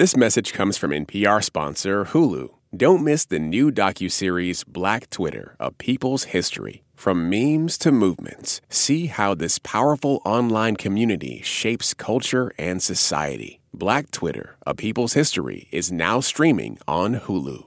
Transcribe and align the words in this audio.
This 0.00 0.16
message 0.16 0.54
comes 0.54 0.78
from 0.78 0.92
NPR 0.92 1.44
sponsor 1.44 2.06
Hulu. 2.06 2.48
Don't 2.74 3.04
miss 3.04 3.26
the 3.26 3.38
new 3.38 3.70
docuseries 3.70 4.66
Black 4.66 5.10
Twitter, 5.10 5.56
A 5.60 5.72
People's 5.72 6.24
History. 6.32 6.84
From 6.94 7.28
memes 7.28 7.76
to 7.76 7.92
movements, 7.92 8.62
see 8.70 9.08
how 9.08 9.34
this 9.34 9.58
powerful 9.58 10.22
online 10.24 10.76
community 10.76 11.42
shapes 11.42 11.92
culture 11.92 12.50
and 12.56 12.82
society. 12.82 13.60
Black 13.74 14.10
Twitter, 14.10 14.56
A 14.66 14.74
People's 14.74 15.12
History 15.12 15.68
is 15.70 15.92
now 15.92 16.20
streaming 16.20 16.78
on 16.88 17.16
Hulu. 17.16 17.66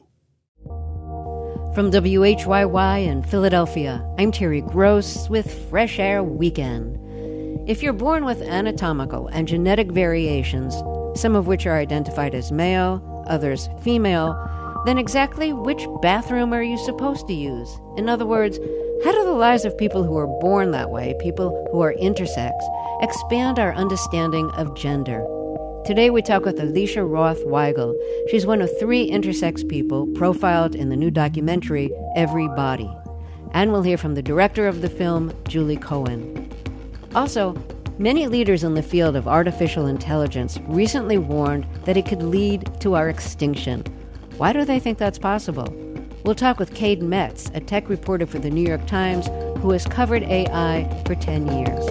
From 1.75 1.91
WHYY 1.91 3.05
in 3.05 3.21
Philadelphia, 3.21 4.03
I'm 4.17 4.31
Terry 4.31 4.61
Gross 4.61 5.29
with 5.29 5.69
Fresh 5.69 5.99
Air 5.99 6.23
Weekend. 6.23 6.97
If 7.69 7.83
you're 7.83 7.93
born 7.93 8.25
with 8.25 8.41
anatomical 8.41 9.27
and 9.27 9.47
genetic 9.47 9.91
variations, 9.91 10.73
some 11.15 11.35
of 11.35 11.47
which 11.47 11.65
are 11.65 11.77
identified 11.77 12.35
as 12.35 12.51
male, 12.51 13.23
others 13.27 13.69
female, 13.81 14.35
then 14.85 14.97
exactly 14.97 15.53
which 15.53 15.87
bathroom 16.01 16.53
are 16.53 16.63
you 16.63 16.77
supposed 16.77 17.27
to 17.27 17.33
use? 17.33 17.79
In 17.97 18.09
other 18.09 18.25
words, 18.25 18.59
how 19.03 19.11
do 19.11 19.23
the 19.23 19.31
lives 19.31 19.65
of 19.65 19.77
people 19.77 20.03
who 20.03 20.17
are 20.17 20.27
born 20.27 20.71
that 20.71 20.89
way, 20.89 21.15
people 21.19 21.67
who 21.71 21.81
are 21.81 21.93
intersex, 21.93 22.51
expand 23.01 23.59
our 23.59 23.73
understanding 23.73 24.49
of 24.51 24.75
gender? 24.75 25.25
Today 25.85 26.09
we 26.09 26.21
talk 26.21 26.45
with 26.45 26.59
Alicia 26.59 27.03
Roth 27.03 27.43
Weigel. 27.45 27.93
She's 28.29 28.45
one 28.45 28.61
of 28.61 28.69
three 28.79 29.09
intersex 29.09 29.67
people 29.67 30.07
profiled 30.07 30.75
in 30.75 30.89
the 30.89 30.95
new 30.95 31.11
documentary 31.11 31.91
Every 32.15 32.47
Body. 32.47 32.89
And 33.51 33.71
we'll 33.71 33.81
hear 33.81 33.97
from 33.97 34.15
the 34.15 34.21
director 34.21 34.67
of 34.67 34.81
the 34.81 34.89
film, 34.89 35.33
Julie 35.47 35.77
Cohen. 35.77 36.49
Also, 37.13 37.55
many 37.97 38.27
leaders 38.27 38.63
in 38.63 38.73
the 38.73 38.83
field 38.83 39.15
of 39.15 39.27
artificial 39.27 39.87
intelligence 39.87 40.59
recently 40.67 41.17
warned 41.17 41.67
that 41.85 41.97
it 41.97 42.05
could 42.05 42.23
lead 42.23 42.79
to 42.81 42.95
our 42.95 43.09
extinction. 43.09 43.81
Why 44.37 44.53
do 44.53 44.65
they 44.65 44.79
think 44.79 44.97
that's 44.97 45.19
possible? 45.19 45.73
We'll 46.23 46.35
talk 46.35 46.57
with 46.57 46.73
Cade 46.73 47.03
Metz, 47.03 47.51
a 47.53 47.59
tech 47.59 47.89
reporter 47.89 48.25
for 48.25 48.39
the 48.39 48.49
New 48.49 48.65
York 48.65 48.85
Times 48.87 49.27
who 49.59 49.71
has 49.71 49.85
covered 49.85 50.23
AI 50.23 51.03
for 51.05 51.15
10 51.15 51.47
years. 51.47 51.85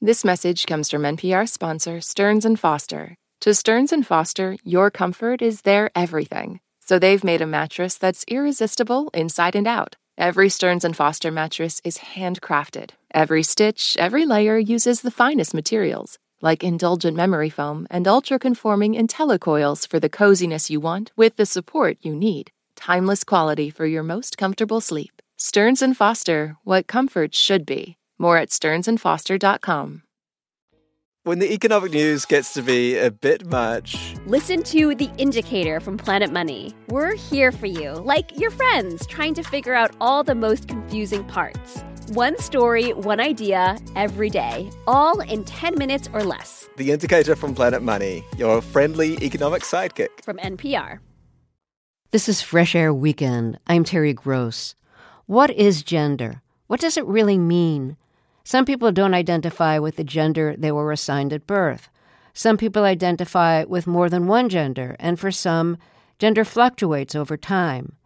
This 0.00 0.24
message 0.24 0.66
comes 0.66 0.90
from 0.90 1.02
NPR 1.02 1.48
sponsor 1.48 2.00
Stearns 2.00 2.44
and 2.44 2.60
Foster. 2.60 3.16
To 3.40 3.54
Stearns 3.54 3.92
and 3.92 4.06
Foster, 4.06 4.56
your 4.62 4.90
comfort 4.90 5.40
is 5.40 5.62
their 5.62 5.90
everything. 5.94 6.60
So 6.80 6.98
they've 6.98 7.24
made 7.24 7.40
a 7.40 7.46
mattress 7.46 7.96
that's 7.96 8.24
irresistible 8.28 9.10
inside 9.14 9.56
and 9.56 9.66
out. 9.66 9.96
Every 10.18 10.48
Stearns 10.48 10.82
and 10.82 10.96
Foster 10.96 11.30
mattress 11.30 11.82
is 11.84 11.98
handcrafted. 11.98 12.92
Every 13.12 13.42
stitch, 13.42 13.96
every 14.00 14.24
layer 14.24 14.56
uses 14.56 15.02
the 15.02 15.10
finest 15.10 15.52
materials, 15.52 16.18
like 16.40 16.64
indulgent 16.64 17.18
memory 17.18 17.50
foam 17.50 17.86
and 17.90 18.08
ultra-conforming 18.08 18.94
IntelliCoils 18.94 19.86
for 19.86 20.00
the 20.00 20.08
coziness 20.08 20.70
you 20.70 20.80
want 20.80 21.12
with 21.16 21.36
the 21.36 21.44
support 21.44 21.98
you 22.00 22.16
need. 22.16 22.50
Timeless 22.76 23.24
quality 23.24 23.68
for 23.68 23.84
your 23.84 24.02
most 24.02 24.38
comfortable 24.38 24.80
sleep. 24.80 25.20
Stearns 25.36 25.82
and 25.82 25.94
Foster, 25.94 26.56
what 26.64 26.86
comfort 26.86 27.34
should 27.34 27.66
be. 27.66 27.98
More 28.16 28.38
at 28.38 28.48
stearnsandfoster.com. 28.48 30.02
When 31.26 31.40
the 31.40 31.52
economic 31.52 31.90
news 31.90 32.24
gets 32.24 32.54
to 32.54 32.62
be 32.62 32.96
a 32.96 33.10
bit 33.10 33.46
much, 33.46 34.14
Listen 34.26 34.62
to 34.62 34.94
The 34.94 35.10
Indicator 35.18 35.80
from 35.80 35.96
Planet 35.96 36.30
Money. 36.30 36.72
We're 36.86 37.16
here 37.16 37.50
for 37.50 37.66
you, 37.66 37.94
like 37.94 38.38
your 38.38 38.52
friends, 38.52 39.04
trying 39.08 39.34
to 39.34 39.42
figure 39.42 39.74
out 39.74 39.92
all 40.00 40.22
the 40.22 40.36
most 40.36 40.68
confusing 40.68 41.24
parts. 41.24 41.82
One 42.12 42.38
story, 42.38 42.92
one 42.92 43.18
idea, 43.18 43.76
every 43.96 44.30
day, 44.30 44.70
all 44.86 45.18
in 45.18 45.42
10 45.42 45.76
minutes 45.76 46.08
or 46.12 46.22
less. 46.22 46.68
the 46.76 46.92
indicator 46.92 47.34
from 47.34 47.56
Planet 47.56 47.82
Money, 47.82 48.22
your 48.36 48.62
friendly 48.62 49.16
economic 49.16 49.62
sidekick. 49.62 50.22
From 50.22 50.36
NPR. 50.36 51.00
This 52.12 52.28
is 52.28 52.40
Fresh 52.40 52.76
Air 52.76 52.94
Weekend. 52.94 53.58
I'm 53.66 53.82
Terry 53.82 54.12
Gross. 54.12 54.76
What 55.26 55.50
is 55.50 55.82
gender? 55.82 56.42
What 56.68 56.78
does 56.78 56.96
it 56.96 57.04
really 57.04 57.36
mean? 57.36 57.96
Some 58.46 58.64
people 58.64 58.92
don't 58.92 59.12
identify 59.12 59.80
with 59.80 59.96
the 59.96 60.04
gender 60.04 60.54
they 60.56 60.70
were 60.70 60.92
assigned 60.92 61.32
at 61.32 61.48
birth. 61.48 61.88
Some 62.32 62.56
people 62.56 62.84
identify 62.84 63.64
with 63.64 63.88
more 63.88 64.08
than 64.08 64.28
one 64.28 64.48
gender, 64.48 64.94
and 65.00 65.18
for 65.18 65.32
some, 65.32 65.78
gender 66.20 66.44
fluctuates 66.44 67.16
over 67.16 67.36
time. 67.36 67.96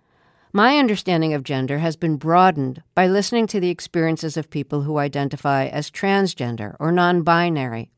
My 0.51 0.79
understanding 0.79 1.35
of 1.35 1.45
gender 1.45 1.81
has 1.81 1.95
been 1.95 2.17
broadened 2.17 2.83
by 2.95 3.07
listening 3.07 3.49
to 3.49 3.61
the 3.61 3.69
experiences 3.69 4.39
of 4.39 4.49
people 4.49 4.81
who 4.81 4.97
identify 4.97 5.67
as 5.67 5.91
transgender 5.91 6.75
or 6.81 6.91
non 6.91 7.21
binary. 7.21 7.91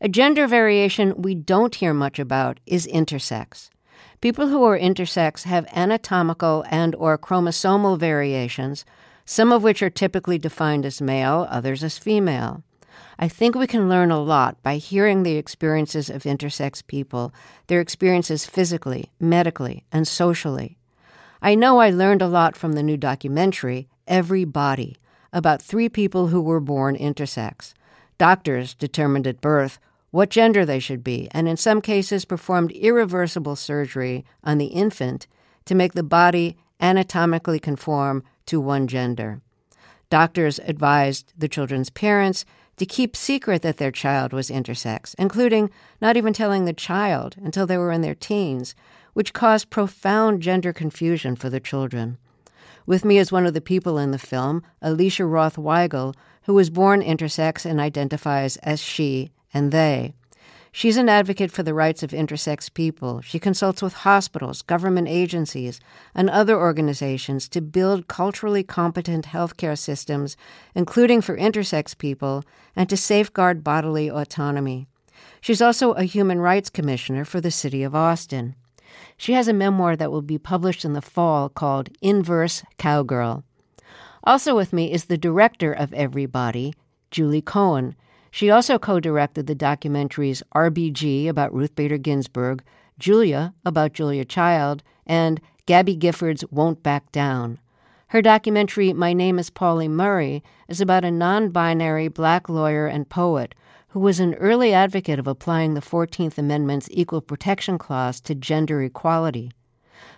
A 0.00 0.08
gender 0.08 0.46
variation 0.46 1.20
we 1.20 1.34
don't 1.34 1.74
hear 1.74 1.92
much 1.92 2.18
about 2.18 2.60
is 2.64 2.86
intersex. 2.86 3.68
People 4.22 4.48
who 4.48 4.64
are 4.64 4.78
intersex 4.78 5.42
have 5.42 5.66
anatomical 5.74 6.64
and 6.70 6.94
or 6.94 7.18
chromosomal 7.18 7.98
variations, 7.98 8.86
some 9.30 9.52
of 9.52 9.62
which 9.62 9.82
are 9.82 9.90
typically 9.90 10.38
defined 10.38 10.86
as 10.86 11.02
male, 11.02 11.46
others 11.50 11.84
as 11.84 11.98
female. 11.98 12.62
I 13.18 13.28
think 13.28 13.54
we 13.54 13.66
can 13.66 13.86
learn 13.86 14.10
a 14.10 14.22
lot 14.22 14.56
by 14.62 14.78
hearing 14.78 15.22
the 15.22 15.36
experiences 15.36 16.08
of 16.08 16.22
intersex 16.22 16.84
people, 16.86 17.34
their 17.66 17.82
experiences 17.82 18.46
physically, 18.46 19.12
medically, 19.20 19.84
and 19.92 20.08
socially. 20.08 20.78
I 21.42 21.54
know 21.56 21.78
I 21.78 21.90
learned 21.90 22.22
a 22.22 22.26
lot 22.26 22.56
from 22.56 22.72
the 22.72 22.82
new 22.82 22.96
documentary, 22.96 23.86
Every 24.06 24.46
Body, 24.46 24.96
about 25.30 25.60
three 25.60 25.90
people 25.90 26.28
who 26.28 26.40
were 26.40 26.58
born 26.58 26.96
intersex. 26.96 27.74
Doctors 28.16 28.72
determined 28.72 29.26
at 29.26 29.42
birth 29.42 29.78
what 30.10 30.30
gender 30.30 30.64
they 30.64 30.78
should 30.78 31.04
be, 31.04 31.28
and 31.32 31.46
in 31.46 31.58
some 31.58 31.82
cases 31.82 32.24
performed 32.24 32.72
irreversible 32.72 33.56
surgery 33.56 34.24
on 34.42 34.56
the 34.56 34.68
infant 34.68 35.26
to 35.66 35.74
make 35.74 35.92
the 35.92 36.02
body 36.02 36.56
anatomically 36.80 37.58
conform 37.58 38.24
to 38.48 38.60
one 38.60 38.86
gender. 38.86 39.40
Doctors 40.10 40.58
advised 40.60 41.32
the 41.36 41.48
children's 41.48 41.90
parents 41.90 42.44
to 42.76 42.86
keep 42.86 43.16
secret 43.16 43.62
that 43.62 43.76
their 43.76 43.90
child 43.90 44.32
was 44.32 44.50
intersex, 44.50 45.14
including 45.18 45.70
not 46.00 46.16
even 46.16 46.32
telling 46.32 46.64
the 46.64 46.72
child 46.72 47.36
until 47.42 47.66
they 47.66 47.76
were 47.76 47.92
in 47.92 48.00
their 48.00 48.14
teens, 48.14 48.74
which 49.12 49.32
caused 49.32 49.70
profound 49.70 50.40
gender 50.40 50.72
confusion 50.72 51.34
for 51.36 51.50
the 51.50 51.60
children. 51.60 52.18
With 52.86 53.04
me 53.04 53.18
is 53.18 53.32
one 53.32 53.46
of 53.46 53.52
the 53.52 53.60
people 53.60 53.98
in 53.98 54.12
the 54.12 54.18
film, 54.18 54.62
Alicia 54.80 55.26
Roth 55.26 55.56
Weigel, 55.56 56.14
who 56.44 56.54
was 56.54 56.70
born 56.70 57.02
intersex 57.02 57.66
and 57.66 57.80
identifies 57.80 58.56
as 58.58 58.80
she 58.80 59.30
and 59.52 59.72
they. 59.72 60.14
She's 60.70 60.96
an 60.96 61.08
advocate 61.08 61.50
for 61.50 61.62
the 61.62 61.74
rights 61.74 62.02
of 62.02 62.10
intersex 62.10 62.72
people. 62.72 63.20
She 63.20 63.38
consults 63.38 63.82
with 63.82 63.94
hospitals, 63.94 64.62
government 64.62 65.08
agencies, 65.08 65.80
and 66.14 66.28
other 66.28 66.56
organizations 66.56 67.48
to 67.48 67.60
build 67.60 68.08
culturally 68.08 68.62
competent 68.62 69.26
healthcare 69.26 69.78
systems, 69.78 70.36
including 70.74 71.20
for 71.20 71.36
intersex 71.36 71.96
people, 71.96 72.44
and 72.76 72.88
to 72.88 72.96
safeguard 72.96 73.64
bodily 73.64 74.08
autonomy. 74.08 74.86
She's 75.40 75.62
also 75.62 75.92
a 75.92 76.04
human 76.04 76.40
rights 76.40 76.70
commissioner 76.70 77.24
for 77.24 77.40
the 77.40 77.50
city 77.50 77.82
of 77.82 77.94
Austin. 77.94 78.54
She 79.16 79.32
has 79.32 79.48
a 79.48 79.52
memoir 79.52 79.96
that 79.96 80.12
will 80.12 80.22
be 80.22 80.38
published 80.38 80.84
in 80.84 80.92
the 80.92 81.02
fall 81.02 81.48
called 81.48 81.90
Inverse 82.00 82.62
Cowgirl. 82.78 83.42
Also 84.24 84.54
with 84.54 84.72
me 84.72 84.92
is 84.92 85.06
the 85.06 85.18
director 85.18 85.72
of 85.72 85.92
Every 85.92 86.26
Body, 86.26 86.74
Julie 87.10 87.42
Cohen. 87.42 87.94
She 88.30 88.50
also 88.50 88.78
co 88.78 89.00
directed 89.00 89.46
the 89.46 89.54
documentaries 89.54 90.42
RBG 90.54 91.28
about 91.28 91.54
Ruth 91.54 91.74
Bader 91.74 91.98
Ginsburg, 91.98 92.62
Julia 92.98 93.54
about 93.64 93.92
Julia 93.92 94.24
Child, 94.24 94.82
and 95.06 95.40
Gabby 95.66 95.96
Giffords 95.96 96.44
Won't 96.50 96.82
Back 96.82 97.10
Down. 97.12 97.58
Her 98.08 98.22
documentary, 98.22 98.92
My 98.92 99.12
Name 99.12 99.38
is 99.38 99.50
Pauli 99.50 99.86
Murray, 99.86 100.42
is 100.66 100.80
about 100.80 101.04
a 101.04 101.10
non 101.10 101.50
binary 101.50 102.08
black 102.08 102.48
lawyer 102.48 102.86
and 102.86 103.08
poet 103.08 103.54
who 103.88 104.00
was 104.00 104.20
an 104.20 104.34
early 104.34 104.72
advocate 104.72 105.18
of 105.18 105.26
applying 105.26 105.74
the 105.74 105.80
14th 105.80 106.38
Amendment's 106.38 106.88
Equal 106.90 107.20
Protection 107.20 107.78
Clause 107.78 108.20
to 108.22 108.34
gender 108.34 108.82
equality. 108.82 109.50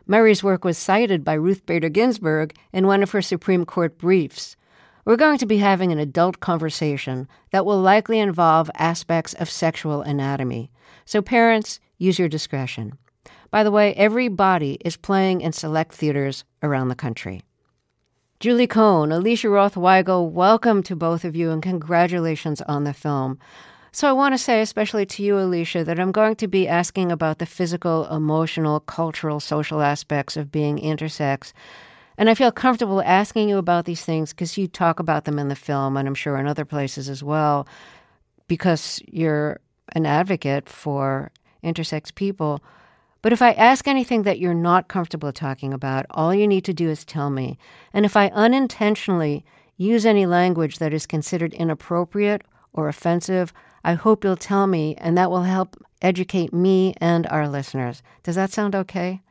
Murray's 0.07 0.43
work 0.43 0.65
was 0.65 0.77
cited 0.77 1.25
by 1.25 1.35
Ruth 1.35 1.65
Bader 1.67 1.89
Ginsburg 1.89 2.55
in 2.73 2.87
one 2.87 3.03
of 3.03 3.13
her 3.13 3.23
Supreme 3.23 3.65
Court 3.65 3.97
briefs. 3.97 4.57
We're 5.07 5.17
going 5.17 5.39
to 5.39 5.47
be 5.47 5.57
having 5.57 5.93
an 5.93 5.99
adult 5.99 6.41
conversation 6.41 7.27
that 7.53 7.65
will 7.65 7.81
likely 7.81 8.19
involve 8.19 8.71
aspects 8.75 9.33
of 9.35 9.49
sexual 9.49 10.03
anatomy. 10.03 10.71
So, 11.07 11.23
parents, 11.23 11.81
use 11.97 12.19
your 12.19 12.29
discretion. 12.29 12.99
By 13.51 13.65
the 13.65 13.71
way, 13.71 13.95
Every 13.95 14.29
Body 14.29 14.77
is 14.85 14.99
playing 14.99 15.41
in 15.41 15.53
select 15.53 15.95
theaters 15.95 16.45
around 16.63 16.89
the 16.89 16.95
country. 16.95 17.43
Julie 18.41 18.67
Cohen, 18.67 19.11
Alicia 19.11 19.49
Roth 19.49 19.75
Weigel, 19.75 20.31
welcome 20.31 20.83
to 20.83 20.95
both 20.95 21.25
of 21.25 21.35
you 21.35 21.51
and 21.51 21.63
congratulations 21.63 22.61
on 22.63 22.85
the 22.85 22.93
film. 22.93 23.39
So, 23.93 24.07
I 24.07 24.13
want 24.13 24.35
to 24.35 24.39
say, 24.39 24.61
especially 24.61 25.07
to 25.07 25.23
you, 25.23 25.39
Alicia, 25.39 25.83
that 25.85 25.99
I'm 25.99 26.13
going 26.13 26.37
to 26.37 26.47
be 26.47 26.69
asking 26.69 27.11
about 27.11 27.39
the 27.39 27.47
physical, 27.47 28.07
emotional, 28.15 28.81
cultural, 28.81 29.41
social 29.41 29.81
aspects 29.81 30.37
of 30.37 30.53
being 30.53 30.77
intersex. 30.77 31.55
And 32.21 32.29
I 32.29 32.35
feel 32.35 32.53
comfortable 32.53 33.01
asking 33.01 33.49
you 33.49 33.57
about 33.57 33.87
these 33.87 34.05
things 34.05 34.35
because 34.35 34.59
you 34.59 34.69
talk 34.69 35.01
about 35.01 35.25
them 35.25 35.39
in 35.39 35.49
the 35.49 35.57
film, 35.57 35.97
and 35.97 36.07
I'm 36.07 36.15
sure 36.15 36.37
in 36.37 36.47
other 36.47 36.67
places 36.67 37.09
as 37.09 37.23
well, 37.23 37.67
because 38.47 39.01
you're 39.09 39.59
an 39.93 40.05
advocate 40.05 40.69
for 40.69 41.33
intersex 41.65 42.15
people. 42.15 42.63
But 43.23 43.33
if 43.33 43.41
I 43.41 43.53
ask 43.53 43.89
anything 43.89 44.25
that 44.25 44.39
you're 44.39 44.53
not 44.53 44.87
comfortable 44.89 45.33
talking 45.33 45.73
about, 45.73 46.05
all 46.11 46.35
you 46.35 46.47
need 46.47 46.67
to 46.67 46.75
do 46.75 46.91
is 46.91 47.07
tell 47.07 47.31
me. 47.31 47.57
And 47.95 48.05
if 48.05 48.19
I 48.19 48.29
unintentionally 48.35 49.43
use 49.79 50.05
any 50.05 50.27
language 50.27 50.77
that 50.77 50.93
is 50.93 51.07
considered 51.07 51.55
inappropriate 51.55 52.43
or 52.75 52.87
offensive, 52.89 53.51
I 53.83 53.95
hope 53.95 54.25
you'll 54.25 54.37
tell 54.37 54.67
me, 54.67 54.95
and 54.99 55.17
that 55.17 55.31
will 55.31 55.45
help 55.45 55.83
educate 56.03 56.53
me 56.53 56.93
and 56.99 57.27
our 57.29 57.49
listeners. 57.49 58.03
Does 58.25 58.35
that 58.35 58.53
sound 58.53 58.75
okay? 58.75 59.23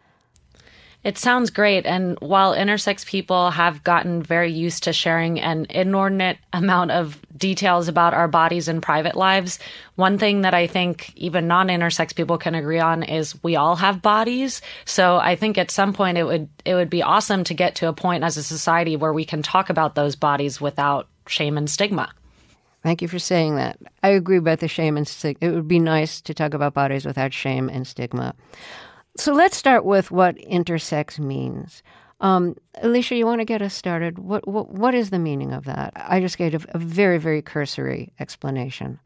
It 1.02 1.18
sounds 1.18 1.50
great. 1.50 1.86
And 1.86 2.18
while 2.20 2.54
intersex 2.54 3.06
people 3.06 3.52
have 3.52 3.86
gotten 3.86 4.22
very 4.22 4.52
used 4.52 4.84
to 4.84 4.92
sharing 4.92 5.40
an 5.40 5.66
inordinate 5.70 6.38
amount 6.52 6.92
of 6.92 7.18
details 7.38 7.88
about 7.88 8.14
our 8.14 8.28
bodies 8.28 8.68
and 8.68 8.84
private 8.84 9.16
lives, 9.16 9.60
one 9.96 10.18
thing 10.18 10.42
that 10.42 10.54
I 10.54 10.68
think 10.68 11.14
even 11.16 11.48
non 11.48 11.70
intersex 11.70 12.14
people 12.14 12.38
can 12.38 12.54
agree 12.54 12.80
on 12.80 13.04
is 13.04 13.42
we 13.44 13.56
all 13.56 13.78
have 13.78 14.02
bodies. 14.02 14.62
So 14.84 15.18
I 15.18 15.38
think 15.38 15.58
at 15.58 15.72
some 15.72 15.94
point 15.94 16.18
it 16.18 16.26
would 16.26 16.50
it 16.66 16.74
would 16.74 16.90
be 16.90 17.02
awesome 17.02 17.46
to 17.46 17.54
get 17.54 17.76
to 17.76 17.88
a 17.88 17.94
point 17.94 18.26
as 18.26 18.36
a 18.36 18.44
society 18.44 18.98
where 18.98 19.14
we 19.14 19.24
can 19.24 19.42
talk 19.42 19.70
about 19.70 19.96
those 19.96 20.18
bodies 20.18 20.60
without 20.60 21.08
shame 21.28 21.58
and 21.58 21.70
stigma. 21.70 22.12
Thank 22.84 23.02
you 23.02 23.08
for 23.08 23.20
saying 23.20 23.56
that. 23.56 23.78
I 24.04 24.10
agree 24.10 24.38
about 24.38 24.60
the 24.60 24.68
shame 24.68 24.98
and 24.98 25.08
stigma. 25.08 25.48
It 25.48 25.54
would 25.54 25.68
be 25.68 25.80
nice 25.80 26.20
to 26.22 26.34
talk 26.34 26.54
about 26.54 26.74
bodies 26.74 27.06
without 27.06 27.34
shame 27.34 27.70
and 27.70 27.88
stigma. 27.88 28.36
So 29.20 29.34
let's 29.34 29.58
start 29.58 29.84
with 29.84 30.12
what 30.12 30.38
intersex 30.38 31.20
means. 31.20 31.84
Um, 32.22 32.56
Alicia, 32.82 33.18
you 33.18 33.26
want 33.26 33.42
to 33.42 33.46
get 33.46 33.62
us 33.62 33.74
started? 33.74 34.18
What, 34.18 34.48
what, 34.48 34.70
what 34.70 34.96
is 34.96 35.10
the 35.10 35.20
meaning 35.20 35.52
of 35.52 35.66
that? 35.66 35.92
I 35.94 36.22
just 36.22 36.38
gave 36.38 36.54
a, 36.54 36.66
a 36.70 36.78
very, 36.78 37.18
very 37.18 37.42
cursory 37.42 38.14
explanation. 38.22 38.98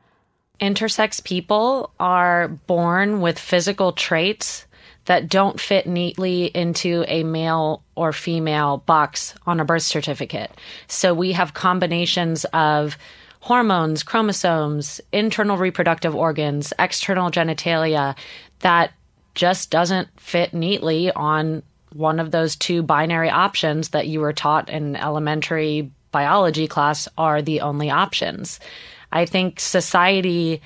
Intersex 0.61 1.23
people 1.23 1.91
are 1.99 2.47
born 2.47 3.21
with 3.21 3.39
physical 3.39 3.91
traits 3.91 4.67
that 5.05 5.29
don't 5.29 5.59
fit 5.59 5.87
neatly 5.87 6.45
into 6.45 7.03
a 7.07 7.23
male 7.23 7.83
or 7.95 8.13
female 8.13 8.83
box 8.85 9.33
on 9.47 9.59
a 9.59 9.65
birth 9.65 9.81
certificate. 9.81 10.51
So 10.87 11.15
we 11.15 11.31
have 11.31 11.55
combinations 11.55 12.45
of 12.53 12.99
hormones, 13.39 14.03
chromosomes, 14.03 15.01
internal 15.11 15.57
reproductive 15.57 16.15
organs, 16.15 16.71
external 16.77 17.31
genitalia 17.31 18.15
that 18.59 18.93
just 19.35 19.69
doesn't 19.69 20.07
fit 20.19 20.53
neatly 20.53 21.11
on 21.11 21.63
one 21.93 22.19
of 22.19 22.31
those 22.31 22.55
two 22.55 22.83
binary 22.83 23.29
options 23.29 23.89
that 23.89 24.07
you 24.07 24.19
were 24.19 24.33
taught 24.33 24.69
in 24.69 24.95
elementary 24.95 25.91
biology 26.11 26.67
class 26.67 27.07
are 27.17 27.41
the 27.41 27.61
only 27.61 27.89
options. 27.89 28.59
I 29.11 29.25
think 29.25 29.59
society 29.59 30.61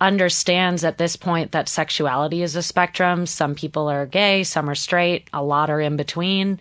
understands 0.00 0.84
at 0.84 0.98
this 0.98 1.16
point 1.16 1.52
that 1.52 1.68
sexuality 1.68 2.42
is 2.42 2.56
a 2.56 2.62
spectrum. 2.62 3.26
Some 3.26 3.54
people 3.54 3.90
are 3.90 4.06
gay, 4.06 4.44
some 4.44 4.70
are 4.70 4.74
straight, 4.74 5.28
a 5.32 5.42
lot 5.42 5.68
are 5.68 5.80
in 5.80 5.96
between. 5.96 6.58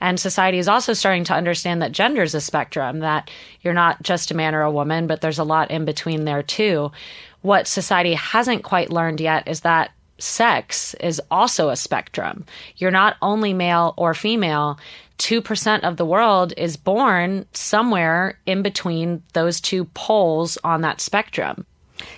And 0.00 0.20
society 0.20 0.58
is 0.58 0.68
also 0.68 0.92
starting 0.92 1.24
to 1.24 1.34
understand 1.34 1.82
that 1.82 1.92
gender 1.92 2.22
is 2.22 2.34
a 2.34 2.40
spectrum, 2.40 3.00
that 3.00 3.30
you're 3.62 3.74
not 3.74 4.02
just 4.02 4.30
a 4.30 4.36
man 4.36 4.54
or 4.54 4.62
a 4.62 4.70
woman, 4.70 5.06
but 5.06 5.20
there's 5.20 5.38
a 5.38 5.44
lot 5.44 5.70
in 5.70 5.84
between 5.84 6.24
there 6.24 6.42
too. 6.42 6.92
What 7.40 7.66
society 7.66 8.14
hasn't 8.14 8.62
quite 8.62 8.90
learned 8.90 9.20
yet 9.20 9.48
is 9.48 9.60
that 9.60 9.90
sex 10.18 10.94
is 10.94 11.20
also 11.30 11.68
a 11.68 11.76
spectrum. 11.76 12.44
You're 12.76 12.90
not 12.90 13.16
only 13.22 13.52
male 13.52 13.94
or 13.96 14.14
female. 14.14 14.78
2% 15.18 15.80
of 15.80 15.96
the 15.96 16.04
world 16.04 16.52
is 16.56 16.76
born 16.76 17.46
somewhere 17.52 18.38
in 18.46 18.62
between 18.62 19.22
those 19.32 19.60
two 19.60 19.86
poles 19.86 20.58
on 20.62 20.82
that 20.82 21.00
spectrum. 21.00 21.64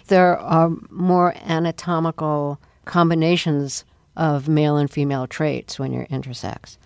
There 0.09 0.37
are 0.39 0.71
more 0.91 1.35
anatomical 1.45 2.59
combinations 2.85 3.85
of 4.17 4.49
male 4.49 4.77
and 4.77 4.91
female 4.91 5.27
traits 5.27 5.79
when 5.79 5.93
you're 5.93 6.07
intersex. 6.07 6.77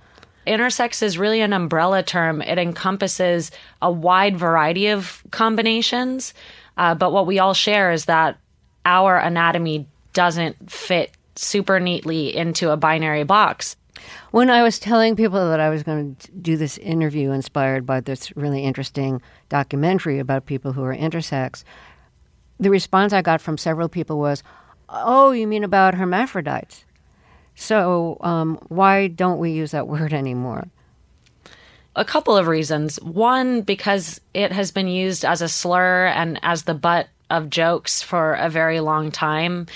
Intersex 0.47 1.03
is 1.03 1.19
really 1.19 1.41
an 1.41 1.53
umbrella 1.53 2.03
term. 2.03 2.43
It 2.43 2.59
encompasses 2.59 3.51
a 3.81 3.91
wide 3.91 4.37
variety 4.37 4.89
of 4.89 5.23
combinations, 5.31 6.35
uh, 6.77 6.95
but 6.95 7.13
what 7.13 7.27
we 7.27 7.39
all 7.39 7.55
share 7.55 7.93
is 7.93 8.07
that 8.07 8.39
our 8.85 9.17
anatomy 9.17 9.87
doesn't 10.13 10.71
fit 10.71 11.13
super 11.37 11.81
neatly 11.81 12.35
into 12.37 12.71
a 12.71 12.77
binary 12.77 13.25
box. 13.25 13.77
When 14.31 14.51
I 14.51 14.63
was 14.63 14.79
telling 14.79 15.17
people 15.17 15.49
that 15.51 15.61
I 15.61 15.69
was 15.69 15.83
going 15.83 16.17
to 16.17 16.31
do 16.33 16.57
this 16.57 16.79
interview 16.79 17.31
inspired 17.31 17.87
by 17.87 18.01
this 18.01 18.35
really 18.37 18.65
interesting 18.65 19.21
documentary 19.49 20.19
about 20.19 20.47
people 20.47 20.73
who 20.73 20.83
are 20.83 20.95
intersex, 20.95 21.65
the 22.59 22.71
response 22.71 23.13
I 23.13 23.23
got 23.23 23.41
from 23.41 23.59
several 23.59 23.89
people 23.89 24.19
was, 24.19 24.43
Oh, 24.89 25.31
you 25.31 25.47
mean 25.47 25.65
about 25.65 25.95
hermaphrodites? 25.95 26.85
So, 27.55 28.17
um, 28.21 28.59
why 28.69 29.09
don't 29.09 29.39
we 29.39 29.53
use 29.53 29.71
that 29.73 29.89
word 29.89 30.13
anymore? 30.13 30.69
A 31.95 32.05
couple 32.05 32.37
of 32.37 32.47
reasons. 32.47 32.97
One, 33.03 33.61
because 33.61 34.21
it 34.33 34.53
has 34.53 34.71
been 34.71 34.89
used 34.89 35.25
as 35.25 35.43
a 35.43 35.49
slur 35.49 36.07
and 36.07 36.41
as 36.43 36.63
the 36.63 36.75
butt 36.75 37.09
of 37.29 37.51
jokes 37.51 38.03
for 38.03 38.35
a 38.35 38.49
very 38.49 38.81
long 38.81 39.11
time 39.11 39.67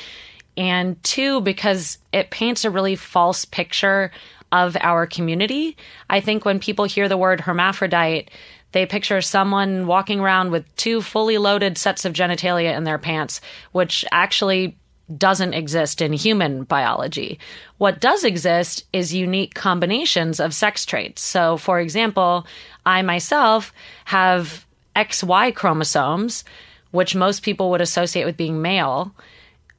and 0.57 1.03
two, 1.03 1.41
because 1.41 1.99
it 2.13 2.31
paints 2.31 2.65
a 2.65 2.71
really 2.71 2.97
false 2.97 3.45
picture 3.45 4.11
of 4.53 4.77
our 4.81 5.07
community. 5.07 5.77
I 6.09 6.21
think 6.21 6.45
when 6.45 6.61
people 6.61 6.85
hear 6.85 7.09
the 7.09 7.17
word 7.17 7.41
hermaphrodite, 7.41 8.31
they 8.73 8.87
picture 8.87 9.21
someone 9.21 9.87
walking 9.87 10.21
around 10.21 10.51
with 10.51 10.77
two 10.77 11.01
fully 11.03 11.39
loaded 11.39 11.79
sets 11.79 12.05
of 12.05 12.13
genitalia 12.13 12.77
in 12.77 12.85
their 12.85 12.99
pants, 12.99 13.41
which 13.73 14.05
actually 14.13 14.77
doesn't 15.17 15.55
exist 15.55 16.03
in 16.03 16.13
human 16.13 16.65
biology. 16.65 17.39
What 17.79 18.01
does 18.01 18.25
exist 18.25 18.85
is 18.93 19.15
unique 19.15 19.55
combinations 19.55 20.41
of 20.41 20.53
sex 20.53 20.85
traits. 20.85 21.23
So, 21.23 21.57
for 21.57 21.79
example, 21.79 22.47
I 22.85 23.03
myself 23.03 23.73
have 24.07 24.67
XY 24.97 25.55
chromosomes, 25.55 26.45
which 26.91 27.15
most 27.15 27.43
people 27.43 27.71
would 27.71 27.81
associate 27.81 28.25
with 28.25 28.37
being 28.37 28.63
male. 28.63 29.15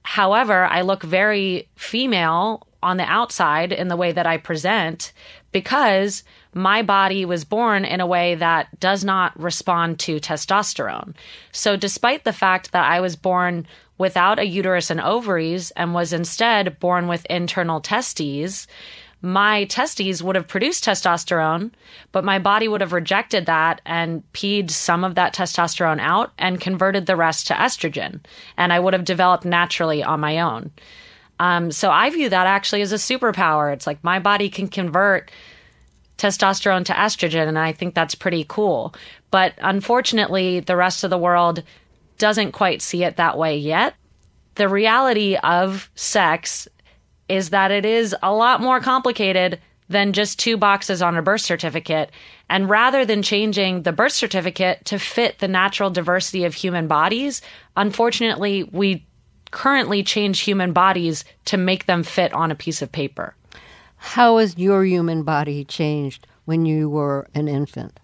However, 0.08 0.64
I 0.64 0.84
look 0.84 1.04
very 1.04 1.68
female 1.76 2.66
on 2.82 2.96
the 2.96 3.04
outside 3.04 3.74
in 3.74 3.90
the 3.90 3.98
way 3.98 4.14
that 4.14 4.26
I 4.26 4.38
present 4.38 5.12
because 5.52 6.24
my 6.54 6.82
body 6.82 7.26
was 7.26 7.44
born 7.44 7.84
in 7.84 8.00
a 8.00 8.08
way 8.08 8.36
that 8.36 8.80
does 8.80 9.04
not 9.04 9.38
respond 9.38 10.00
to 10.00 10.22
testosterone. 10.22 11.14
So, 11.52 11.76
despite 11.76 12.24
the 12.24 12.32
fact 12.32 12.72
that 12.72 12.90
I 12.90 13.02
was 13.02 13.18
born 13.18 13.68
without 13.98 14.40
a 14.40 14.48
uterus 14.48 14.90
and 14.90 15.02
ovaries 15.02 15.72
and 15.72 15.94
was 15.94 16.14
instead 16.14 16.80
born 16.80 17.10
with 17.10 17.26
internal 17.26 17.82
testes, 17.82 18.66
my 19.28 19.66
testes 19.66 20.24
would 20.24 20.38
have 20.38 20.48
produced 20.48 20.86
testosterone, 20.86 21.72
but 22.14 22.24
my 22.24 22.40
body 22.40 22.70
would 22.70 22.80
have 22.80 22.94
rejected 22.94 23.46
that 23.46 23.82
and 23.86 24.24
peed 24.32 24.72
some 24.72 25.04
of 25.04 25.16
that 25.16 25.36
testosterone 25.36 26.00
out 26.00 26.32
and 26.38 26.62
converted 26.62 27.06
the 27.06 27.16
rest 27.18 27.48
to 27.48 27.54
estrogen. 27.54 28.22
And 28.56 28.72
I 28.72 28.80
would 28.80 28.94
have 28.94 29.04
developed 29.04 29.44
naturally 29.44 30.02
on 30.02 30.22
my 30.22 30.40
own. 30.40 30.72
Um, 31.40 31.72
so 31.72 31.92
I 31.92 32.10
view 32.10 32.30
that 32.30 32.48
actually 32.48 32.82
as 32.82 32.94
a 32.94 32.96
superpower. 32.96 33.74
It's 33.74 33.86
like 33.86 34.02
my 34.02 34.20
body 34.20 34.50
can 34.50 34.70
convert 34.70 35.30
testosterone 36.18 36.86
to 36.86 36.94
estrogen, 36.94 37.50
and 37.50 37.60
I 37.60 37.74
think 37.74 37.94
that's 37.94 38.16
pretty 38.16 38.46
cool. 38.48 38.96
But 39.30 39.56
unfortunately, 39.58 40.62
the 40.62 40.78
rest 40.78 41.04
of 41.04 41.10
the 41.10 41.18
world 41.18 41.64
doesn't 42.18 42.54
quite 42.54 42.82
see 42.82 43.04
it 43.04 43.18
that 43.18 43.38
way 43.38 43.58
yet. 43.58 43.94
The 44.56 44.70
reality 44.70 45.36
of 45.36 45.92
sex 45.96 46.68
is 47.30 47.50
that 47.50 47.72
it 47.72 47.86
is 47.86 48.16
a 48.24 48.34
lot 48.34 48.62
more 48.62 48.80
complicated 48.80 49.60
than 49.90 50.14
just 50.14 50.40
two 50.40 50.58
boxes 50.58 51.02
on 51.02 51.16
a 51.16 51.22
birth 51.22 51.42
certificate. 51.42 52.12
And 52.50 52.70
rather 52.70 53.06
than 53.06 53.22
changing 53.22 53.84
the 53.84 53.94
birth 53.94 54.12
certificate 54.12 54.84
to 54.86 55.00
fit 55.00 55.40
the 55.40 55.48
natural 55.48 55.90
diversity 55.90 56.44
of 56.44 56.54
human 56.54 56.88
bodies, 56.88 57.42
unfortunately, 57.76 58.64
we 58.64 59.06
currently 59.52 60.04
change 60.04 60.42
human 60.42 60.74
bodies 60.74 61.24
to 61.46 61.58
make 61.58 61.86
them 61.86 62.04
fit 62.04 62.34
on 62.34 62.52
a 62.52 62.56
piece 62.56 62.82
of 62.82 62.92
paper. 62.92 63.34
How 63.96 64.38
has 64.38 64.58
your 64.58 64.84
human 64.86 65.24
body 65.24 65.64
changed 65.64 66.28
when 66.46 66.66
you 66.66 66.90
were 66.90 67.28
an 67.34 67.48
infant? 67.48 68.00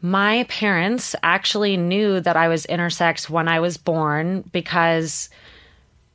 My 0.00 0.44
parents 0.44 1.16
actually 1.22 1.76
knew 1.76 2.20
that 2.20 2.36
I 2.36 2.46
was 2.48 2.66
intersex 2.66 3.28
when 3.28 3.48
I 3.48 3.58
was 3.58 3.76
born 3.76 4.48
because 4.52 5.28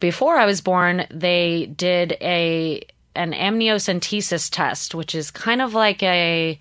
before 0.03 0.35
I 0.35 0.45
was 0.45 0.59
born, 0.59 1.07
they 1.11 1.67
did 1.77 2.17
a 2.19 2.81
an 3.15 3.31
amniocentesis 3.31 4.49
test, 4.51 4.93
which 4.93 5.15
is 5.15 5.31
kind 5.31 5.61
of 5.61 5.73
like 5.73 6.03
a 6.03 6.59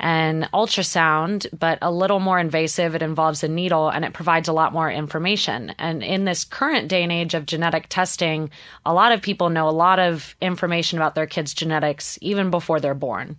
an 0.00 0.48
ultrasound, 0.52 1.46
but 1.56 1.78
a 1.82 1.92
little 1.92 2.18
more 2.18 2.40
invasive. 2.40 2.96
It 2.96 3.02
involves 3.02 3.44
a 3.44 3.48
needle 3.48 3.90
and 3.90 4.04
it 4.04 4.12
provides 4.12 4.48
a 4.48 4.52
lot 4.52 4.72
more 4.72 4.90
information. 4.90 5.72
And 5.78 6.02
in 6.02 6.24
this 6.24 6.44
current 6.44 6.88
day 6.88 7.04
and 7.04 7.12
age 7.12 7.34
of 7.34 7.46
genetic 7.46 7.86
testing, 7.90 8.50
a 8.84 8.92
lot 8.92 9.12
of 9.12 9.22
people 9.22 9.50
know 9.50 9.68
a 9.68 9.80
lot 9.86 10.00
of 10.00 10.34
information 10.40 10.98
about 10.98 11.14
their 11.14 11.28
kids' 11.28 11.54
genetics 11.54 12.18
even 12.22 12.50
before 12.50 12.80
they're 12.80 12.92
born. 12.92 13.36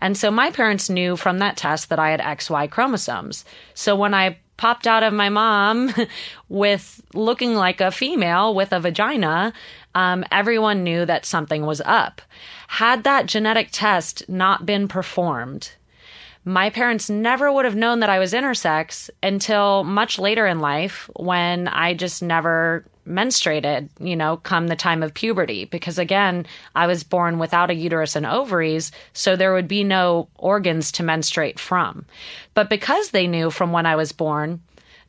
And 0.00 0.16
so 0.16 0.30
my 0.30 0.52
parents 0.52 0.88
knew 0.88 1.16
from 1.16 1.40
that 1.40 1.56
test 1.56 1.88
that 1.88 1.98
I 1.98 2.10
had 2.10 2.20
XY 2.20 2.70
chromosomes. 2.70 3.44
So 3.74 3.96
when 3.96 4.14
I 4.14 4.38
popped 4.56 4.86
out 4.86 5.02
of 5.02 5.12
my 5.12 5.28
mom 5.28 5.92
with 6.48 7.02
looking 7.14 7.54
like 7.54 7.80
a 7.80 7.90
female 7.90 8.54
with 8.54 8.72
a 8.72 8.80
vagina, 8.80 9.52
um, 9.94 10.24
everyone 10.30 10.82
knew 10.82 11.04
that 11.06 11.24
something 11.24 11.66
was 11.66 11.80
up. 11.84 12.22
Had 12.68 13.04
that 13.04 13.26
genetic 13.26 13.68
test 13.72 14.28
not 14.28 14.66
been 14.66 14.88
performed, 14.88 15.72
my 16.44 16.70
parents 16.70 17.10
never 17.10 17.50
would 17.50 17.64
have 17.64 17.74
known 17.74 17.98
that 18.00 18.08
I 18.08 18.20
was 18.20 18.32
intersex 18.32 19.10
until 19.20 19.82
much 19.82 20.18
later 20.18 20.46
in 20.46 20.60
life 20.60 21.10
when 21.16 21.66
I 21.66 21.92
just 21.92 22.22
never 22.22 22.84
menstruated, 23.06 23.88
you 24.00 24.16
know, 24.16 24.36
come 24.38 24.66
the 24.66 24.76
time 24.76 25.02
of 25.02 25.14
puberty. 25.14 25.64
Because 25.64 25.98
again, 25.98 26.46
I 26.74 26.86
was 26.86 27.04
born 27.04 27.38
without 27.38 27.70
a 27.70 27.74
uterus 27.74 28.16
and 28.16 28.26
ovaries, 28.26 28.92
so 29.12 29.36
there 29.36 29.54
would 29.54 29.68
be 29.68 29.84
no 29.84 30.28
organs 30.36 30.92
to 30.92 31.02
menstruate 31.02 31.58
from. 31.58 32.04
But 32.54 32.70
because 32.70 33.10
they 33.10 33.26
knew 33.26 33.50
from 33.50 33.72
when 33.72 33.86
I 33.86 33.96
was 33.96 34.12
born, 34.12 34.60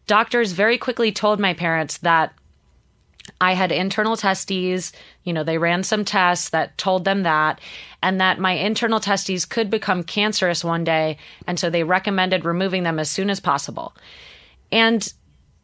doctors 0.05 0.51
very 0.51 0.77
quickly 0.77 1.11
told 1.11 1.39
my 1.39 1.53
parents 1.53 1.97
that 1.99 2.33
I 3.41 3.53
had 3.53 3.71
internal 3.71 4.15
testes. 4.15 4.93
You 5.23 5.33
know, 5.33 5.43
they 5.43 5.57
ran 5.57 5.83
some 5.83 6.05
tests 6.05 6.49
that 6.49 6.77
told 6.77 7.05
them 7.05 7.23
that, 7.23 7.59
and 8.01 8.21
that 8.21 8.39
my 8.39 8.53
internal 8.53 8.99
testes 8.99 9.45
could 9.45 9.69
become 9.69 10.03
cancerous 10.03 10.63
one 10.63 10.83
day. 10.83 11.17
And 11.45 11.59
so 11.59 11.69
they 11.69 11.83
recommended 11.83 12.45
removing 12.45 12.83
them 12.83 12.99
as 12.99 13.09
soon 13.09 13.29
as 13.29 13.39
possible. 13.39 13.93
And 14.71 15.11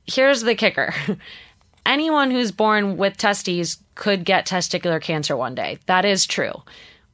here's 0.06 0.42
the 0.42 0.56
kicker 0.56 0.94
anyone 1.86 2.32
who's 2.32 2.52
born 2.52 2.98
with 2.98 3.18
testes 3.18 3.78
could 3.96 4.26
get 4.26 4.48
testicular 4.48 5.02
cancer 5.02 5.36
one 5.36 5.56
day. 5.56 5.78
That 5.86 6.06
is 6.06 6.26
true. 6.26 6.64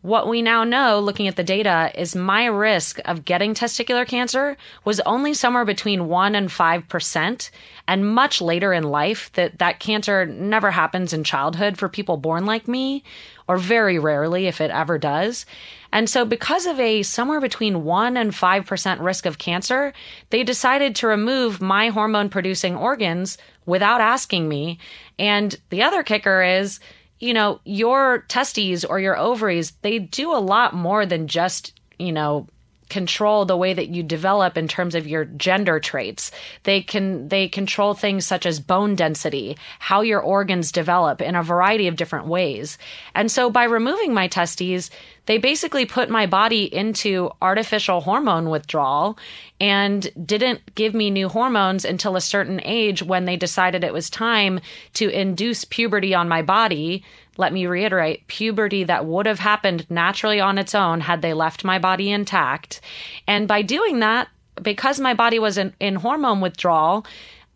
What 0.02 0.30
we 0.30 0.42
now 0.42 0.64
know, 0.64 1.02
looking 1.02 1.28
at 1.28 1.36
the 1.36 1.44
data, 1.44 1.92
is 1.94 2.16
my 2.16 2.46
risk 2.46 3.02
of 3.04 3.26
getting 3.26 3.54
testicular 3.54 4.08
cancer 4.08 4.56
was 4.86 5.02
only 5.02 5.34
somewhere 5.34 5.66
between 5.66 6.08
1 6.08 6.36
and 6.36 6.48
5%, 6.48 7.50
and 7.86 8.16
much 8.16 8.40
later 8.40 8.72
in 8.72 8.84
life, 8.84 9.30
that, 9.34 9.60
that 9.60 9.82
cancer 9.82 10.26
never 10.26 10.72
happens 10.72 11.12
in 11.12 11.26
childhood 11.26 11.78
for 11.78 11.90
people 11.90 12.16
born 12.16 12.46
like 12.46 12.66
me, 12.66 13.04
or 13.50 13.58
very 13.58 14.00
rarely 14.00 14.48
if 14.48 14.62
it 14.62 14.72
ever 14.72 14.98
does. 14.98 15.46
And 15.92 16.10
so, 16.10 16.24
because 16.24 16.66
of 16.66 16.80
a 16.80 17.04
somewhere 17.04 17.42
between 17.42 17.84
1 17.84 18.16
and 18.16 18.32
5% 18.32 19.02
risk 19.02 19.26
of 19.26 19.38
cancer, 19.38 19.92
they 20.30 20.46
decided 20.46 20.96
to 20.96 21.08
remove 21.08 21.60
my 21.60 21.90
hormone 21.90 22.30
producing 22.30 22.78
organs 22.78 23.38
without 23.70 24.02
asking 24.02 24.50
me. 24.50 24.80
And 25.18 25.56
the 25.70 25.84
other 25.84 26.04
kicker 26.04 26.44
is, 26.44 26.80
you 27.20 27.34
know, 27.34 27.62
your 27.64 28.26
testes 28.28 28.84
or 28.84 29.00
your 29.00 29.18
ovaries, 29.18 29.72
they 29.82 30.00
do 30.00 30.34
a 30.34 30.40
lot 30.40 30.74
more 30.74 31.06
than 31.06 31.28
just, 31.28 31.80
you 31.98 32.12
know, 32.12 32.48
control 32.90 33.46
the 33.46 33.58
way 33.58 33.74
that 33.74 33.90
you 33.90 34.04
develop 34.04 34.58
in 34.58 34.68
terms 34.68 34.96
of 34.96 35.08
your 35.08 35.26
gender 35.26 35.80
traits. 35.80 36.32
They 36.64 36.82
can 36.82 37.30
they 37.30 37.48
control 37.48 37.94
things 37.94 38.26
such 38.26 38.46
as 38.46 38.60
bone 38.60 38.96
density, 38.96 39.58
how 39.80 40.02
your 40.02 40.22
organs 40.22 40.72
develop 40.72 41.22
in 41.22 41.36
a 41.36 41.44
variety 41.44 41.88
of 41.88 41.96
different 41.96 42.28
ways. 42.28 42.78
And 43.16 43.32
so 43.32 43.50
by 43.50 43.66
removing 43.66 44.14
my 44.14 44.28
testes, 44.28 44.90
they 45.30 45.38
basically 45.38 45.86
put 45.86 46.10
my 46.10 46.26
body 46.26 46.64
into 46.74 47.30
artificial 47.40 48.02
hormone 48.02 48.50
withdrawal 48.50 49.18
and 49.62 50.10
didn't 50.26 50.74
give 50.74 50.96
me 50.96 51.12
new 51.12 51.30
hormones 51.30 51.86
until 51.86 52.16
a 52.16 52.22
certain 52.22 52.60
age 52.64 53.04
when 53.04 53.26
they 53.26 53.36
decided 53.36 53.84
it 53.84 53.94
was 53.94 54.10
time 54.10 54.60
to 54.94 55.08
induce 55.10 55.66
puberty 55.66 56.16
on 56.16 56.28
my 56.28 56.42
body. 56.42 57.04
Let 57.40 57.54
me 57.54 57.68
reiterate 57.68 58.28
puberty 58.28 58.84
that 58.84 59.06
would 59.06 59.26
have 59.26 59.40
happened 59.40 59.90
naturally 59.90 60.42
on 60.42 60.58
its 60.58 60.76
own 60.76 61.00
had 61.00 61.22
they 61.22 61.34
left 61.34 61.64
my 61.64 61.80
body 61.80 62.12
intact. 62.12 62.82
And 63.28 63.48
by 63.48 63.62
doing 63.62 64.00
that, 64.00 64.28
because 64.62 65.00
my 65.00 65.14
body 65.14 65.40
was 65.40 65.58
in, 65.58 65.74
in 65.80 65.96
hormone 65.96 66.42
withdrawal, 66.42 67.06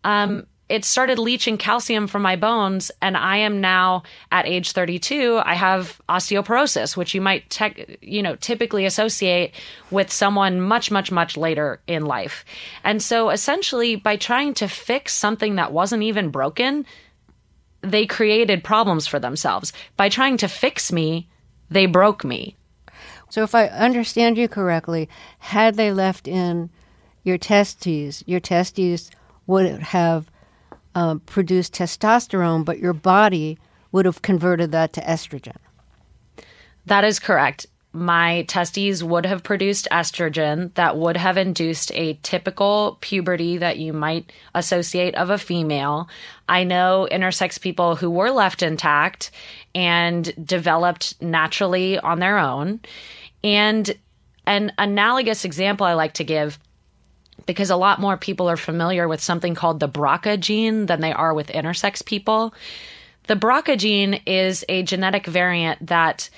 um, 0.02 0.46
it 0.70 0.84
started 0.84 1.18
leaching 1.18 1.58
calcium 1.58 2.06
from 2.06 2.22
my 2.22 2.36
bones 2.36 2.90
and 3.02 3.16
i 3.16 3.36
am 3.36 3.60
now 3.60 4.02
at 4.32 4.46
age 4.46 4.72
32 4.72 5.40
i 5.44 5.54
have 5.54 6.00
osteoporosis 6.08 6.96
which 6.96 7.14
you 7.14 7.20
might 7.20 7.48
te- 7.50 7.98
you 8.00 8.22
know 8.22 8.34
typically 8.36 8.86
associate 8.86 9.52
with 9.90 10.10
someone 10.10 10.60
much 10.60 10.90
much 10.90 11.12
much 11.12 11.36
later 11.36 11.80
in 11.86 12.06
life 12.06 12.44
and 12.82 13.02
so 13.02 13.28
essentially 13.28 13.94
by 13.94 14.16
trying 14.16 14.54
to 14.54 14.66
fix 14.66 15.12
something 15.12 15.56
that 15.56 15.72
wasn't 15.72 16.02
even 16.02 16.30
broken 16.30 16.86
they 17.84 18.06
created 18.06 18.64
problems 18.64 19.06
for 19.06 19.18
themselves 19.18 19.72
by 19.96 20.08
trying 20.08 20.36
to 20.36 20.48
fix 20.48 20.92
me 20.92 21.28
they 21.70 21.86
broke 21.86 22.24
me 22.24 22.56
so 23.28 23.42
if 23.42 23.54
i 23.54 23.66
understand 23.66 24.36
you 24.36 24.48
correctly 24.48 25.08
had 25.38 25.74
they 25.74 25.92
left 25.92 26.26
in 26.26 26.70
your 27.22 27.38
testes 27.38 28.22
your 28.26 28.40
testes 28.40 29.10
would 29.46 29.80
have 29.80 30.30
uh, 30.94 31.16
produce 31.26 31.68
testosterone, 31.68 32.64
but 32.64 32.78
your 32.78 32.92
body 32.92 33.58
would 33.92 34.04
have 34.04 34.22
converted 34.22 34.72
that 34.72 34.92
to 34.92 35.00
estrogen. 35.00 35.56
That 36.86 37.04
is 37.04 37.18
correct. 37.18 37.66
My 37.96 38.42
testes 38.48 39.04
would 39.04 39.24
have 39.24 39.44
produced 39.44 39.86
estrogen 39.92 40.74
that 40.74 40.96
would 40.96 41.16
have 41.16 41.36
induced 41.36 41.92
a 41.94 42.18
typical 42.24 42.98
puberty 43.00 43.58
that 43.58 43.78
you 43.78 43.92
might 43.92 44.32
associate 44.52 45.14
of 45.14 45.30
a 45.30 45.38
female. 45.38 46.08
I 46.48 46.64
know 46.64 47.06
intersex 47.08 47.60
people 47.60 47.94
who 47.94 48.10
were 48.10 48.32
left 48.32 48.64
intact 48.64 49.30
and 49.76 50.34
developed 50.44 51.22
naturally 51.22 51.96
on 52.00 52.18
their 52.18 52.36
own. 52.36 52.80
And 53.44 53.96
an 54.44 54.72
analogous 54.76 55.44
example 55.44 55.86
I 55.86 55.94
like 55.94 56.14
to 56.14 56.24
give 56.24 56.58
because 57.46 57.70
a 57.70 57.76
lot 57.76 58.00
more 58.00 58.16
people 58.16 58.50
are 58.50 58.56
familiar 58.56 59.06
with 59.06 59.20
something 59.20 59.54
called 59.54 59.78
the 59.78 59.88
BRCA 59.88 60.40
gene 60.40 60.86
than 60.86 61.00
they 61.00 61.12
are 61.12 61.32
with 61.32 61.46
intersex 61.46 62.04
people. 62.04 62.54
The 63.28 63.36
BRCA 63.36 63.78
gene 63.78 64.14
is 64.26 64.64
a 64.68 64.82
genetic 64.82 65.26
variant 65.26 65.86
that 65.86 66.28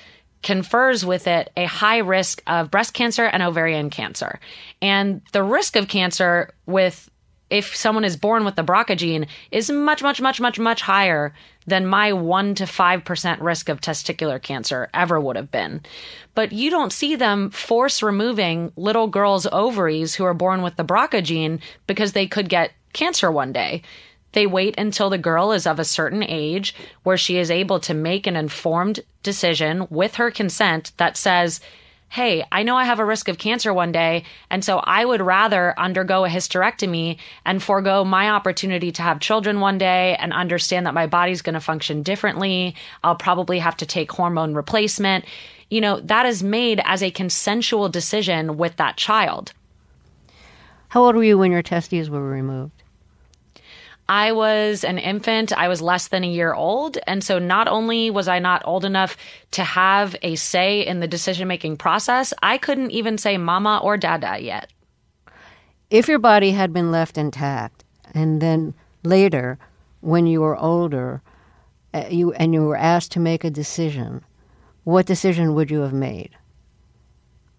confers 0.47 1.05
with 1.05 1.27
it 1.27 1.51
a 1.57 1.65
high 1.65 1.99
risk 1.99 2.41
of 2.47 2.71
breast 2.71 2.95
cancer 2.95 3.25
and 3.25 3.43
ovarian 3.43 3.91
cancer. 3.91 4.39
And 4.81 5.21
the 5.33 5.43
risk 5.43 5.75
of 5.75 5.89
cancer 5.89 6.55
with 6.67 7.11
if 7.51 7.75
someone 7.75 8.05
is 8.05 8.17
born 8.17 8.45
with 8.45 8.55
the 8.55 8.63
BRCA 8.63 8.97
gene 8.97 9.27
is 9.51 9.73
much, 9.73 10.05
much, 10.05 10.21
much, 10.21 10.41
much, 10.41 10.61
much 10.61 10.83
higher 10.83 11.35
than 11.67 11.85
my 11.85 12.13
1 12.13 12.55
to 12.57 12.65
5% 12.65 13.41
risk 13.41 13.69
of 13.69 13.81
testicular 13.81 14.41
cancer 14.41 14.89
ever 14.95 15.19
would 15.19 15.35
have 15.35 15.51
been. 15.51 15.81
But 16.37 16.53
you 16.53 16.71
don't 16.71 16.93
see 16.93 17.17
them 17.17 17.51
force 17.51 18.01
removing 18.01 18.71
little 18.77 19.09
girls' 19.09 19.49
ovaries 19.51 20.15
who 20.15 20.25
are 20.25 20.35
born 20.35 20.63
with 20.63 20.77
the 20.77 20.85
BRCA 20.85 21.25
gene 21.25 21.61
because 21.89 22.13
they 22.13 22.29
could 22.29 22.49
get 22.49 22.71
cancer 22.93 23.33
one 23.33 23.53
day. 23.53 23.83
They 24.37 24.47
wait 24.47 24.75
until 24.77 25.09
the 25.09 25.17
girl 25.17 25.53
is 25.53 25.67
of 25.67 25.79
a 25.79 25.85
certain 25.85 26.23
age 26.23 26.75
where 27.05 27.17
she 27.17 27.39
is 27.39 27.51
able 27.51 27.81
to 27.81 27.95
make 27.95 28.27
an 28.27 28.37
informed 28.37 29.01
decision 29.23 29.87
with 29.89 30.17
her 30.17 30.31
consent 30.31 30.93
that 30.99 31.17
says, 31.17 31.59
hey, 32.11 32.45
I 32.53 32.63
know 32.63 32.77
I 32.77 32.85
have 32.85 32.99
a 32.99 33.05
risk 33.07 33.29
of 33.29 33.39
cancer 33.39 33.73
one 33.73 33.93
day, 33.93 34.25
and 34.51 34.63
so 34.63 34.77
I 34.77 35.07
would 35.07 35.23
rather 35.23 35.73
undergo 35.79 36.27
a 36.27 36.29
hysterectomy 36.29 37.17
and 37.47 37.63
forego 37.63 38.05
my 38.05 38.29
opportunity 38.29 38.93
to 38.93 39.01
have 39.01 39.21
children 39.21 39.61
one 39.61 39.79
day 39.79 40.17
and 40.17 40.35
understand 40.35 40.85
that 40.85 40.93
my 40.93 41.07
body's 41.07 41.41
going 41.41 41.55
to 41.55 41.61
function 41.61 42.03
differently. 42.03 42.75
I'll 43.03 43.17
probably 43.17 43.59
have 43.61 43.79
to 43.79 43.87
take 43.87 44.13
hormone 44.13 44.53
replacement. 44.53 45.25
You 45.71 45.81
know, 45.81 46.01
that 46.01 46.27
is 46.27 46.43
made 46.43 46.83
as 46.85 47.03
a 47.03 47.11
consensual 47.11 47.89
decision 47.89 48.59
with 48.59 48.77
that 48.77 48.99
child. 48.99 49.55
How 50.89 51.07
old 51.07 51.17
were 51.17 51.25
you 51.25 51.39
when 51.39 51.53
your 51.53 51.63
testes 51.63 52.11
were 52.11 52.23
removed? 52.23 52.76
I 54.09 54.33
was 54.33 54.85
an 54.85 54.99
infant. 54.99 55.53
I 55.53 55.69
was 55.69 55.83
less 55.83 56.09
than 56.09 56.23
a 56.23 56.29
year 56.29 56.55
old. 56.55 56.99
And 57.07 57.25
so 57.25 57.39
not 57.39 57.67
only 57.69 58.11
was 58.11 58.29
I 58.29 58.39
not 58.39 58.63
old 58.65 58.85
enough 58.85 59.17
to 59.53 59.65
have 59.65 60.15
a 60.23 60.37
say 60.37 60.87
in 60.87 61.01
the 61.01 61.09
decision 61.09 61.49
making 61.49 61.77
process, 61.77 62.33
I 62.43 62.59
couldn't 62.59 62.93
even 62.93 63.19
say 63.19 63.37
mama 63.37 63.81
or 63.83 63.97
dada 63.97 64.39
yet. 64.41 64.73
If 65.91 66.09
your 66.09 66.19
body 66.19 66.53
had 66.53 66.73
been 66.73 66.91
left 66.91 67.19
intact 67.19 67.85
and 68.15 68.41
then 68.41 68.75
later, 69.03 69.59
when 70.01 70.27
you 70.27 70.41
were 70.41 70.57
older, 70.57 71.23
uh, 71.93 72.07
you, 72.11 72.33
and 72.35 72.55
you 72.55 72.63
were 72.63 72.77
asked 72.77 73.13
to 73.13 73.21
make 73.21 73.45
a 73.45 73.51
decision, 73.51 74.25
what 74.85 75.07
decision 75.07 75.55
would 75.55 75.71
you 75.71 75.81
have 75.81 75.93
made? 75.93 76.31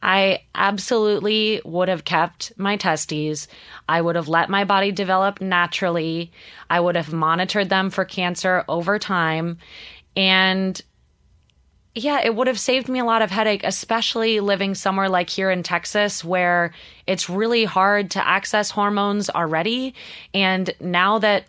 I 0.02 0.44
absolutely 0.54 1.62
would 1.66 1.90
have 1.90 2.06
kept 2.06 2.54
my 2.58 2.78
testes. 2.78 3.48
I 3.90 4.02
would 4.02 4.16
have 4.16 4.28
let 4.28 4.50
my 4.50 4.64
body 4.64 4.92
develop 4.92 5.42
naturally. 5.42 6.32
I 6.70 6.80
would 6.80 6.96
have 6.96 7.12
monitored 7.12 7.70
them 7.70 7.90
for 7.90 8.06
cancer 8.06 8.64
over 8.70 9.00
time. 9.00 9.58
And 10.16 10.80
yeah, 11.96 12.22
it 12.24 12.36
would 12.36 12.46
have 12.46 12.60
saved 12.60 12.90
me 12.90 13.00
a 13.00 13.06
lot 13.06 13.24
of 13.24 13.32
headache, 13.32 13.64
especially 13.64 14.40
living 14.40 14.76
somewhere 14.76 15.10
like 15.10 15.32
here 15.32 15.50
in 15.50 15.64
Texas 15.64 16.24
where 16.24 16.74
it's 17.08 17.30
really 17.30 17.66
hard 17.66 18.12
to 18.12 18.28
access 18.28 18.70
hormones 18.70 19.32
already. 19.32 19.96
And 20.34 20.70
now 20.80 21.18
that 21.20 21.46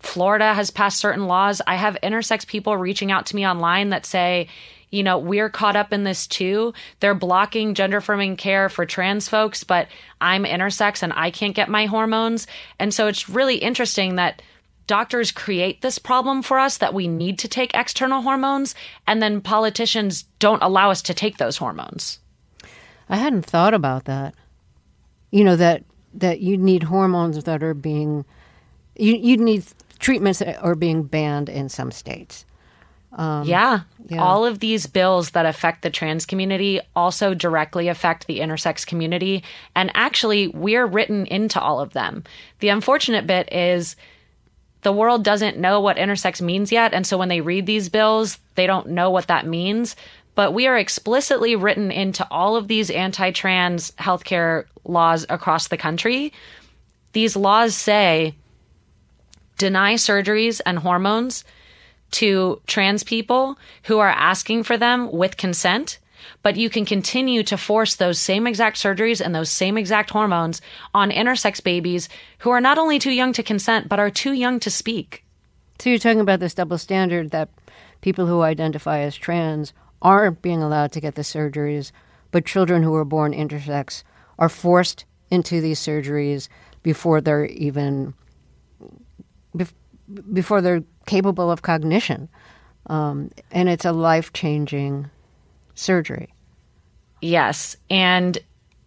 Florida 0.00 0.54
has 0.54 0.70
passed 0.70 0.98
certain 0.98 1.26
laws. 1.26 1.60
I 1.66 1.76
have 1.76 1.98
intersex 2.02 2.46
people 2.46 2.76
reaching 2.76 3.10
out 3.10 3.26
to 3.26 3.36
me 3.36 3.46
online 3.46 3.88
that 3.90 4.06
say, 4.06 4.48
you 4.90 5.02
know, 5.02 5.18
we're 5.18 5.50
caught 5.50 5.76
up 5.76 5.92
in 5.92 6.04
this 6.04 6.26
too. 6.26 6.72
They're 7.00 7.14
blocking 7.14 7.74
gender 7.74 7.98
affirming 7.98 8.36
care 8.36 8.68
for 8.68 8.86
trans 8.86 9.28
folks, 9.28 9.64
but 9.64 9.88
I'm 10.20 10.44
intersex 10.44 11.02
and 11.02 11.12
I 11.14 11.30
can't 11.30 11.54
get 11.54 11.68
my 11.68 11.86
hormones. 11.86 12.46
And 12.78 12.92
so 12.92 13.06
it's 13.06 13.28
really 13.28 13.56
interesting 13.56 14.16
that 14.16 14.42
doctors 14.86 15.30
create 15.30 15.82
this 15.82 15.98
problem 15.98 16.42
for 16.42 16.58
us 16.58 16.78
that 16.78 16.94
we 16.94 17.06
need 17.06 17.38
to 17.40 17.48
take 17.48 17.70
external 17.74 18.22
hormones, 18.22 18.74
and 19.06 19.22
then 19.22 19.40
politicians 19.40 20.24
don't 20.40 20.62
allow 20.62 20.90
us 20.90 21.02
to 21.02 21.14
take 21.14 21.36
those 21.36 21.58
hormones. 21.58 22.18
I 23.08 23.16
hadn't 23.16 23.46
thought 23.46 23.74
about 23.74 24.06
that. 24.06 24.34
You 25.30 25.44
know 25.44 25.56
that 25.56 25.84
that 26.14 26.40
you 26.40 26.56
need 26.56 26.82
hormones 26.84 27.44
that 27.44 27.62
are 27.62 27.74
being 27.74 28.24
you 28.96 29.14
you 29.14 29.36
need 29.36 29.64
treatments 29.98 30.38
that 30.40 30.58
are 30.62 30.74
being 30.74 31.02
banned 31.02 31.48
in 31.48 31.68
some 31.68 31.90
states. 31.90 32.44
Um, 33.12 33.46
yeah. 33.46 33.80
yeah. 34.08 34.22
All 34.22 34.44
of 34.44 34.58
these 34.60 34.86
bills 34.86 35.30
that 35.30 35.46
affect 35.46 35.82
the 35.82 35.90
trans 35.90 36.26
community 36.26 36.80
also 36.94 37.34
directly 37.34 37.88
affect 37.88 38.26
the 38.26 38.40
intersex 38.40 38.86
community. 38.86 39.42
And 39.74 39.90
actually, 39.94 40.48
we're 40.48 40.86
written 40.86 41.26
into 41.26 41.60
all 41.60 41.80
of 41.80 41.92
them. 41.92 42.24
The 42.60 42.68
unfortunate 42.68 43.26
bit 43.26 43.52
is 43.52 43.96
the 44.82 44.92
world 44.92 45.24
doesn't 45.24 45.58
know 45.58 45.80
what 45.80 45.96
intersex 45.96 46.40
means 46.40 46.70
yet. 46.70 46.94
And 46.94 47.06
so 47.06 47.18
when 47.18 47.28
they 47.28 47.40
read 47.40 47.66
these 47.66 47.88
bills, 47.88 48.38
they 48.54 48.66
don't 48.66 48.88
know 48.88 49.10
what 49.10 49.26
that 49.28 49.46
means. 49.46 49.96
But 50.34 50.54
we 50.54 50.66
are 50.68 50.78
explicitly 50.78 51.56
written 51.56 51.90
into 51.90 52.26
all 52.30 52.54
of 52.54 52.68
these 52.68 52.90
anti 52.90 53.32
trans 53.32 53.90
healthcare 53.92 54.66
laws 54.84 55.26
across 55.28 55.68
the 55.68 55.76
country. 55.76 56.32
These 57.12 57.34
laws 57.34 57.74
say 57.74 58.34
deny 59.56 59.94
surgeries 59.94 60.60
and 60.64 60.78
hormones 60.78 61.44
to 62.10 62.60
trans 62.66 63.02
people 63.02 63.58
who 63.84 63.98
are 63.98 64.08
asking 64.08 64.62
for 64.62 64.76
them 64.76 65.10
with 65.12 65.36
consent 65.36 65.98
but 66.42 66.56
you 66.56 66.70
can 66.70 66.84
continue 66.84 67.42
to 67.44 67.56
force 67.56 67.96
those 67.96 68.18
same 68.18 68.46
exact 68.46 68.76
surgeries 68.76 69.24
and 69.24 69.34
those 69.34 69.50
same 69.50 69.76
exact 69.76 70.10
hormones 70.10 70.60
on 70.94 71.10
intersex 71.10 71.62
babies 71.62 72.08
who 72.38 72.50
are 72.50 72.60
not 72.60 72.78
only 72.78 72.98
too 72.98 73.10
young 73.10 73.32
to 73.32 73.42
consent, 73.42 73.88
but 73.88 74.00
are 74.00 74.10
too 74.10 74.32
young 74.32 74.60
to 74.60 74.70
speak. 74.70 75.24
So 75.78 75.90
you're 75.90 75.98
talking 75.98 76.20
about 76.20 76.40
this 76.40 76.54
double 76.54 76.78
standard 76.78 77.30
that 77.30 77.48
people 78.00 78.26
who 78.26 78.42
identify 78.42 79.00
as 79.00 79.16
trans 79.16 79.72
aren't 80.02 80.42
being 80.42 80.62
allowed 80.62 80.92
to 80.92 81.00
get 81.00 81.14
the 81.14 81.22
surgeries, 81.22 81.92
but 82.30 82.44
children 82.44 82.82
who 82.82 82.94
are 82.94 83.04
born 83.04 83.32
intersex 83.32 84.02
are 84.38 84.48
forced 84.48 85.04
into 85.30 85.60
these 85.60 85.80
surgeries 85.80 86.48
before 86.82 87.20
they're 87.20 87.46
even 87.46 88.14
before 90.32 90.60
they're 90.60 90.82
capable 91.06 91.50
of 91.50 91.62
cognition. 91.62 92.28
Um, 92.86 93.30
and 93.50 93.68
it's 93.68 93.84
a 93.84 93.92
life 93.92 94.32
changing 94.32 95.10
surgery. 95.74 96.28
Yes. 97.20 97.76
And 97.90 98.38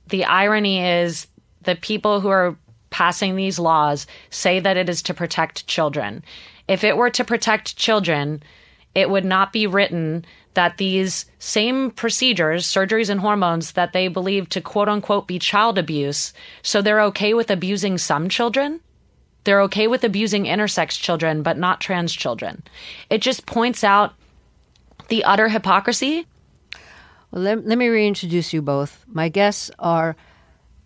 the 0.08 0.26
irony 0.26 0.84
is 0.86 1.28
the 1.64 1.76
people 1.76 2.20
who 2.20 2.30
are 2.30 2.58
passing 2.90 3.36
these 3.36 3.60
laws 3.60 4.08
say 4.30 4.60
that 4.60 4.78
it 4.78 4.90
is 4.90 5.02
to 5.04 5.14
protect 5.14 5.68
children. 5.68 6.24
If 6.68 6.84
it 6.84 6.98
were 6.98 7.10
to 7.12 7.24
protect 7.24 7.78
children, 7.78 8.44
it 8.94 9.10
would 9.10 9.26
not 9.26 9.54
be 9.54 9.68
written 9.68 10.26
that 10.54 10.78
these 10.78 11.26
same 11.40 11.92
procedures, 11.92 12.68
surgeries 12.68 13.10
and 13.10 13.22
hormones 13.22 13.74
that 13.74 13.94
they 13.94 14.10
believe 14.10 14.50
to 14.50 14.62
quote 14.62 14.90
unquote 14.90 15.28
be 15.28 15.40
child 15.40 15.78
abuse, 15.78 16.34
so 16.62 16.82
they're 16.82 17.02
okay 17.02 17.34
with 17.34 17.50
abusing 17.50 17.98
some 17.98 18.28
children. 18.28 18.82
They're 19.44 19.62
okay 19.62 19.88
with 19.88 20.04
abusing 20.04 20.46
intersex 20.46 21.00
children, 21.00 21.42
but 21.44 21.58
not 21.58 21.82
trans 21.82 22.14
children. 22.14 22.64
It 23.10 23.22
just 23.22 23.46
points 23.46 23.84
out 23.84 24.14
the 25.08 25.24
utter 25.24 25.50
hypocrisy 25.50 26.28
well, 27.32 27.44
let, 27.44 27.66
let 27.66 27.78
me 27.78 27.88
reintroduce 27.88 28.52
you 28.52 28.62
both. 28.62 29.06
My 29.08 29.30
guests 29.30 29.72
are 29.80 30.18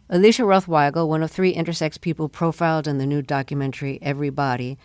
Alicia 0.10 0.46
Roth-Weigel, 0.46 1.08
one 1.08 1.24
of 1.24 1.32
three 1.32 1.56
intersex 1.56 2.00
people 2.00 2.30
profiled 2.30 2.88
in 2.88 3.00
the 3.00 3.08
new 3.08 3.24
documentary 3.24 3.98
Every 4.02 4.30
Body, 4.30 4.78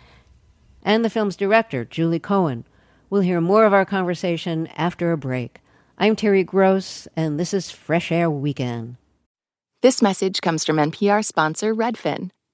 and 0.81 1.05
the 1.05 1.09
film's 1.09 1.35
director, 1.35 1.85
Julie 1.85 2.19
Cohen. 2.19 2.65
We'll 3.11 3.21
hear 3.21 3.39
more 3.39 3.65
of 3.65 3.73
our 3.73 3.85
conversation 3.85 4.67
after 4.75 5.11
a 5.11 5.17
break. 5.17 5.59
I'm 5.99 6.15
Terry 6.15 6.43
Gross, 6.43 7.07
and 7.15 7.39
this 7.39 7.53
is 7.53 7.69
Fresh 7.69 8.11
Air 8.11 8.31
Weekend. 8.31 8.95
This 9.83 10.01
message 10.01 10.41
comes 10.41 10.65
from 10.65 10.77
NPR 10.77 11.23
sponsor 11.23 11.75
Redfin. 11.75 12.31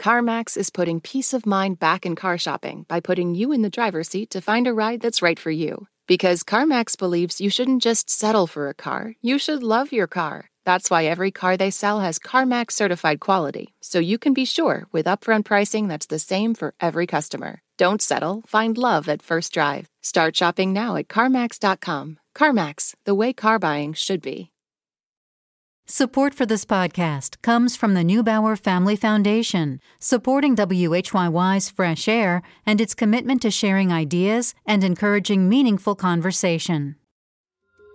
CarMax 0.00 0.56
is 0.56 0.70
putting 0.70 1.00
peace 1.00 1.32
of 1.32 1.46
mind 1.46 1.78
back 1.78 2.04
in 2.04 2.16
car 2.16 2.38
shopping 2.38 2.84
by 2.88 3.00
putting 3.00 3.34
you 3.34 3.52
in 3.52 3.62
the 3.62 3.70
driver's 3.70 4.08
seat 4.08 4.30
to 4.30 4.40
find 4.40 4.66
a 4.66 4.74
ride 4.74 5.00
that's 5.00 5.22
right 5.22 5.38
for 5.38 5.50
you. 5.50 5.86
Because 6.06 6.44
CarMax 6.44 6.98
believes 6.98 7.40
you 7.40 7.50
shouldn't 7.50 7.82
just 7.82 8.10
settle 8.10 8.46
for 8.46 8.68
a 8.68 8.74
car, 8.74 9.14
you 9.20 9.38
should 9.38 9.62
love 9.62 9.92
your 9.92 10.06
car. 10.06 10.50
That's 10.64 10.90
why 10.90 11.04
every 11.04 11.30
car 11.30 11.56
they 11.56 11.70
sell 11.70 12.00
has 12.00 12.18
CarMax 12.18 12.72
certified 12.72 13.20
quality, 13.20 13.74
so 13.80 13.98
you 13.98 14.18
can 14.18 14.34
be 14.34 14.44
sure 14.44 14.86
with 14.92 15.06
upfront 15.06 15.44
pricing 15.44 15.88
that's 15.88 16.06
the 16.06 16.18
same 16.18 16.54
for 16.54 16.74
every 16.80 17.06
customer. 17.06 17.60
Don't 17.78 18.02
settle, 18.02 18.42
find 18.46 18.76
love 18.76 19.08
at 19.08 19.22
first 19.22 19.52
drive. 19.52 19.88
Start 20.02 20.36
shopping 20.36 20.72
now 20.72 20.96
at 20.96 21.08
CarMax.com. 21.08 22.18
CarMax, 22.36 22.94
the 23.04 23.14
way 23.14 23.32
car 23.32 23.58
buying 23.58 23.92
should 23.92 24.22
be. 24.22 24.50
Support 25.88 26.34
for 26.34 26.44
this 26.44 26.64
podcast 26.64 27.40
comes 27.42 27.76
from 27.76 27.94
the 27.94 28.02
Neubauer 28.02 28.58
Family 28.58 28.96
Foundation, 28.96 29.78
supporting 30.00 30.56
WHYY's 30.56 31.70
Fresh 31.70 32.08
Air 32.08 32.42
and 32.66 32.80
its 32.80 32.92
commitment 32.92 33.40
to 33.42 33.52
sharing 33.52 33.92
ideas 33.92 34.52
and 34.66 34.82
encouraging 34.82 35.48
meaningful 35.48 35.94
conversation. 35.94 36.96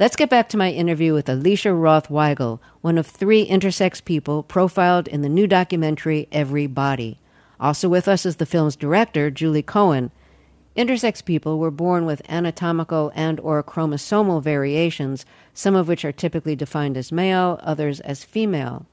Let's 0.00 0.14
get 0.14 0.30
back 0.30 0.48
to 0.50 0.56
my 0.56 0.70
interview 0.70 1.12
with 1.12 1.28
Alicia 1.28 1.74
Roth-Weigel, 1.74 2.60
one 2.82 2.98
of 2.98 3.06
three 3.08 3.44
intersex 3.44 4.04
people 4.04 4.44
profiled 4.44 5.08
in 5.08 5.22
the 5.22 5.28
new 5.28 5.48
documentary 5.48 6.28
Every 6.30 6.68
Body. 6.68 7.18
Also 7.58 7.88
with 7.88 8.06
us 8.06 8.24
is 8.24 8.36
the 8.36 8.46
film's 8.46 8.76
director, 8.76 9.28
Julie 9.28 9.60
Cohen. 9.60 10.12
Intersex 10.76 11.24
people 11.24 11.58
were 11.58 11.72
born 11.72 12.06
with 12.06 12.22
anatomical 12.30 13.10
and 13.16 13.40
or 13.40 13.60
chromosomal 13.64 14.40
variations, 14.40 15.26
some 15.52 15.74
of 15.74 15.88
which 15.88 16.04
are 16.04 16.12
typically 16.12 16.54
defined 16.54 16.96
as 16.96 17.10
male, 17.10 17.58
others 17.64 17.98
as 17.98 18.22
female. 18.22 18.86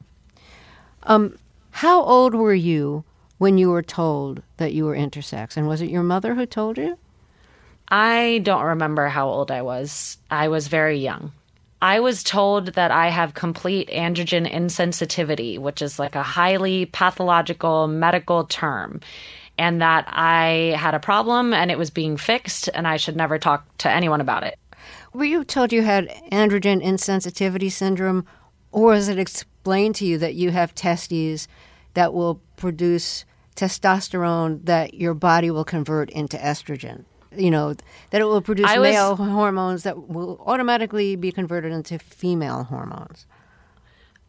Um, 1.03 1.37
how 1.69 2.01
old 2.01 2.33
were 2.33 2.55
you 2.55 3.03
when 3.37 3.59
you 3.59 3.69
were 3.69 3.83
told 3.83 4.41
that 4.57 4.73
you 4.73 4.85
were 4.85 4.95
intersex? 4.95 5.55
And 5.55 5.67
was 5.67 5.83
it 5.83 5.91
your 5.91 6.01
mother 6.01 6.33
who 6.33 6.47
told 6.47 6.79
you? 6.79 6.97
I 7.87 8.39
don't 8.43 8.63
remember 8.63 9.07
how 9.07 9.27
old 9.27 9.51
I 9.51 9.61
was. 9.61 10.17
I 10.31 10.47
was 10.47 10.67
very 10.67 10.97
young. 10.97 11.31
I 11.81 11.99
was 11.99 12.23
told 12.23 12.73
that 12.73 12.89
I 12.89 13.09
have 13.09 13.35
complete 13.35 13.89
androgen 13.89 14.51
insensitivity, 14.51 15.59
which 15.59 15.81
is 15.81 15.99
like 15.99 16.15
a 16.15 16.23
highly 16.23 16.87
pathological 16.87 17.87
medical 17.87 18.45
term, 18.45 19.01
and 19.57 19.81
that 19.81 20.05
I 20.07 20.75
had 20.77 20.95
a 20.95 20.99
problem 20.99 21.53
and 21.53 21.69
it 21.69 21.77
was 21.77 21.89
being 21.89 22.17
fixed 22.17 22.69
and 22.73 22.87
I 22.87 22.97
should 22.97 23.15
never 23.15 23.37
talk 23.37 23.65
to 23.79 23.91
anyone 23.91 24.21
about 24.21 24.43
it. 24.43 24.57
Were 25.13 25.25
you 25.25 25.43
told 25.43 25.71
you 25.71 25.83
had 25.83 26.09
androgen 26.31 26.83
insensitivity 26.83 27.71
syndrome, 27.71 28.25
or 28.71 28.89
was 28.91 29.07
it 29.07 29.19
explained 29.19 29.95
to 29.95 30.05
you 30.05 30.17
that 30.17 30.35
you 30.35 30.51
have 30.51 30.75
testes 30.75 31.47
that 31.93 32.13
will 32.13 32.41
produce 32.57 33.25
testosterone 33.55 34.65
that 34.65 34.95
your 34.95 35.13
body 35.13 35.51
will 35.51 35.63
convert 35.63 36.09
into 36.09 36.37
estrogen? 36.37 37.05
You 37.37 37.51
know, 37.51 37.73
that 38.09 38.21
it 38.21 38.25
will 38.25 38.41
produce 38.41 38.69
was- 38.77 38.91
male 38.93 39.15
hormones 39.15 39.83
that 39.83 40.09
will 40.09 40.41
automatically 40.45 41.15
be 41.15 41.31
converted 41.31 41.71
into 41.71 41.99
female 41.99 42.63
hormones. 42.63 43.25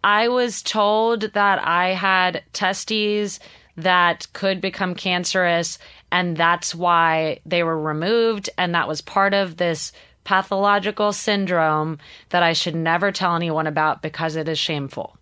I 0.05 0.29
was 0.29 0.63
told 0.63 1.33
that 1.33 1.67
I 1.67 1.89
had 1.89 2.45
testes 2.53 3.41
that 3.77 4.27
could 4.33 4.61
become 4.61 4.95
cancerous, 4.95 5.79
and 6.13 6.37
that's 6.37 6.75
why 6.75 7.41
they 7.45 7.63
were 7.63 7.81
removed. 7.81 8.49
And 8.57 8.75
that 8.75 8.89
was 8.89 9.01
part 9.01 9.35
of 9.35 9.57
this 9.57 9.93
pathological 10.25 11.13
syndrome 11.13 11.99
that 12.31 12.43
I 12.43 12.53
should 12.53 12.75
never 12.75 13.13
tell 13.13 13.37
anyone 13.37 13.67
about 13.67 14.03
because 14.03 14.37
it 14.37 14.49
is 14.49 14.59
shameful. 14.59 15.17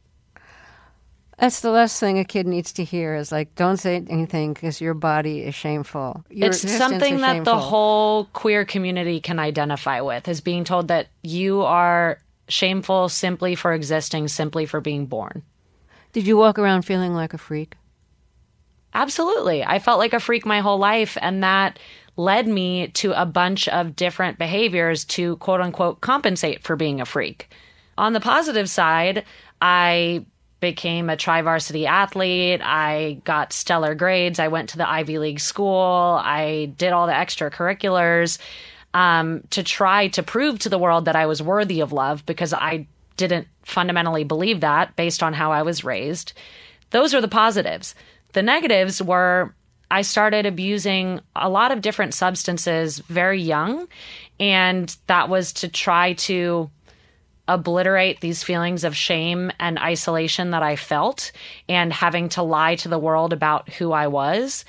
That's 1.38 1.61
the 1.61 1.70
last 1.70 1.99
thing 1.99 2.18
a 2.18 2.25
kid 2.25 2.47
needs 2.47 2.73
to 2.75 2.85
hear 2.85 3.16
is 3.16 3.33
like, 3.33 3.55
don't 3.57 3.77
say 3.77 3.97
anything 4.09 4.55
because 4.55 4.81
your 4.81 4.94
body 4.94 5.42
is 5.42 5.55
shameful. 5.55 6.25
Your 6.31 6.51
it's 6.51 6.61
something 6.70 7.18
that 7.18 7.44
the 7.44 7.59
whole 7.59 8.27
queer 8.27 8.64
community 8.64 9.20
can 9.20 9.38
identify 9.38 10.01
with 10.01 10.29
is 10.29 10.40
being 10.40 10.64
told 10.64 10.88
that 10.88 11.09
you 11.23 11.62
are 11.62 12.18
shameful 12.49 13.09
simply 13.09 13.55
for 13.55 13.73
existing, 13.73 14.29
simply 14.29 14.66
for 14.66 14.81
being 14.81 15.07
born. 15.07 15.42
Did 16.12 16.27
you 16.27 16.37
walk 16.37 16.59
around 16.59 16.83
feeling 16.83 17.14
like 17.14 17.35
a 17.35 17.38
freak? 17.38 17.75
Absolutely. 18.94 19.64
I 19.64 19.81
felt 19.81 19.99
like 19.99 20.12
a 20.12 20.20
freak 20.20 20.47
my 20.47 20.61
whole 20.61 20.79
life, 20.79 21.18
and 21.20 21.42
that 21.42 21.81
led 22.16 22.47
me 22.47 22.88
to 22.88 23.20
a 23.20 23.27
bunch 23.27 23.66
of 23.68 23.97
different 23.97 24.38
behaviors 24.38 25.05
to 25.05 25.37
quote 25.38 25.61
unquote 25.61 26.01
compensate 26.01 26.62
for 26.62 26.77
being 26.77 27.01
a 27.01 27.05
freak. 27.05 27.49
On 27.99 28.12
the 28.12 28.20
positive 28.20 28.70
side, 28.70 29.25
I 29.61 30.25
became 30.64 31.11
a 31.11 31.16
tri 31.16 31.42
varsity 31.42 31.87
athlete. 31.87 32.62
I 32.62 33.20
got 33.24 33.53
stellar 33.53 33.94
grades. 33.94 34.38
I 34.38 34.48
went 34.48 34.70
to 34.70 34.79
the 34.79 34.88
Ivy 34.88 35.18
League 35.18 35.40
school. 35.40 36.18
I 36.22 36.72
did 36.79 36.92
all 36.92 37.07
the 37.07 37.12
extracurriculars 37.12 38.38
um, 38.94 39.42
to 39.50 39.62
try 39.62 40.09
to 40.09 40.22
prove 40.22 40.61
to 40.61 40.70
the 40.70 40.79
world 40.79 41.05
that 41.05 41.16
I 41.16 41.27
was 41.27 41.42
worthy 41.42 41.81
of 41.81 41.92
love 41.92 42.24
because 42.24 42.55
I 42.55 42.87
didn't 43.18 43.46
fundamentally 43.62 44.24
believe 44.24 44.61
that 44.61 44.96
based 44.96 45.22
on 45.22 45.35
how 45.35 45.53
I 45.53 45.62
was 45.62 45.85
raised. 45.85 46.33
Those 46.90 47.12
are 47.12 47.20
the 47.20 47.29
positives. 47.29 47.94
The 48.33 48.42
negatives 48.42 49.03
were 49.03 49.55
I 49.90 50.00
started 50.00 50.46
abusing 50.46 51.20
a 51.37 51.50
lot 51.50 51.72
of 51.72 51.83
different 51.83 52.14
substances 52.14 53.00
very 53.00 53.42
young, 53.42 53.87
and 54.40 54.96
that 55.09 55.29
was 55.29 55.53
to 55.55 55.68
try 55.68 56.14
to 56.14 56.70
obliterate 57.46 58.20
these 58.20 58.42
feelings 58.42 58.85
of 58.85 58.96
shame 58.96 59.52
and 59.61 59.78
isolation 59.78 60.50
that 60.50 60.62
I 60.62 60.76
felt 60.76 61.33
and 61.68 61.92
having 61.92 62.28
to 62.30 62.42
lie 62.42 62.76
to 62.76 62.88
the 62.88 62.98
world 62.98 63.33
about 63.33 63.68
who 63.68 63.92
I 63.92 64.07
was. 64.07 64.64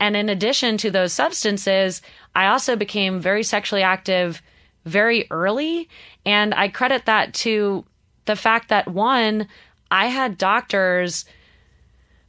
And 0.00 0.16
in 0.16 0.28
addition 0.28 0.76
to 0.78 0.90
those 0.90 1.12
substances, 1.12 2.02
I 2.34 2.46
also 2.46 2.76
became 2.76 3.20
very 3.20 3.42
sexually 3.42 3.82
active 3.82 4.40
very 4.84 5.26
early. 5.30 5.88
And 6.24 6.54
I 6.54 6.68
credit 6.68 7.06
that 7.06 7.34
to 7.34 7.84
the 8.26 8.36
fact 8.36 8.68
that 8.68 8.88
one, 8.88 9.48
I 9.90 10.06
had 10.06 10.38
doctors 10.38 11.24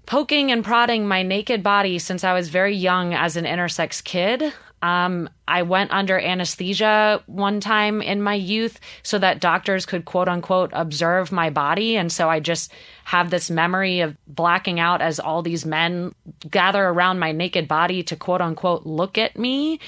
poking 0.05 0.51
and 0.51 0.65
prodding 0.65 1.08
my 1.08 1.21
naked 1.21 1.62
body 1.62 1.99
since 1.99 2.23
I 2.23 2.34
was 2.34 2.49
very 2.49 2.75
young 2.75 3.13
as 3.13 3.36
an 3.36 3.45
intersex 3.45 4.03
kid. 4.03 4.51
Um, 4.82 5.30
I 5.48 5.63
went 5.63 5.92
under 5.92 6.18
anesthesia 6.18 7.22
one 7.26 7.60
time 7.60 8.02
in 8.02 8.22
my 8.22 8.36
youth 8.36 8.80
so 9.04 9.20
that 9.20 9.42
doctors 9.42 9.86
could 9.86 10.06
quote 10.06 10.28
unquote 10.28 10.72
observe 10.74 11.32
my 11.32 11.50
body. 11.50 11.98
And 11.98 12.12
so 12.12 12.30
I 12.30 12.39
just 12.39 12.72
have 13.04 13.30
this 13.30 13.50
memory 13.50 14.02
of 14.02 14.15
blacking 14.28 14.80
out 14.80 15.02
as 15.02 15.20
all 15.20 15.42
these 15.42 15.65
men 15.65 16.13
gather 16.50 16.84
around 16.84 17.20
my 17.20 17.32
naked 17.32 17.68
body 17.68 18.04
to 18.04 18.15
quote 18.15 18.42
unquote 18.42 18.86
look 18.86 19.18
at 19.18 19.38
me. 19.38 19.80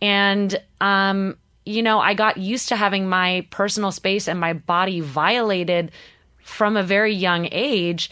And, 0.00 0.60
um, 0.80 1.36
you 1.64 1.82
know, 1.82 2.00
I 2.00 2.14
got 2.14 2.36
used 2.36 2.68
to 2.70 2.76
having 2.76 3.08
my 3.08 3.46
personal 3.50 3.92
space 3.92 4.26
and 4.26 4.40
my 4.40 4.54
body 4.54 5.00
violated 5.00 5.92
from 6.42 6.76
a 6.76 6.82
very 6.82 7.14
young 7.14 7.48
age. 7.52 8.10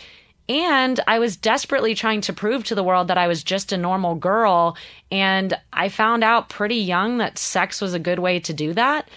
And 0.49 0.99
I 1.07 1.19
was 1.19 1.37
desperately 1.37 1.95
trying 1.95 2.23
to 2.23 2.33
prove 2.33 2.65
to 2.65 2.75
the 2.75 2.83
world 2.83 3.09
that 3.09 3.19
I 3.19 3.29
was 3.29 3.45
just 3.45 3.73
a 3.73 3.77
normal 3.77 4.15
girl. 4.15 4.77
And 5.11 5.55
I 5.73 5.91
found 5.91 6.25
out 6.25 6.49
pretty 6.49 6.77
young 6.77 7.19
that 7.19 7.39
sex 7.39 7.81
was 7.81 7.93
a 7.93 7.99
good 7.99 8.19
way 8.19 8.41
to 8.41 8.55
do 8.55 8.73
that. 8.73 9.09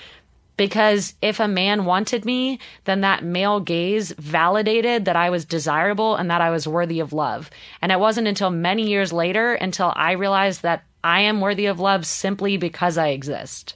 Because 0.57 1.15
if 1.21 1.39
a 1.39 1.47
man 1.47 1.85
wanted 1.85 2.25
me, 2.25 2.59
then 2.83 3.01
that 3.01 3.23
male 3.23 3.61
gaze 3.61 4.11
validated 4.11 5.05
that 5.05 5.15
I 5.15 5.29
was 5.29 5.45
desirable 5.45 6.17
and 6.17 6.29
that 6.29 6.41
I 6.41 6.51
was 6.51 6.67
worthy 6.67 6.99
of 6.99 7.13
love. 7.13 7.49
And 7.81 7.91
it 7.91 7.99
wasn't 7.99 8.27
until 8.27 8.51
many 8.51 8.87
years 8.87 9.13
later 9.13 9.53
until 9.53 9.93
I 9.95 10.11
realized 10.11 10.61
that 10.61 10.83
I 11.03 11.21
am 11.21 11.41
worthy 11.41 11.65
of 11.65 11.79
love 11.79 12.05
simply 12.05 12.57
because 12.57 12.97
I 12.97 13.07
exist. 13.07 13.75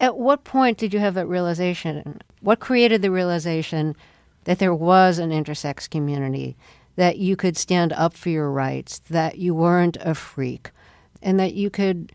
At 0.00 0.16
what 0.16 0.44
point 0.44 0.78
did 0.78 0.94
you 0.94 1.00
have 1.00 1.14
that 1.14 1.26
realization? 1.26 2.20
What 2.40 2.60
created 2.60 3.02
the 3.02 3.10
realization 3.10 3.94
that 4.48 4.58
there 4.58 4.74
was 4.74 5.18
an 5.18 5.28
intersex 5.28 5.90
community, 5.90 6.56
that 6.96 7.18
you 7.18 7.36
could 7.36 7.54
stand 7.54 7.92
up 7.92 8.14
for 8.14 8.30
your 8.30 8.50
rights, 8.50 8.98
that 9.10 9.36
you 9.36 9.54
weren't 9.54 9.98
a 10.00 10.14
freak, 10.14 10.70
and 11.20 11.38
that 11.38 11.52
you 11.52 11.68
could 11.68 12.14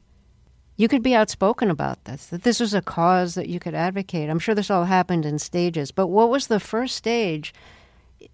you 0.76 0.88
could 0.88 1.04
be 1.04 1.13
outspoken 1.13 1.69
about 1.69 2.06
this, 2.06 2.26
that 2.26 2.41
this 2.41 2.60
was 2.60 2.74
a 2.74 2.82
cause 2.82 3.36
that 3.36 3.50
you 3.50 3.60
could 3.60 3.76
advocate. 3.76 4.32
I'm 4.32 4.39
sure 4.39 4.56
this 4.56 4.72
all 4.72 4.86
happened 4.86 5.28
in 5.28 5.38
stages, 5.38 5.91
but 5.91 6.08
what 6.08 6.32
was 6.32 6.48
the 6.48 6.60
first 6.60 6.96
stage 6.96 7.54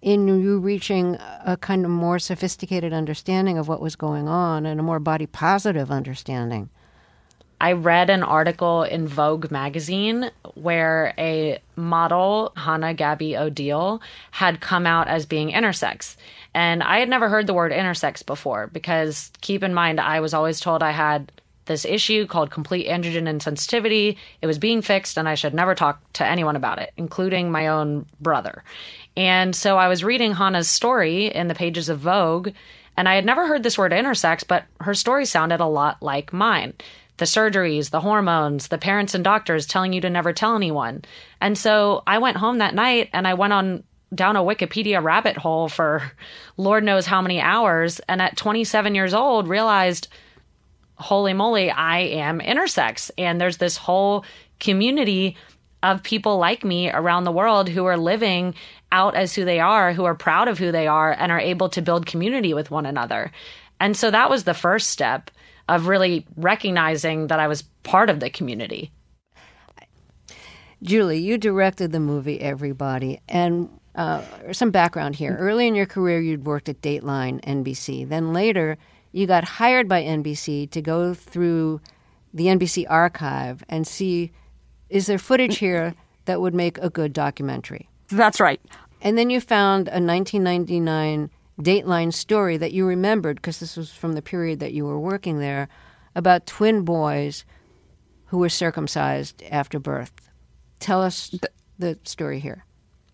in 0.00 0.26
you 0.26 0.58
reaching 0.58 1.18
a 1.44 1.58
kind 1.60 1.84
of 1.84 1.90
more 1.90 2.18
sophisticated 2.18 2.94
understanding 2.94 3.58
of 3.58 3.68
what 3.68 3.82
was 3.82 3.96
going 3.96 4.28
on 4.28 4.64
and 4.64 4.80
a 4.80 4.82
more 4.82 4.98
body 4.98 5.26
positive 5.26 5.90
understanding? 5.90 6.70
I 7.60 7.72
read 7.72 8.08
an 8.08 8.22
article 8.22 8.84
in 8.84 9.06
Vogue 9.06 9.50
magazine 9.50 10.30
where 10.54 11.12
a 11.18 11.60
model, 11.76 12.52
Hanne 12.56 12.96
Gaby 12.96 13.32
Odiele, 13.32 14.00
had 14.30 14.60
come 14.60 14.86
out 14.86 15.08
as 15.08 15.26
being 15.26 15.50
intersex. 15.50 16.16
And 16.54 16.82
I 16.82 16.98
had 16.98 17.08
never 17.08 17.28
heard 17.28 17.46
the 17.46 17.54
word 17.54 17.72
intersex 17.72 18.24
before 18.24 18.68
because 18.68 19.30
keep 19.42 19.62
in 19.62 19.74
mind, 19.74 20.00
I 20.00 20.20
was 20.20 20.32
always 20.32 20.58
told 20.58 20.82
I 20.82 20.90
had 20.90 21.30
this 21.66 21.84
issue 21.84 22.26
called 22.26 22.50
complete 22.50 22.88
androgen 22.88 23.28
insensitivity. 23.28 24.16
It 24.40 24.46
was 24.46 24.58
being 24.58 24.82
fixed 24.82 25.18
and 25.18 25.28
I 25.28 25.34
should 25.34 25.54
never 25.54 25.74
talk 25.74 26.00
to 26.14 26.26
anyone 26.26 26.56
about 26.56 26.78
it, 26.78 26.92
including 26.96 27.52
my 27.52 27.68
own 27.68 28.06
brother. 28.20 28.64
And 29.16 29.54
so 29.54 29.76
I 29.76 29.88
was 29.88 30.02
reading 30.02 30.32
Hanne's 30.32 30.68
story 30.68 31.26
in 31.26 31.48
the 31.48 31.54
pages 31.54 31.88
of 31.88 31.98
Vogue, 31.98 32.50
and 32.96 33.08
I 33.08 33.14
had 33.14 33.24
never 33.24 33.46
heard 33.46 33.62
this 33.62 33.78
word 33.78 33.92
intersex, 33.92 34.44
but 34.46 34.64
her 34.80 34.94
story 34.94 35.24
sounded 35.24 35.60
a 35.60 35.66
lot 35.66 36.02
like 36.02 36.32
mine 36.32 36.74
the 37.20 37.26
surgeries, 37.26 37.90
the 37.90 38.00
hormones, 38.00 38.68
the 38.68 38.78
parents 38.78 39.14
and 39.14 39.22
doctors 39.22 39.66
telling 39.66 39.92
you 39.92 40.00
to 40.00 40.08
never 40.08 40.32
tell 40.32 40.56
anyone. 40.56 41.02
And 41.38 41.56
so 41.56 42.02
I 42.06 42.16
went 42.16 42.38
home 42.38 42.58
that 42.58 42.74
night 42.74 43.10
and 43.12 43.28
I 43.28 43.34
went 43.34 43.52
on 43.52 43.84
down 44.14 44.36
a 44.36 44.42
Wikipedia 44.42 45.02
rabbit 45.02 45.36
hole 45.36 45.68
for 45.68 46.10
Lord 46.56 46.82
knows 46.82 47.04
how 47.04 47.20
many 47.20 47.38
hours. 47.38 48.00
And 48.08 48.22
at 48.22 48.38
27 48.38 48.94
years 48.94 49.12
old, 49.12 49.48
realized, 49.48 50.08
holy 50.94 51.34
moly, 51.34 51.70
I 51.70 51.98
am 51.98 52.40
intersex. 52.40 53.10
And 53.18 53.38
there's 53.38 53.58
this 53.58 53.76
whole 53.76 54.24
community 54.58 55.36
of 55.82 56.02
people 56.02 56.38
like 56.38 56.64
me 56.64 56.90
around 56.90 57.24
the 57.24 57.32
world 57.32 57.68
who 57.68 57.84
are 57.84 57.98
living 57.98 58.54
out 58.90 59.14
as 59.14 59.34
who 59.34 59.44
they 59.44 59.60
are, 59.60 59.92
who 59.92 60.04
are 60.04 60.14
proud 60.14 60.48
of 60.48 60.58
who 60.58 60.72
they 60.72 60.86
are, 60.86 61.12
and 61.12 61.30
are 61.30 61.38
able 61.38 61.68
to 61.68 61.82
build 61.82 62.06
community 62.06 62.54
with 62.54 62.70
one 62.70 62.86
another. 62.86 63.30
And 63.78 63.94
so 63.94 64.10
that 64.10 64.30
was 64.30 64.44
the 64.44 64.54
first 64.54 64.88
step 64.88 65.30
of 65.70 65.86
really 65.86 66.26
recognizing 66.36 67.28
that 67.28 67.38
I 67.38 67.46
was 67.46 67.62
part 67.84 68.10
of 68.10 68.18
the 68.18 68.28
community. 68.28 68.90
Julie, 70.82 71.20
you 71.20 71.38
directed 71.38 71.92
the 71.92 72.00
movie 72.00 72.40
Every 72.40 72.72
Body, 72.72 73.20
and 73.28 73.68
uh, 73.94 74.22
some 74.50 74.70
background 74.70 75.14
here. 75.14 75.36
Early 75.38 75.68
in 75.68 75.76
your 75.76 75.86
career, 75.86 76.20
you'd 76.20 76.44
worked 76.44 76.68
at 76.68 76.80
Dateline 76.80 77.40
NBC. 77.44 78.08
Then 78.08 78.32
later, 78.32 78.78
you 79.12 79.26
got 79.26 79.44
hired 79.44 79.88
by 79.88 80.02
NBC 80.02 80.68
to 80.70 80.82
go 80.82 81.14
through 81.14 81.80
the 82.34 82.46
NBC 82.46 82.86
archive 82.88 83.62
and 83.68 83.86
see 83.86 84.32
is 84.88 85.06
there 85.06 85.18
footage 85.18 85.58
here 85.58 85.94
that 86.24 86.40
would 86.40 86.54
make 86.54 86.78
a 86.78 86.90
good 86.90 87.12
documentary? 87.12 87.88
That's 88.08 88.40
right. 88.40 88.60
And 89.00 89.16
then 89.16 89.30
you 89.30 89.40
found 89.40 89.86
a 89.86 90.02
1999 90.02 91.30
Dateline 91.60 92.12
story 92.12 92.56
that 92.56 92.72
you 92.72 92.86
remembered 92.86 93.36
because 93.36 93.60
this 93.60 93.76
was 93.76 93.90
from 93.92 94.14
the 94.14 94.22
period 94.22 94.60
that 94.60 94.72
you 94.72 94.84
were 94.84 94.98
working 94.98 95.38
there 95.38 95.68
about 96.14 96.46
twin 96.46 96.82
boys 96.82 97.44
who 98.26 98.38
were 98.38 98.48
circumcised 98.48 99.42
after 99.50 99.78
birth. 99.78 100.30
Tell 100.78 101.02
us 101.02 101.34
the 101.78 101.98
story 102.04 102.40
here. 102.40 102.64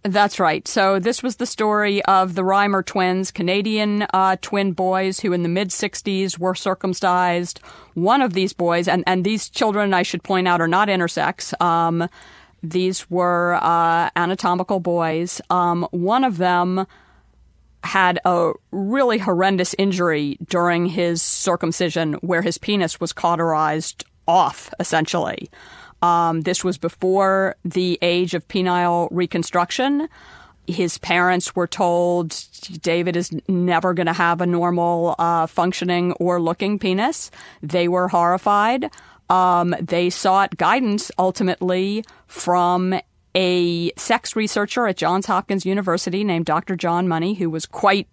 That's 0.03 0.39
right. 0.39 0.67
So 0.69 1.01
this 1.01 1.23
was 1.23 1.37
the 1.37 1.47
story 1.47 2.05
of 2.05 2.37
the 2.37 2.43
Reimer 2.43 2.85
twins, 2.85 3.33
Canadian 3.33 4.07
uh, 4.15 4.37
twin 4.41 4.73
boys 4.73 5.21
who 5.21 5.33
in 5.33 5.43
the 5.43 5.49
mid 5.49 5.71
60s 5.71 6.39
were 6.39 6.55
circumcised. 6.55 7.61
One 7.95 8.23
of 8.23 8.33
these 8.33 8.53
boys, 8.53 8.87
and, 8.87 9.03
and 9.07 9.25
these 9.25 9.49
children, 9.49 9.93
I 9.93 10.03
should 10.03 10.23
point 10.23 10.47
out, 10.47 10.61
are 10.61 10.69
not 10.69 10.89
intersex. 10.89 11.61
Um, 11.61 12.09
these 12.63 13.11
were 13.11 13.59
uh, 13.61 14.11
anatomical 14.15 14.79
boys. 14.79 15.41
Um, 15.51 15.89
one 15.91 16.23
of 16.23 16.39
them 16.39 16.87
had 17.87 18.19
a 18.25 18.53
really 18.71 19.19
horrendous 19.19 19.75
injury 19.79 20.37
during 20.49 20.87
his 20.87 21.23
circumcision 21.23 22.15
where 22.15 22.43
his 22.43 22.59
penis 22.59 23.01
was 23.01 23.13
cauterized 23.13 24.05
off, 24.29 24.73
essentially. 24.79 25.49
Um, 26.03 26.43
this 26.43 26.63
was 26.63 26.79
before 26.79 27.57
the 27.65 27.99
age 28.03 28.35
of 28.35 28.47
penile 28.49 29.09
reconstruction. 29.11 30.09
His 30.67 30.99
parents 30.99 31.55
were 31.55 31.67
told 31.67 32.37
David 32.83 33.17
is 33.17 33.33
never 33.49 33.95
going 33.95 34.07
to 34.07 34.13
have 34.13 34.41
a 34.41 34.47
normal 34.47 35.15
uh, 35.19 35.47
functioning 35.47 36.13
or 36.15 36.41
looking 36.41 36.79
penis. 36.79 37.31
They 37.63 37.89
were 37.89 38.09
horrified. 38.09 38.91
Um, 39.31 39.75
they 39.81 40.11
sought 40.11 40.57
guidance 40.57 41.11
ultimately 41.19 42.05
from 42.27 43.01
a 43.37 43.93
sex 43.97 44.35
researcher 44.35 44.89
at 44.89 44.97
Johns 44.97 45.27
Hopkins 45.27 45.67
University 45.67 46.25
named 46.25 46.47
Dr. 46.47 46.75
John 46.75 47.07
Money, 47.07 47.35
who 47.35 47.51
was 47.51 47.67
quite 47.67 48.09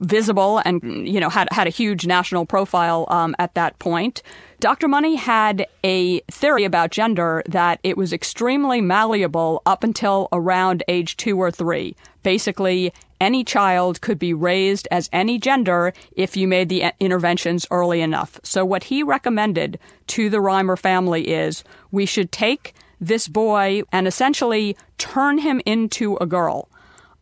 visible 0.00 0.60
and 0.64 1.06
you 1.06 1.20
know 1.20 1.28
had 1.28 1.48
had 1.52 1.68
a 1.68 1.70
huge 1.70 2.06
national 2.06 2.44
profile 2.44 3.06
um, 3.08 3.34
at 3.38 3.54
that 3.54 3.78
point. 3.78 4.22
Dr. 4.60 4.88
Money 4.88 5.14
had 5.14 5.66
a 5.84 6.20
theory 6.30 6.64
about 6.64 6.90
gender 6.90 7.42
that 7.46 7.80
it 7.82 7.96
was 7.96 8.12
extremely 8.12 8.80
malleable 8.80 9.62
up 9.66 9.82
until 9.84 10.28
around 10.32 10.82
age 10.88 11.16
two 11.16 11.38
or 11.38 11.50
three. 11.50 11.96
Basically, 12.22 12.92
any 13.20 13.44
child 13.44 14.00
could 14.00 14.18
be 14.18 14.34
raised 14.34 14.88
as 14.90 15.08
any 15.12 15.38
gender 15.38 15.92
if 16.16 16.36
you 16.36 16.48
made 16.48 16.68
the 16.68 16.92
interventions 16.98 17.66
early 17.70 18.00
enough. 18.00 18.40
So 18.42 18.64
what 18.64 18.84
he 18.84 19.02
recommended 19.04 19.78
to 20.08 20.28
the 20.28 20.38
Reimer 20.38 20.78
family 20.78 21.28
is 21.28 21.62
we 21.92 22.04
should 22.04 22.32
take 22.32 22.74
this 23.02 23.26
boy 23.28 23.82
and 23.90 24.06
essentially 24.06 24.76
turn 24.96 25.38
him 25.38 25.60
into 25.66 26.16
a 26.20 26.26
girl. 26.26 26.68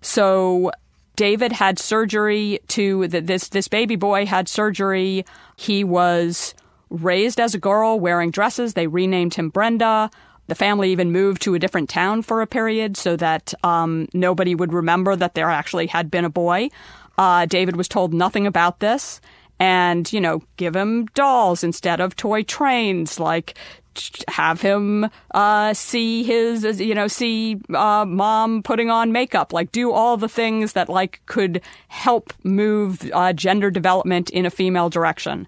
So 0.03 0.71
David 1.17 1.53
had 1.53 1.79
surgery 1.79 2.61
to 2.69 3.09
this 3.09 3.49
this 3.49 3.67
baby 3.69 3.97
boy 3.97 4.27
had 4.27 4.49
surgery. 4.49 5.25
He 5.57 5.83
was 5.83 6.55
raised 6.91 7.41
as 7.41 7.55
a 7.55 7.59
girl 7.59 7.99
wearing 7.99 8.31
dresses. 8.31 8.75
They 8.75 8.87
renamed 8.87 9.35
him 9.35 9.49
Brenda. 9.49 10.11
The 10.49 10.55
family 10.55 10.91
even 10.91 11.13
moved 11.13 11.43
to 11.43 11.55
a 11.55 11.59
different 11.59 11.89
town 11.89 12.23
for 12.23 12.43
a 12.43 12.47
period 12.47 12.97
so 12.97 13.17
that 13.17 13.55
um, 13.63 14.09
nobody 14.13 14.55
would 14.55 14.73
remember 14.73 15.17
that 15.17 15.35
there 15.35 15.49
actually 15.49 15.87
had 15.87 16.11
been 16.11 16.25
a 16.25 16.31
boy. 16.31 16.71
Uh, 17.17 17.47
David 17.47 17.77
was 17.77 17.87
told 17.87 18.13
nothing 18.13 18.47
about 18.47 18.81
this 18.81 19.21
and, 19.61 20.11
you 20.13 20.21
know, 20.21 20.43
give 20.57 20.75
him 20.75 21.07
dolls 21.15 21.63
instead 21.63 22.01
of 22.01 22.17
toy 22.17 22.43
trains. 22.43 23.21
Like, 23.21 23.55
have 24.29 24.61
him 24.61 25.09
uh, 25.35 25.75
see 25.75 26.23
his, 26.23 26.81
you 26.81 26.95
know, 26.95 27.09
see 27.09 27.61
uh, 27.75 28.05
mom 28.07 28.63
putting 28.63 28.91
on 28.91 29.13
makeup, 29.13 29.53
like 29.53 29.73
do 29.73 29.93
all 29.93 30.17
the 30.17 30.29
things 30.29 30.73
that 30.73 30.89
like 30.89 31.21
could 31.27 31.61
help 31.89 32.33
move 32.43 33.11
uh, 33.13 33.33
gender 33.33 33.71
development 33.71 34.31
in 34.31 34.47
a 34.47 34.51
female 34.51 34.89
direction. 34.91 35.47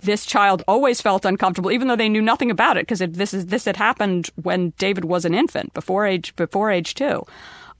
This 0.00 0.26
child 0.26 0.64
always 0.66 1.00
felt 1.00 1.24
uncomfortable, 1.24 1.70
even 1.70 1.86
though 1.86 1.96
they 1.96 2.08
knew 2.08 2.22
nothing 2.22 2.50
about 2.50 2.76
it, 2.76 2.82
because 2.82 2.98
this 2.98 3.32
is 3.32 3.46
this 3.46 3.64
had 3.64 3.76
happened 3.76 4.30
when 4.42 4.72
David 4.78 5.04
was 5.04 5.24
an 5.24 5.34
infant, 5.34 5.72
before 5.74 6.04
age 6.06 6.34
before 6.34 6.70
age 6.70 6.94
two, 6.94 7.24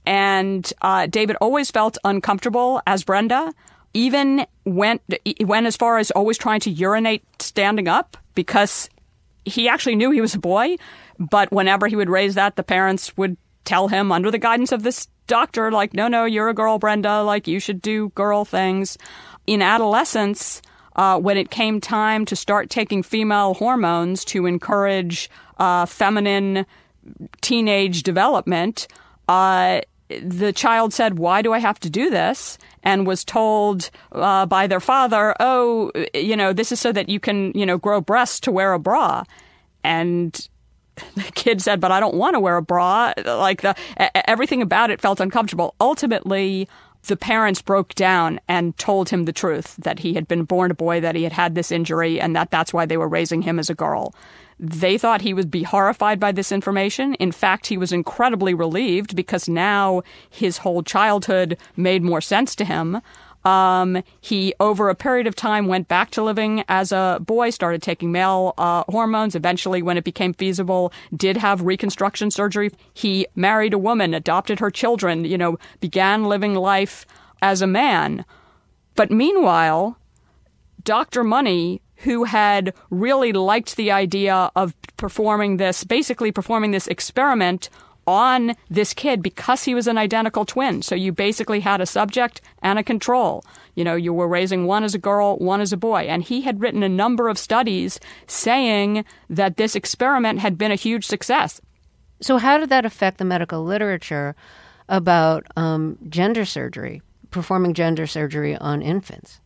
and 0.05 0.71
uh, 0.81 1.05
David 1.07 1.35
always 1.41 1.69
felt 1.69 1.97
uncomfortable 2.03 2.81
as 2.87 3.03
Brenda. 3.03 3.53
Even 3.93 4.47
went 4.65 5.01
went 5.41 5.67
as 5.67 5.75
far 5.75 5.99
as 5.99 6.09
always 6.11 6.37
trying 6.37 6.61
to 6.61 6.71
urinate 6.71 7.23
standing 7.39 7.87
up 7.87 8.17
because 8.35 8.89
he 9.45 9.67
actually 9.67 9.95
knew 9.95 10.11
he 10.11 10.21
was 10.21 10.35
a 10.35 10.39
boy, 10.39 10.77
but 11.19 11.51
whenever 11.51 11.87
he 11.87 11.95
would 11.95 12.09
raise 12.09 12.35
that, 12.35 12.55
the 12.55 12.63
parents 12.63 13.15
would 13.17 13.37
tell 13.65 13.87
him 13.87 14.11
under 14.11 14.31
the 14.31 14.37
guidance 14.37 14.71
of 14.71 14.83
this 14.83 15.07
doctor, 15.27 15.71
like, 15.71 15.93
no, 15.93 16.07
no, 16.07 16.25
you're 16.25 16.49
a 16.49 16.53
girl, 16.53 16.79
Brenda, 16.79 17.23
like, 17.23 17.47
you 17.47 17.59
should 17.59 17.81
do 17.81 18.09
girl 18.09 18.45
things. 18.45 18.97
In 19.47 19.61
adolescence, 19.61 20.61
uh, 20.95 21.19
when 21.19 21.37
it 21.37 21.49
came 21.49 21.81
time 21.81 22.25
to 22.25 22.35
start 22.35 22.69
taking 22.69 23.03
female 23.03 23.53
hormones 23.53 24.25
to 24.25 24.45
encourage 24.45 25.29
uh, 25.57 25.85
feminine 25.85 26.65
teenage 27.41 28.03
development, 28.03 28.87
uh, 29.27 29.81
the 30.21 30.53
child 30.53 30.93
said, 30.93 31.17
Why 31.17 31.41
do 31.41 31.53
I 31.53 31.59
have 31.59 31.79
to 31.81 31.89
do 31.89 32.09
this? 32.09 32.57
And 32.83 33.07
was 33.07 33.23
told 33.23 33.89
uh, 34.11 34.45
by 34.45 34.67
their 34.67 34.79
father, 34.79 35.35
Oh, 35.39 35.91
you 36.13 36.35
know, 36.35 36.53
this 36.53 36.71
is 36.71 36.79
so 36.79 36.91
that 36.91 37.09
you 37.09 37.19
can, 37.19 37.51
you 37.53 37.65
know, 37.65 37.77
grow 37.77 38.01
breasts 38.01 38.39
to 38.41 38.51
wear 38.51 38.73
a 38.73 38.79
bra. 38.79 39.23
And 39.83 40.33
the 41.15 41.31
kid 41.35 41.61
said, 41.61 41.79
But 41.79 41.91
I 41.91 41.99
don't 41.99 42.15
want 42.15 42.35
to 42.35 42.39
wear 42.39 42.57
a 42.57 42.61
bra. 42.61 43.13
Like 43.25 43.61
the 43.61 43.75
everything 44.29 44.61
about 44.61 44.91
it 44.91 45.01
felt 45.01 45.19
uncomfortable. 45.19 45.75
Ultimately, 45.79 46.67
the 47.07 47.17
parents 47.17 47.61
broke 47.61 47.93
down 47.95 48.39
and 48.47 48.77
told 48.77 49.09
him 49.09 49.25
the 49.25 49.33
truth 49.33 49.75
that 49.77 49.99
he 49.99 50.13
had 50.13 50.27
been 50.27 50.43
born 50.43 50.71
a 50.71 50.73
boy, 50.73 51.01
that 51.01 51.15
he 51.15 51.23
had 51.23 51.33
had 51.33 51.55
this 51.55 51.71
injury, 51.71 52.19
and 52.19 52.35
that 52.35 52.51
that's 52.51 52.73
why 52.73 52.85
they 52.85 52.97
were 52.97 53.09
raising 53.09 53.41
him 53.41 53.59
as 53.59 53.69
a 53.69 53.75
girl. 53.75 54.15
They 54.59 54.97
thought 54.97 55.21
he 55.21 55.33
would 55.33 55.51
be 55.51 55.63
horrified 55.63 56.19
by 56.19 56.31
this 56.31 56.51
information. 56.51 57.15
In 57.15 57.31
fact, 57.31 57.67
he 57.67 57.77
was 57.77 57.91
incredibly 57.91 58.53
relieved 58.53 59.15
because 59.15 59.49
now 59.49 60.03
his 60.29 60.59
whole 60.59 60.83
childhood 60.83 61.57
made 61.75 62.03
more 62.03 62.21
sense 62.21 62.55
to 62.55 62.65
him. 62.65 63.01
Um, 63.45 64.03
he, 64.21 64.53
over 64.59 64.89
a 64.89 64.95
period 64.95 65.27
of 65.27 65.35
time, 65.35 65.67
went 65.67 65.87
back 65.87 66.11
to 66.11 66.23
living 66.23 66.63
as 66.69 66.91
a 66.91 67.19
boy, 67.21 67.49
started 67.49 67.81
taking 67.81 68.11
male 68.11 68.53
uh, 68.57 68.83
hormones. 68.87 69.35
Eventually, 69.35 69.81
when 69.81 69.97
it 69.97 70.03
became 70.03 70.33
feasible, 70.33 70.93
did 71.15 71.37
have 71.37 71.61
reconstruction 71.61 72.31
surgery. 72.31 72.71
He 72.93 73.27
married 73.35 73.73
a 73.73 73.77
woman, 73.77 74.13
adopted 74.13 74.59
her 74.59 74.71
children, 74.71 75.25
you 75.25 75.37
know, 75.37 75.57
began 75.81 76.23
living 76.23 76.55
life 76.55 77.05
as 77.41 77.61
a 77.61 77.67
man. 77.67 78.23
But 78.95 79.11
meanwhile, 79.11 79.97
Dr. 80.83 81.23
Money 81.23 81.81
who 82.03 82.25
had 82.25 82.73
really 82.89 83.33
liked 83.33 83.75
the 83.75 83.91
idea 83.91 84.51
of 84.55 84.73
performing 84.97 85.57
this, 85.57 85.83
basically 85.83 86.31
performing 86.31 86.71
this 86.71 86.87
experiment 86.87 87.69
on 88.05 88.53
this 88.69 88.93
kid 88.93 89.21
because 89.21 89.63
he 89.63 89.73
was 89.73 89.87
an 89.87 89.97
identical 89.97 90.45
twin. 90.45 90.81
So 90.81 90.95
you 90.95 91.11
basically 91.11 91.61
had 91.61 91.81
a 91.81 91.85
subject 91.85 92.41
and 92.61 92.77
a 92.77 92.83
control. 92.83 93.43
You 93.75 93.83
know, 93.83 93.95
you 93.95 94.13
were 94.13 94.27
raising 94.27 94.65
one 94.65 94.83
as 94.83 94.93
a 94.93 94.99
girl, 94.99 95.37
one 95.37 95.61
as 95.61 95.71
a 95.71 95.77
boy. 95.77 96.01
And 96.01 96.23
he 96.23 96.41
had 96.41 96.59
written 96.59 96.83
a 96.83 96.89
number 96.89 97.29
of 97.29 97.37
studies 97.37 97.99
saying 98.27 99.05
that 99.29 99.57
this 99.57 99.75
experiment 99.75 100.39
had 100.39 100.57
been 100.57 100.71
a 100.71 100.75
huge 100.75 101.05
success. 101.05 101.61
So, 102.21 102.37
how 102.37 102.57
did 102.57 102.69
that 102.69 102.85
affect 102.85 103.17
the 103.17 103.25
medical 103.25 103.63
literature 103.63 104.35
about 104.87 105.45
um, 105.55 105.97
gender 106.09 106.45
surgery, 106.45 107.01
performing 107.31 107.73
gender 107.73 108.07
surgery 108.07 108.55
on 108.57 108.81
infants? 108.81 109.41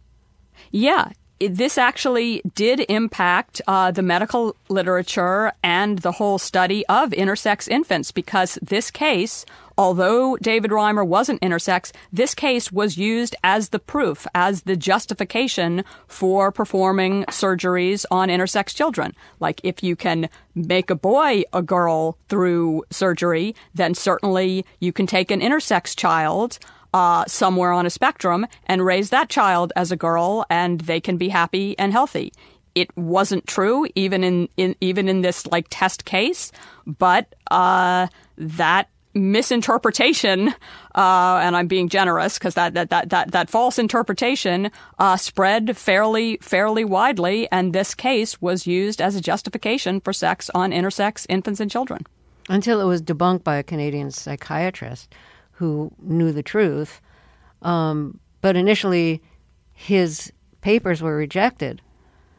Yeah, 0.72 1.12
this 1.40 1.78
actually 1.78 2.42
did 2.56 2.86
impact 2.90 3.62
uh, 3.68 3.92
the 3.92 4.02
medical 4.02 4.56
literature 4.70 5.52
and 5.64 6.00
the 6.00 6.14
whole 6.14 6.38
study 6.38 6.86
of 6.88 7.12
intersex 7.12 7.68
infants 7.68 8.12
because 8.12 8.58
this 8.62 8.90
case, 8.90 9.46
although 9.78 10.36
David 10.38 10.72
Reimer 10.72 11.06
wasn't 11.06 11.42
intersex, 11.42 11.92
this 12.12 12.34
case 12.34 12.72
was 12.72 12.98
used 12.98 13.36
as 13.44 13.70
the 13.70 13.80
proof, 13.80 14.26
as 14.34 14.64
the 14.64 14.76
justification 14.76 15.84
for 16.08 16.52
performing 16.52 17.24
surgeries 17.26 18.06
on 18.10 18.30
intersex 18.30 18.74
children. 18.74 19.14
Like, 19.40 19.62
if 19.64 19.84
you 19.84 19.96
can 19.96 20.30
make 20.56 20.90
a 20.90 20.96
boy 20.96 21.44
a 21.54 21.62
girl 21.62 22.18
through 22.30 22.84
surgery, 22.90 23.56
then 23.76 23.94
certainly 23.94 24.66
you 24.80 24.92
can 24.92 25.06
take 25.06 25.30
an 25.30 25.42
intersex 25.42 25.96
child 25.96 26.58
uh, 26.94 27.26
somewhere 27.28 27.72
on 27.72 27.86
a 27.86 27.90
spectrum 27.90 28.48
and 28.66 28.86
raise 28.86 29.10
that 29.10 29.30
child 29.30 29.74
as 29.76 29.92
a 29.92 29.96
girl 29.96 30.46
and 30.50 30.82
they 30.82 31.00
can 31.00 31.18
be 31.18 31.30
happy 31.30 31.78
and 31.78 31.92
healthy. 31.92 32.32
It 32.76 32.96
wasn't 32.96 33.48
true 33.48 33.88
even 33.96 34.24
in, 34.24 34.50
in 34.56 34.76
even 34.82 35.10
in 35.10 35.22
this 35.22 35.48
like 35.48 35.68
test 35.70 36.06
case, 36.06 36.52
but 36.86 37.34
uh, 37.50 38.08
that 38.38 38.90
misinterpretation, 39.18 40.50
uh, 40.96 41.40
and 41.42 41.58
I'm 41.58 41.68
being 41.68 41.90
generous 41.90 42.38
because 42.38 42.54
that, 42.54 42.76
that, 42.76 42.90
that, 42.92 43.10
that, 43.10 43.32
that 43.32 43.50
false 43.50 43.80
interpretation 43.80 44.72
uh, 45.00 45.18
spread 45.18 45.76
fairly, 45.76 46.38
fairly 46.42 46.86
widely, 46.86 47.52
and 47.52 47.74
this 47.74 47.96
case 47.96 48.42
was 48.42 48.68
used 48.68 49.02
as 49.02 49.16
a 49.16 49.22
justification 49.22 50.00
for 50.00 50.14
sex 50.14 50.50
on 50.54 50.72
intersex 50.72 51.26
infants 51.30 51.60
and 51.60 51.70
children. 51.70 52.06
Until 52.50 52.80
it 52.80 52.86
was 52.86 53.02
debunked 53.02 53.44
by 53.44 53.58
a 53.58 53.64
Canadian 53.64 54.12
psychiatrist 54.12 55.14
who 55.58 55.92
knew 56.00 56.32
the 56.32 56.44
truth. 56.44 57.02
Um, 57.64 58.20
but 58.42 58.56
initially, 58.56 59.22
his 59.74 60.32
papers 60.62 61.02
were 61.02 61.16
rejected. 61.16 61.82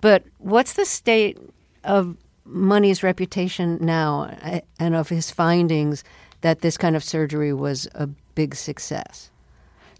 But 0.00 0.24
what's 0.38 0.74
the 0.74 0.84
state 0.84 1.38
of 1.82 2.16
Money's 2.44 3.02
reputation 3.02 3.78
now 3.80 4.62
and 4.78 4.94
of 4.94 5.08
his 5.08 5.30
findings 5.30 6.04
that 6.42 6.60
this 6.60 6.76
kind 6.76 6.94
of 6.94 7.02
surgery 7.02 7.52
was 7.52 7.88
a 7.94 8.06
big 8.06 8.54
success? 8.54 9.30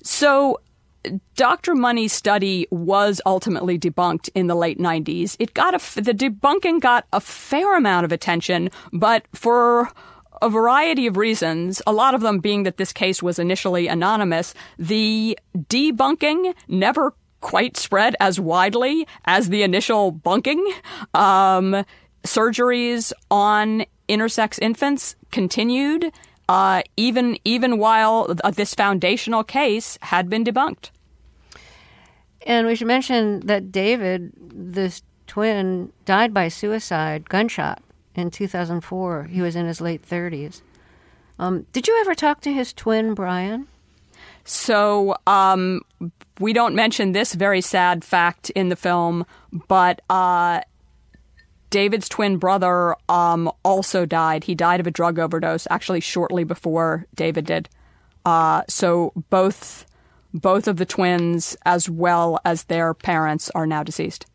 So, 0.03 0.61
Dr. 1.35 1.75
Money's 1.75 2.13
study 2.13 2.69
was 2.71 3.21
ultimately 3.27 3.79
debunked 3.79 4.29
in 4.35 4.47
the 4.47 4.55
late 4.55 4.79
90s. 4.79 5.37
It 5.41 5.55
got 5.55 5.75
a, 5.75 6.01
the 6.01 6.13
debunking 6.13 6.81
got 6.81 7.07
a 7.13 7.21
fair 7.21 7.77
amount 7.77 8.05
of 8.05 8.13
attention, 8.13 8.71
but 8.93 9.25
for 9.33 9.91
a 10.41 10.51
variety 10.51 11.07
of 11.07 11.17
reasons, 11.17 11.83
a 11.87 11.93
lot 11.93 12.15
of 12.15 12.21
them 12.21 12.39
being 12.39 12.63
that 12.63 12.77
this 12.77 12.93
case 12.93 13.23
was 13.23 13.39
initially 13.39 13.89
anonymous, 13.89 14.55
the 14.79 15.39
debunking 15.57 16.55
never 16.69 17.15
quite 17.41 17.77
spread 17.77 18.17
as 18.21 18.41
widely 18.41 19.07
as 19.25 19.49
the 19.49 19.63
initial 19.63 20.11
bunking. 20.11 20.65
Um, 21.15 21.85
surgeries 22.25 23.13
on 23.31 23.85
intersex 24.09 24.59
infants 24.61 25.15
continued 25.31 26.13
uh, 26.49 26.83
even 26.97 27.39
even 27.45 27.79
while 27.79 28.35
this 28.55 28.75
foundational 28.75 29.45
case 29.45 29.99
had 30.03 30.31
been 30.31 30.45
debunked. 30.45 30.91
And 32.47 32.67
we 32.67 32.75
should 32.75 32.87
mention 32.87 33.41
that 33.41 33.71
David, 33.71 34.33
this 34.39 35.03
twin, 35.27 35.93
died 36.07 36.33
by 36.33 36.49
suicide, 36.49 37.29
gunshot, 37.29 37.83
in 38.19 38.31
2004. 38.31 39.25
He 39.25 39.41
was 39.41 39.57
in 39.57 39.67
his 39.67 39.81
late 39.81 40.07
30s. 40.07 40.61
Um, 41.39 41.67
did 41.73 41.87
you 41.87 41.97
ever 42.01 42.15
talk 42.15 42.41
to 42.43 42.53
his 42.53 42.73
twin, 42.73 43.15
Brian? 43.15 43.69
So 44.45 45.17
um, 45.27 45.83
we 46.41 46.53
don't 46.53 46.75
mention 46.75 47.13
this 47.13 47.35
very 47.35 47.61
sad 47.61 48.05
fact 48.05 48.51
in 48.51 48.71
the 48.71 48.77
film, 48.77 49.25
but 49.69 50.01
uh, 50.11 50.63
David's 51.71 52.09
twin 52.09 52.39
brother 52.39 52.97
um, 53.09 53.53
also 53.63 54.07
died. 54.07 54.45
He 54.45 54.55
died 54.55 54.81
of 54.81 54.87
a 54.87 54.91
drug 54.91 55.19
overdose, 55.19 55.67
actually 55.71 56.01
shortly 56.01 56.45
before 56.45 57.07
David 57.15 57.47
did. 57.47 57.69
Uh, 58.25 58.63
so 58.69 59.13
both 59.31 59.87
both 60.35 60.69
of 60.69 60.77
the 60.77 60.85
twins, 60.85 61.57
as 61.65 61.89
well 61.89 62.39
as 62.45 62.65
their 62.65 62.93
parents, 62.93 63.51
are 63.55 63.67
now 63.67 63.83
deceased. 63.83 64.27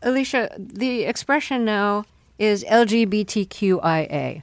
Alicia, 0.00 0.54
the 0.58 1.02
expression 1.02 1.64
now 1.64 2.04
is 2.38 2.64
LGBTQIA. 2.64 4.42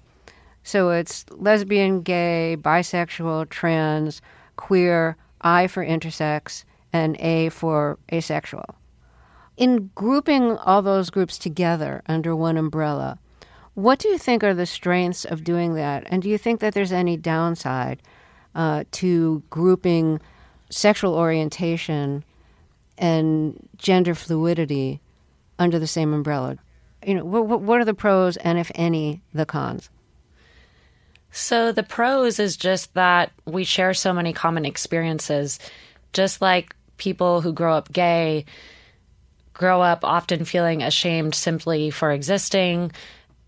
So 0.63 0.91
it's 0.91 1.25
lesbian, 1.31 2.01
gay, 2.01 2.57
bisexual, 2.59 3.49
trans, 3.49 4.21
queer, 4.55 5.17
I 5.41 5.67
for 5.67 5.85
intersex, 5.85 6.63
and 6.91 7.19
A 7.19 7.49
for 7.49 7.99
asexual. 8.11 8.75
In 9.57 9.91
grouping 9.93 10.57
all 10.57 10.81
those 10.81 11.09
groups 11.09 11.37
together 11.37 12.01
under 12.07 12.35
one 12.35 12.57
umbrella, 12.57 13.19
what 13.75 13.99
do 13.99 14.07
you 14.07 14.17
think 14.17 14.43
are 14.43 14.53
the 14.53 14.65
strengths 14.65 15.25
of 15.25 15.43
doing 15.43 15.73
that? 15.75 16.03
And 16.07 16.21
do 16.21 16.29
you 16.29 16.37
think 16.37 16.59
that 16.59 16.73
there's 16.73 16.91
any 16.91 17.17
downside 17.17 18.01
uh, 18.55 18.83
to 18.91 19.43
grouping 19.49 20.19
sexual 20.69 21.15
orientation 21.15 22.23
and 22.97 23.67
gender 23.77 24.15
fluidity 24.15 25.01
under 25.59 25.79
the 25.79 25.87
same 25.87 26.13
umbrella? 26.13 26.57
You 27.05 27.15
know, 27.15 27.25
what, 27.25 27.61
what 27.61 27.81
are 27.81 27.85
the 27.85 27.93
pros 27.93 28.37
and, 28.37 28.57
if 28.57 28.71
any, 28.75 29.21
the 29.33 29.45
cons? 29.45 29.89
So 31.31 31.71
the 31.71 31.83
pros 31.83 32.39
is 32.39 32.55
just 32.55 32.93
that 32.93 33.31
we 33.45 33.63
share 33.63 33.93
so 33.93 34.13
many 34.13 34.33
common 34.33 34.65
experiences, 34.65 35.59
just 36.13 36.41
like 36.41 36.75
people 36.97 37.41
who 37.41 37.53
grow 37.53 37.73
up 37.73 37.91
gay 37.91 38.45
grow 39.53 39.81
up 39.81 40.03
often 40.03 40.45
feeling 40.45 40.81
ashamed 40.81 41.35
simply 41.35 41.89
for 41.89 42.11
existing 42.11 42.91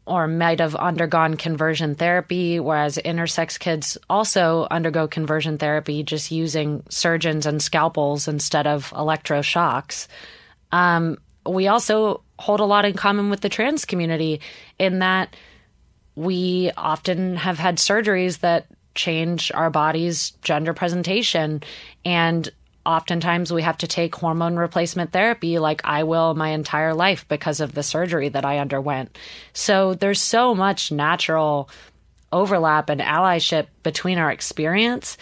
or 0.06 0.28
might 0.28 0.60
have 0.60 0.76
undergone 0.76 1.36
conversion 1.36 1.96
therapy, 1.96 2.60
whereas 2.60 3.00
intersex 3.04 3.60
kids 3.60 3.98
also 4.08 4.68
undergo 4.70 5.08
conversion 5.08 5.58
therapy 5.58 6.04
just 6.04 6.30
using 6.30 6.84
surgeons 6.90 7.48
and 7.48 7.62
scalpels 7.62 8.28
instead 8.28 8.68
of 8.68 8.92
electroshocks. 8.92 10.08
Um, 10.72 11.18
we 11.44 11.68
also 11.68 12.22
hold 12.38 12.60
a 12.60 12.66
lot 12.66 12.86
in 12.86 12.94
common 12.94 13.30
with 13.30 13.42
the 13.42 13.50
trans 13.50 13.86
community 13.86 14.42
in 14.80 15.00
that 15.00 15.36
we 16.16 16.72
often 16.78 17.36
have 17.36 17.60
had 17.60 17.78
surgeries 17.78 18.40
that 18.40 18.68
change 18.94 19.52
our 19.54 19.70
body's 19.70 20.32
gender 20.42 20.74
presentation 20.74 21.62
and 22.06 22.52
oftentimes 22.86 23.52
we 23.52 23.64
have 23.64 23.78
to 23.80 23.88
take 23.88 24.16
hormone 24.16 24.56
replacement 24.56 25.12
therapy 25.12 25.60
like 25.60 25.82
I 25.84 26.04
will 26.04 26.36
my 26.36 26.50
entire 26.50 26.94
life 26.94 27.28
because 27.28 27.60
of 27.60 27.74
the 27.74 27.84
surgery 27.84 28.30
that 28.30 28.46
I 28.46 28.60
underwent. 28.60 29.18
So 29.54 29.96
there's 29.96 30.22
so 30.22 30.54
much 30.54 30.92
natural 30.92 31.70
overlap 32.32 32.90
and 32.90 33.02
allyship 33.02 33.68
between 33.82 34.18
our 34.18 34.32
experience 34.32 35.18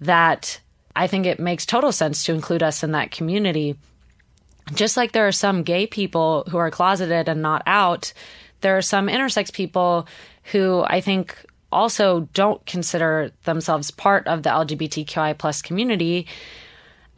that 0.00 0.60
I 0.96 1.06
think 1.06 1.26
it 1.26 1.38
makes 1.38 1.66
total 1.66 1.92
sense 1.92 2.24
to 2.24 2.34
include 2.34 2.62
us 2.62 2.82
in 2.82 2.92
that 2.92 3.10
community. 3.10 3.76
Just 4.74 4.96
like 4.96 5.12
there 5.12 5.26
are 5.26 5.32
some 5.32 5.62
gay 5.62 5.86
people 5.86 6.44
who 6.50 6.58
are 6.58 6.70
closeted 6.70 7.28
and 7.28 7.42
not 7.42 7.62
out, 7.66 8.12
there 8.60 8.76
are 8.76 8.82
some 8.82 9.06
intersex 9.08 9.52
people 9.52 10.06
who 10.44 10.84
I 10.86 11.00
think 11.00 11.36
also 11.70 12.28
don't 12.32 12.64
consider 12.66 13.30
themselves 13.44 13.90
part 13.90 14.26
of 14.26 14.42
the 14.42 14.50
LGBTQI 14.50 15.36
plus 15.36 15.62
community 15.62 16.26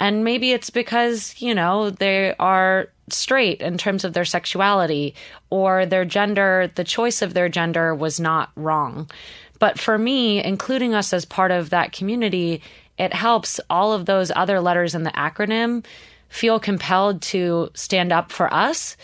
and 0.01 0.25
maybe 0.25 0.53
it's 0.53 0.71
because, 0.71 1.35
you 1.41 1.55
know, 1.55 1.91
they 1.91 2.35
are 2.39 2.89
straight 3.11 3.61
in 3.61 3.77
terms 3.77 4.03
of 4.03 4.15
their 4.15 4.25
sexuality 4.25 5.15
or 5.51 5.85
their 5.85 6.07
gender, 6.07 6.71
the 6.75 6.85
choice 6.85 7.21
of 7.21 7.35
their 7.35 7.51
gender 7.51 7.95
was 7.95 8.19
not 8.19 8.51
wrong. 8.57 9.11
But 9.59 9.79
for 9.79 9.99
me, 9.99 10.43
including 10.43 10.95
us 10.95 11.13
as 11.13 11.27
part 11.27 11.51
of 11.51 11.69
that 11.69 11.93
community, 11.93 12.63
it 12.99 13.13
helps 13.13 13.61
all 13.69 13.93
of 13.93 14.07
those 14.07 14.33
other 14.35 14.59
letters 14.59 14.95
in 14.95 15.03
the 15.03 15.11
acronym 15.11 15.85
feel 16.31 16.59
compelled 16.59 17.21
to 17.21 17.69
stand 17.75 18.13
up 18.13 18.33
for 18.33 18.53
us. 18.53 18.97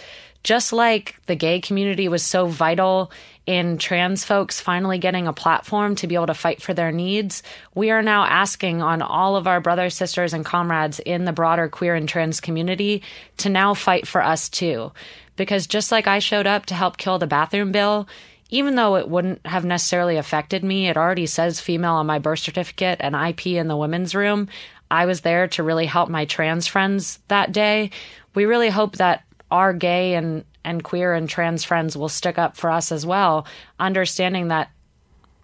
Just 0.43 0.73
like 0.73 1.17
the 1.27 1.35
gay 1.35 1.61
community 1.61 2.09
was 2.09 2.23
so 2.23 2.47
vital 2.47 3.11
in 3.47 3.79
trans 3.79 4.25
folks 4.25 4.61
finally 4.61 4.99
getting 4.99 5.27
a 5.27 5.33
platform 5.33 5.95
to 5.97 6.07
be 6.07 6.15
able 6.15 6.27
to 6.27 6.35
fight 6.35 6.63
for 6.63 6.75
their 6.75 6.91
needs, 6.91 7.43
we 7.75 7.91
are 7.91 8.03
now 8.03 8.25
asking 8.25 8.83
on 8.83 9.03
all 9.03 9.37
of 9.37 9.47
our 9.47 9.61
brothers, 9.61 9.95
sisters, 9.95 10.33
and 10.33 10.45
comrades 10.45 10.99
in 11.01 11.25
the 11.25 11.33
broader 11.33 11.69
queer 11.69 11.95
and 11.95 12.09
trans 12.09 12.41
community 12.41 13.03
to 13.37 13.49
now 13.49 13.75
fight 13.75 14.07
for 14.07 14.23
us 14.23 14.49
too. 14.49 14.93
Because 15.37 15.67
just 15.67 15.93
like 15.93 16.07
I 16.07 16.19
showed 16.19 16.47
up 16.47 16.67
to 16.67 16.75
help 16.75 16.97
kill 16.97 17.19
the 17.19 17.27
bathroom 17.27 17.71
bill, 17.71 18.09
even 18.51 18.77
though 18.77 18.97
it 18.97 19.09
wouldn't 19.09 19.45
have 19.47 19.65
necessarily 19.65 20.17
affected 20.17 20.63
me, 20.63 20.89
it 20.89 20.97
already 20.97 21.27
says 21.27 21.61
female 21.61 21.95
on 21.95 22.07
my 22.07 22.19
birth 22.19 22.39
certificate 22.39 22.99
and 23.01 23.15
IP 23.15 23.49
in 23.49 23.69
the 23.69 23.77
women's 23.77 24.15
room. 24.15 24.49
I 24.91 25.07
was 25.07 25.23
there 25.23 25.49
to 25.49 25.63
really 25.63 25.87
help 25.87 26.09
my 26.09 26.25
trans 26.25 26.67
friends 26.67 27.19
that 27.29 27.53
day. 27.53 27.91
We 28.35 28.45
really 28.45 28.71
hope 28.71 28.97
that 28.97 29.25
our 29.51 29.73
gay 29.73 30.15
and 30.15 30.45
and 30.65 30.83
queer 30.83 31.15
and 31.15 31.29
trans 31.29 31.63
friends 31.63 31.97
will 31.97 32.09
stick 32.09 32.39
up 32.39 32.57
for 32.57 32.71
us 32.71 32.91
as 32.91 33.07
well, 33.07 33.47
understanding 33.79 34.49
that 34.49 34.69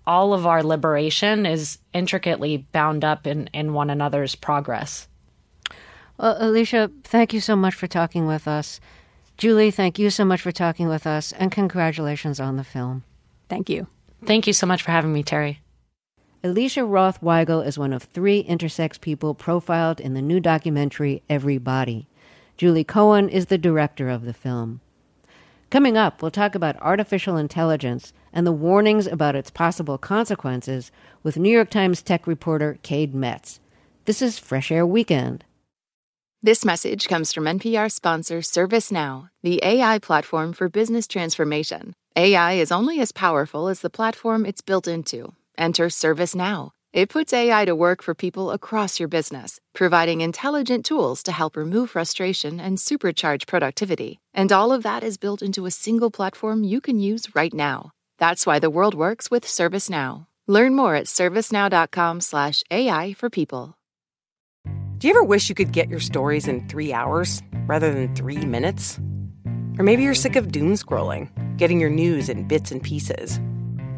all 0.05 0.35
of 0.35 0.47
our 0.47 0.65
liberation 0.65 1.47
is 1.47 1.79
intricately 1.95 2.67
bound 2.73 3.05
up 3.05 3.25
in, 3.25 3.49
in 3.53 3.73
one 3.73 3.89
another's 3.89 4.35
progress. 4.35 5.07
Well, 6.19 6.37
Alicia, 6.41 6.91
thank 7.05 7.33
you 7.33 7.41
so 7.41 7.55
much 7.55 7.75
for 7.75 7.87
talking 7.87 8.27
with 8.27 8.49
us. 8.49 8.81
Julie, 9.39 9.71
thank 9.71 9.99
you 9.99 10.11
so 10.11 10.25
much 10.25 10.41
for 10.41 10.53
talking 10.53 10.89
with 10.89 11.07
us, 11.07 11.33
and 11.33 11.53
congratulations 11.53 12.41
on 12.41 12.57
the 12.57 12.65
film. 12.65 13.05
Thank 13.49 13.71
you. 13.71 13.87
Thank 14.25 14.47
you 14.47 14.53
so 14.53 14.67
much 14.67 14.83
for 14.83 14.91
having 14.91 15.13
me, 15.13 15.23
Terry. 15.23 15.61
Alicia 16.45 16.85
Roth 16.85 17.21
Weigel 17.21 17.65
is 17.65 17.79
one 17.79 17.93
of 17.93 18.03
three 18.03 18.43
intersex 18.43 19.01
people 19.01 19.33
profiled 19.33 20.01
in 20.01 20.15
the 20.15 20.21
new 20.21 20.41
documentary 20.41 21.23
Every 21.31 21.57
Body. 21.57 22.09
Julie 22.57 22.83
Cohen 22.83 23.29
is 23.29 23.47
the 23.47 23.57
director 23.57 24.09
of 24.09 24.25
the 24.25 24.33
film. 24.33 24.81
Coming 25.71 25.97
up, 25.97 26.21
we'll 26.21 26.33
talk 26.33 26.57
about 26.57 26.83
artificial 26.83 27.37
intelligence 27.37 28.13
and 28.33 28.45
the 28.45 28.51
warnings 28.51 29.07
about 29.07 29.37
its 29.37 29.53
possible 29.53 29.99
consequences 29.99 30.91
with 31.23 31.37
New 31.37 31.49
York 31.49 31.71
Times 31.71 32.03
tech 32.03 32.27
reporter 32.27 32.77
Cade 32.83 33.15
Metz. 33.15 33.61
This 34.07 34.21
is 34.21 34.41
Fresh 34.41 34.73
Air 34.73 34.85
Weekend. 34.85 35.45
This 36.43 36.65
message 36.65 37.07
comes 37.07 37.33
from 37.33 37.45
NPR 37.45 37.91
sponsor 37.91 38.41
ServiceNow, 38.41 39.29
the 39.45 39.61
AI 39.63 40.01
platform 40.01 40.55
for 40.55 40.69
business 40.69 41.07
transformation. 41.07 41.93
AI 42.17 42.55
is 42.55 42.73
only 42.73 42.99
as 42.99 43.13
powerful 43.13 43.69
as 43.69 43.79
the 43.79 43.89
platform 43.89 44.45
it's 44.45 44.61
built 44.61 44.89
into. 44.89 45.35
Enter 45.59 45.87
ServiceNow 45.87 46.73
it 46.93 47.09
puts 47.09 47.33
AI 47.33 47.65
to 47.65 47.75
work 47.75 48.03
for 48.03 48.15
people 48.15 48.51
across 48.51 49.01
your 49.01 49.09
business, 49.09 49.59
providing 49.73 50.21
intelligent 50.21 50.85
tools 50.85 51.23
to 51.23 51.33
help 51.33 51.57
remove 51.57 51.91
frustration 51.91 52.61
and 52.61 52.77
supercharge 52.77 53.47
productivity. 53.47 54.21
And 54.35 54.53
all 54.53 54.73
of 54.73 54.83
that 54.83 55.03
is 55.03 55.17
built 55.17 55.41
into 55.41 55.65
a 55.65 55.71
single 55.71 56.11
platform 56.11 56.65
you 56.65 56.83
can 56.83 56.99
use 56.99 57.35
right 57.35 57.55
now. 57.55 57.93
That's 58.19 58.47
why 58.47 58.59
the 58.59 58.69
world 58.69 58.95
works 58.95 59.31
with 59.31 59.47
ServiceNow. 59.47 60.27
Learn 60.47 60.75
more 60.75 60.95
at 60.95 61.07
servicenow.com/slash 61.07 62.63
AI 62.71 63.15
for 63.15 63.31
people. 63.31 63.75
Do 64.99 65.09
you 65.09 65.15
ever 65.15 65.25
wish 65.25 65.49
you 65.49 65.55
could 65.55 65.73
get 65.73 65.89
your 65.89 66.01
stories 66.01 66.47
in 66.47 66.69
three 66.69 66.93
hours 66.93 67.43
rather 67.67 67.93
than 67.93 68.15
three 68.15 68.45
minutes? 68.45 69.01
Or 69.79 69.85
maybe 69.85 70.03
you're 70.03 70.15
sick 70.15 70.37
of 70.37 70.53
doom 70.53 70.75
scrolling, 70.75 71.31
getting 71.57 71.81
your 71.81 71.91
news 71.91 72.29
in 72.29 72.47
bits 72.47 72.71
and 72.71 72.83
pieces. 72.83 73.41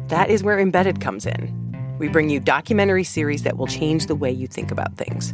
That 0.09 0.29
is 0.29 0.43
where 0.43 0.59
Embedded 0.59 1.01
comes 1.01 1.25
in. 1.25 1.95
We 1.97 2.09
bring 2.09 2.29
you 2.29 2.39
documentary 2.39 3.03
series 3.03 3.41
that 3.43 3.57
will 3.57 3.65
change 3.65 4.05
the 4.05 4.15
way 4.15 4.31
you 4.31 4.45
think 4.45 4.69
about 4.69 4.97
things. 4.97 5.33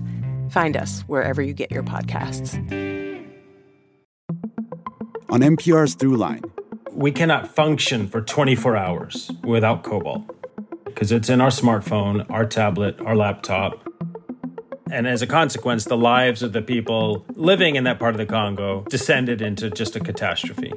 Find 0.49 0.77
us 0.77 1.01
wherever 1.07 1.41
you 1.41 1.53
get 1.53 1.71
your 1.71 1.83
podcasts. 1.83 2.55
On 5.29 5.41
NPR's 5.41 5.95
Throughline, 5.95 6.49
we 6.91 7.11
cannot 7.11 7.53
function 7.53 8.07
for 8.07 8.21
24 8.21 8.77
hours 8.77 9.29
without 9.43 9.83
cobalt 9.83 10.23
because 10.85 11.11
it's 11.11 11.29
in 11.29 11.41
our 11.41 11.49
smartphone, 11.49 12.25
our 12.29 12.45
tablet, 12.45 12.99
our 13.01 13.15
laptop. 13.15 13.85
And 14.89 15.07
as 15.07 15.21
a 15.21 15.27
consequence, 15.27 15.85
the 15.85 15.97
lives 15.97 16.43
of 16.43 16.53
the 16.53 16.61
people 16.61 17.25
living 17.35 17.75
in 17.75 17.83
that 17.85 17.99
part 17.99 18.13
of 18.13 18.17
the 18.17 18.25
Congo 18.25 18.85
descended 18.89 19.41
into 19.41 19.69
just 19.69 19.95
a 19.95 19.99
catastrophe. 19.99 20.73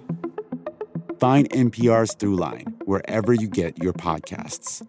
Find 1.19 1.49
NPR's 1.51 2.15
Throughline 2.17 2.74
wherever 2.87 3.33
you 3.33 3.49
get 3.49 3.83
your 3.83 3.93
podcasts. 3.93 4.87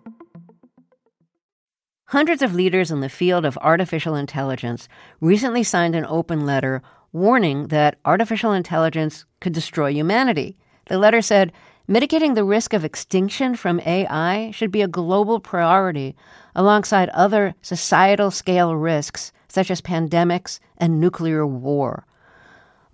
Hundreds 2.10 2.42
of 2.42 2.54
leaders 2.54 2.92
in 2.92 3.00
the 3.00 3.10
field 3.10 3.46
of 3.46 3.58
artificial 3.62 4.16
intelligence 4.16 4.88
recently 5.20 5.64
signed 5.64 5.96
an 5.96 6.06
open 6.06 6.46
letter 6.46 6.82
warning 7.12 7.68
that 7.70 7.98
artificial 8.06 8.52
intelligence 8.52 9.26
could 9.40 9.54
destroy 9.54 9.92
humanity. 9.92 10.58
The 10.88 11.00
letter 11.00 11.22
said, 11.22 11.52
Mitigating 11.88 12.34
the 12.34 12.44
risk 12.44 12.74
of 12.74 12.84
extinction 12.84 13.56
from 13.56 13.80
AI 13.82 14.52
should 14.52 14.72
be 14.72 14.82
a 14.82 14.88
global 14.88 15.40
priority 15.40 16.16
alongside 16.56 17.10
other 17.10 17.54
societal 17.62 18.32
scale 18.32 18.76
risks 18.76 19.32
such 19.48 19.70
as 19.70 19.82
pandemics 19.82 20.60
and 20.78 21.00
nuclear 21.00 21.46
war. 21.46 22.06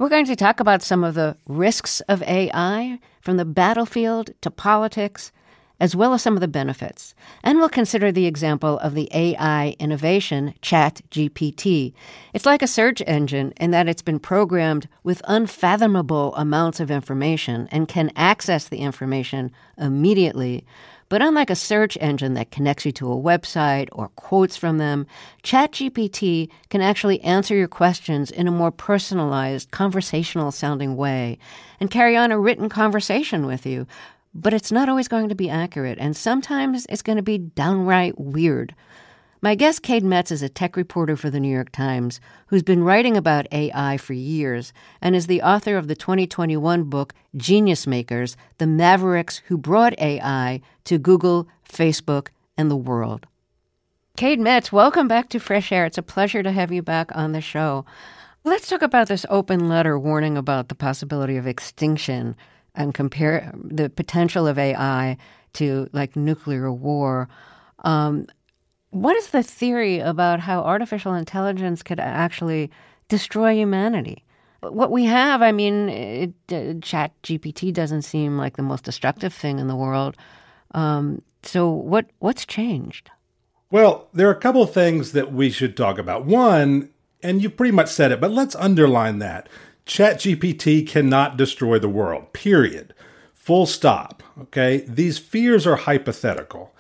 We're 0.02 0.10
going 0.10 0.26
to 0.26 0.36
talk 0.36 0.60
about 0.60 0.82
some 0.82 1.04
of 1.04 1.14
the 1.14 1.38
risks 1.46 2.02
of 2.10 2.24
AI 2.24 2.98
from 3.20 3.38
the 3.38 3.46
battlefield 3.46 4.32
to 4.42 4.50
politics 4.50 5.32
as 5.80 5.96
well 5.96 6.16
as 6.16 6.24
some 6.24 6.34
of 6.34 6.42
the 6.42 6.48
benefits. 6.48 7.14
And 7.44 7.60
we'll 7.60 7.70
consider 7.70 8.12
the 8.12 8.26
example 8.26 8.80
of 8.80 8.96
the 8.96 9.10
AI 9.14 9.76
innovation, 9.78 10.56
ChatGPT. 10.64 11.94
It's 12.34 12.48
like 12.48 12.64
a 12.64 12.68
search 12.68 13.04
engine 13.06 13.54
in 13.58 13.70
that 13.72 13.88
it's 13.88 14.02
been 14.02 14.20
programmed 14.20 14.88
with 15.04 15.22
unfathomable 15.28 16.36
amounts 16.36 16.80
of 16.80 16.90
information 16.90 17.68
and 17.72 17.88
can 17.88 18.12
access 18.16 18.68
the 18.68 18.80
information 18.80 19.52
immediately. 19.78 20.66
But 21.12 21.22
unlike 21.22 21.50
a 21.50 21.58
search 21.58 21.98
engine 22.00 22.36
that 22.36 22.52
connects 22.52 22.86
you 22.86 22.94
to 22.94 23.12
a 23.12 23.18
website 23.18 23.90
or 23.92 24.08
quotes 24.16 24.56
from 24.56 24.78
them, 24.78 25.06
ChatGPT 25.44 26.48
can 26.70 26.80
actually 26.80 27.20
answer 27.20 27.54
your 27.54 27.68
questions 27.68 28.32
in 28.32 28.48
a 28.48 28.52
more 28.52 28.72
personalized, 28.72 29.72
conversational 29.72 30.54
sounding 30.54 30.96
way 30.96 31.38
and 31.82 31.92
carry 31.92 32.16
on 32.16 32.32
a 32.32 32.40
written 32.40 32.70
conversation 32.70 33.46
with 33.46 33.66
you 33.66 33.88
but 34.34 34.54
it's 34.54 34.72
not 34.72 34.88
always 34.88 35.10
going 35.10 35.28
to 35.28 35.36
be 35.36 35.50
accurate, 35.50 35.98
and 36.00 36.16
sometimes 36.16 36.86
it's 36.88 37.02
going 37.02 37.18
to 37.18 37.22
be 37.22 37.38
downright 37.38 38.18
weird. 38.18 38.74
My 39.44 39.56
guest, 39.56 39.82
Cade 39.82 40.04
Metz, 40.04 40.30
is 40.30 40.44
a 40.44 40.50
tech 40.50 40.76
reporter 40.76 41.16
for 41.16 41.32
the 41.32 41.40
New 41.40 41.52
York 41.52 41.72
Times 41.72 42.22
who's 42.48 42.62
been 42.62 42.84
writing 42.84 43.18
about 43.18 43.52
AI 43.52 43.98
for 43.98 44.14
years 44.14 44.72
and 45.02 45.16
is 45.16 45.26
the 45.26 45.42
author 45.42 45.78
of 45.78 45.88
the 45.88 45.96
2021 45.96 46.84
book 46.84 47.16
Genius 47.36 47.88
Makers 47.88 48.38
The 48.60 48.68
Mavericks 48.68 49.42
Who 49.48 49.58
Brought 49.58 50.00
AI 50.00 50.62
to 50.84 51.00
Google, 51.00 51.48
Facebook, 51.68 52.28
and 52.56 52.70
the 52.70 52.76
World. 52.76 53.26
Cade 54.16 54.40
Metz, 54.40 54.72
welcome 54.72 55.08
back 55.08 55.28
to 55.30 55.40
Fresh 55.40 55.72
Air. 55.72 55.88
It's 55.88 55.98
a 55.98 56.04
pleasure 56.04 56.44
to 56.44 56.52
have 56.52 56.72
you 56.72 56.84
back 56.84 57.10
on 57.16 57.32
the 57.32 57.42
show. 57.42 57.84
Let's 58.44 58.70
talk 58.70 58.84
about 58.84 59.08
this 59.08 59.26
open 59.28 59.68
letter 59.68 59.98
warning 59.98 60.38
about 60.38 60.70
the 60.70 60.76
possibility 60.76 61.38
of 61.38 61.48
extinction 61.48 62.36
and 62.76 62.94
compare 62.94 63.52
the 63.56 63.90
potential 63.90 64.46
of 64.46 64.60
AI 64.60 65.18
to 65.54 65.90
like 65.94 66.16
nuclear 66.16 66.72
war. 66.72 67.28
Um, 67.80 68.28
what 68.92 69.16
is 69.16 69.30
the 69.30 69.42
theory 69.42 70.00
about 70.00 70.42
how 70.42 70.62
artificial 70.62 71.14
intelligence 71.14 71.82
could 71.82 72.00
actually 72.00 72.70
destroy 73.08 73.54
humanity? 73.54 74.24
What 74.62 74.92
we 74.92 75.06
have, 75.06 75.42
I 75.42 75.52
mean, 75.52 75.90
it, 75.90 76.34
uh, 76.52 76.80
Chat 76.82 77.12
GPT 77.24 77.74
doesn't 77.74 78.04
seem 78.04 78.38
like 78.38 78.58
the 78.58 78.64
most 78.64 78.84
destructive 78.84 79.34
thing 79.34 79.58
in 79.58 79.68
the 79.68 79.76
world. 79.76 80.16
Um, 80.74 81.24
so, 81.42 81.70
what 81.70 82.06
what's 82.20 82.46
changed? 82.46 83.10
Well, 83.72 84.08
there 84.14 84.28
are 84.28 84.34
a 84.34 84.40
couple 84.40 84.62
of 84.62 84.74
things 84.74 85.14
that 85.14 85.34
we 85.34 85.50
should 85.50 85.76
talk 85.76 85.98
about. 85.98 86.26
One, 86.26 86.90
and 87.24 87.42
you 87.42 87.50
pretty 87.50 87.72
much 87.72 87.90
said 87.90 88.12
it, 88.12 88.22
but 88.22 88.32
let's 88.32 88.56
underline 88.56 89.20
that. 89.20 89.50
ChatGPT 89.86 90.88
cannot 90.88 91.38
destroy 91.38 91.80
the 91.80 91.90
world, 91.90 92.34
period. 92.34 92.94
Full 93.34 93.66
stop. 93.66 94.22
Okay. 94.40 94.86
These 94.88 95.18
fears 95.18 95.66
are 95.66 95.76
hypothetical. 95.78 96.74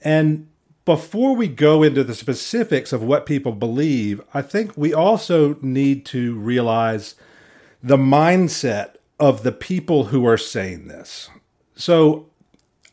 And 0.00 0.48
before 0.88 1.36
we 1.36 1.48
go 1.48 1.82
into 1.82 2.02
the 2.02 2.14
specifics 2.14 2.94
of 2.94 3.02
what 3.02 3.26
people 3.26 3.52
believe, 3.52 4.22
I 4.32 4.40
think 4.40 4.74
we 4.74 4.94
also 4.94 5.58
need 5.60 6.06
to 6.06 6.34
realize 6.38 7.14
the 7.82 7.98
mindset 7.98 8.94
of 9.20 9.42
the 9.42 9.52
people 9.52 10.04
who 10.04 10.26
are 10.26 10.38
saying 10.38 10.88
this. 10.88 11.28
So 11.76 12.30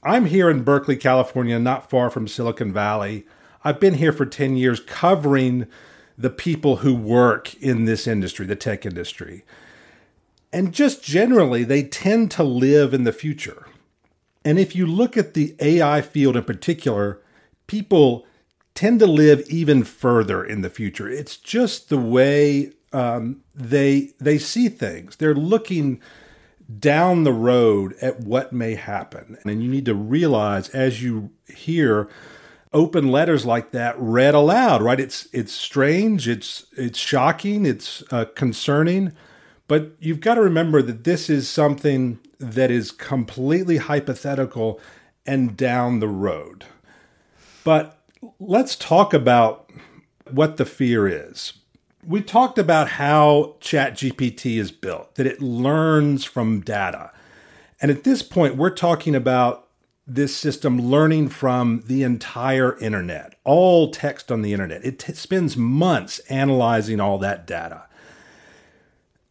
I'm 0.04 0.26
here 0.26 0.50
in 0.50 0.64
Berkeley, 0.64 0.98
California, 0.98 1.58
not 1.58 1.90
far 1.90 2.10
from 2.10 2.28
Silicon 2.28 2.74
Valley. 2.74 3.26
I've 3.64 3.80
been 3.80 3.94
here 3.94 4.12
for 4.12 4.26
10 4.26 4.58
years 4.58 4.82
covering 4.82 5.66
the 6.18 6.30
people 6.30 6.78
who 6.78 6.94
work 6.94 7.56
in 7.64 7.86
this 7.86 8.08
industry, 8.08 8.46
the 8.46 8.58
tech 8.58 8.86
industry. 8.86 9.46
And 10.52 10.74
just 10.74 11.02
generally, 11.02 11.64
they 11.64 11.84
tend 11.84 12.30
to 12.32 12.44
live 12.44 12.94
in 12.94 13.06
the 13.06 13.14
future. 13.14 13.68
And 14.44 14.60
if 14.60 14.76
you 14.76 14.86
look 14.86 15.16
at 15.16 15.34
the 15.34 15.56
AI 15.62 16.02
field 16.02 16.36
in 16.36 16.44
particular, 16.44 17.22
people 17.68 18.26
tend 18.74 19.00
to 19.00 19.08
live 19.08 19.42
even 19.50 19.84
further 19.84 20.44
in 20.44 20.62
the 20.62 20.70
future. 20.70 21.10
It's 21.10 21.38
just 21.38 21.90
the 21.90 21.98
way 21.98 22.72
um, 22.94 23.42
they 23.54 24.12
they 24.20 24.38
see 24.38 24.70
things. 24.70 25.16
They're 25.16 25.36
looking 25.36 26.02
down 26.80 27.24
the 27.24 27.34
road 27.34 27.96
at 28.02 28.22
what 28.22 28.54
may 28.54 28.76
happen, 28.76 29.38
and 29.44 29.64
you 29.64 29.70
need 29.70 29.86
to 29.86 29.96
realize 29.96 30.70
as 30.70 31.04
you 31.04 31.32
hear 31.48 32.10
open 32.74 33.10
letters 33.10 33.46
like 33.46 33.72
that 33.72 33.96
read 33.98 34.36
aloud, 34.36 34.82
right? 34.82 35.00
It's 35.00 35.28
it's 35.32 35.54
strange, 35.54 36.28
it's 36.28 36.66
it's 36.78 37.00
shocking, 37.00 37.66
it's 37.66 38.04
uh, 38.12 38.26
concerning, 38.36 39.14
but 39.68 39.94
you've 40.00 40.20
got 40.20 40.36
to 40.36 40.42
remember 40.42 40.82
that 40.82 41.06
this 41.06 41.30
is 41.30 41.50
something 41.50 42.20
that 42.38 42.70
is 42.70 42.92
completely 42.92 43.78
hypothetical 43.78 44.80
and 45.26 45.56
down 45.56 46.00
the 46.00 46.08
road. 46.08 46.66
But 47.66 47.98
let's 48.40 48.76
talk 48.76 49.14
about 49.14 49.70
what 50.30 50.56
the 50.56 50.66
fear 50.66 51.08
is. 51.08 51.54
We 52.06 52.22
talked 52.22 52.60
about 52.60 52.88
how 52.92 53.56
ChatGPT 53.60 54.58
is 54.58 54.72
built, 54.72 55.16
that 55.16 55.26
it 55.26 55.42
learns 55.42 56.24
from 56.24 56.62
data. 56.62 57.12
And 57.82 57.90
at 57.90 58.04
this 58.04 58.22
point, 58.22 58.56
we're 58.56 58.70
talking 58.70 59.16
about 59.16 59.68
this 60.06 60.38
system 60.38 60.80
learning 60.80 61.30
from 61.30 61.82
the 61.88 62.04
entire 62.04 62.78
internet, 62.78 63.34
all 63.44 63.90
text 63.90 64.32
on 64.32 64.44
the 64.44 64.54
internet. 64.54 64.86
It 64.86 65.00
t- 65.00 65.14
spends 65.14 65.58
months 65.58 66.20
analyzing 66.30 67.00
all 67.00 67.18
that 67.18 67.48
data. 67.48 67.86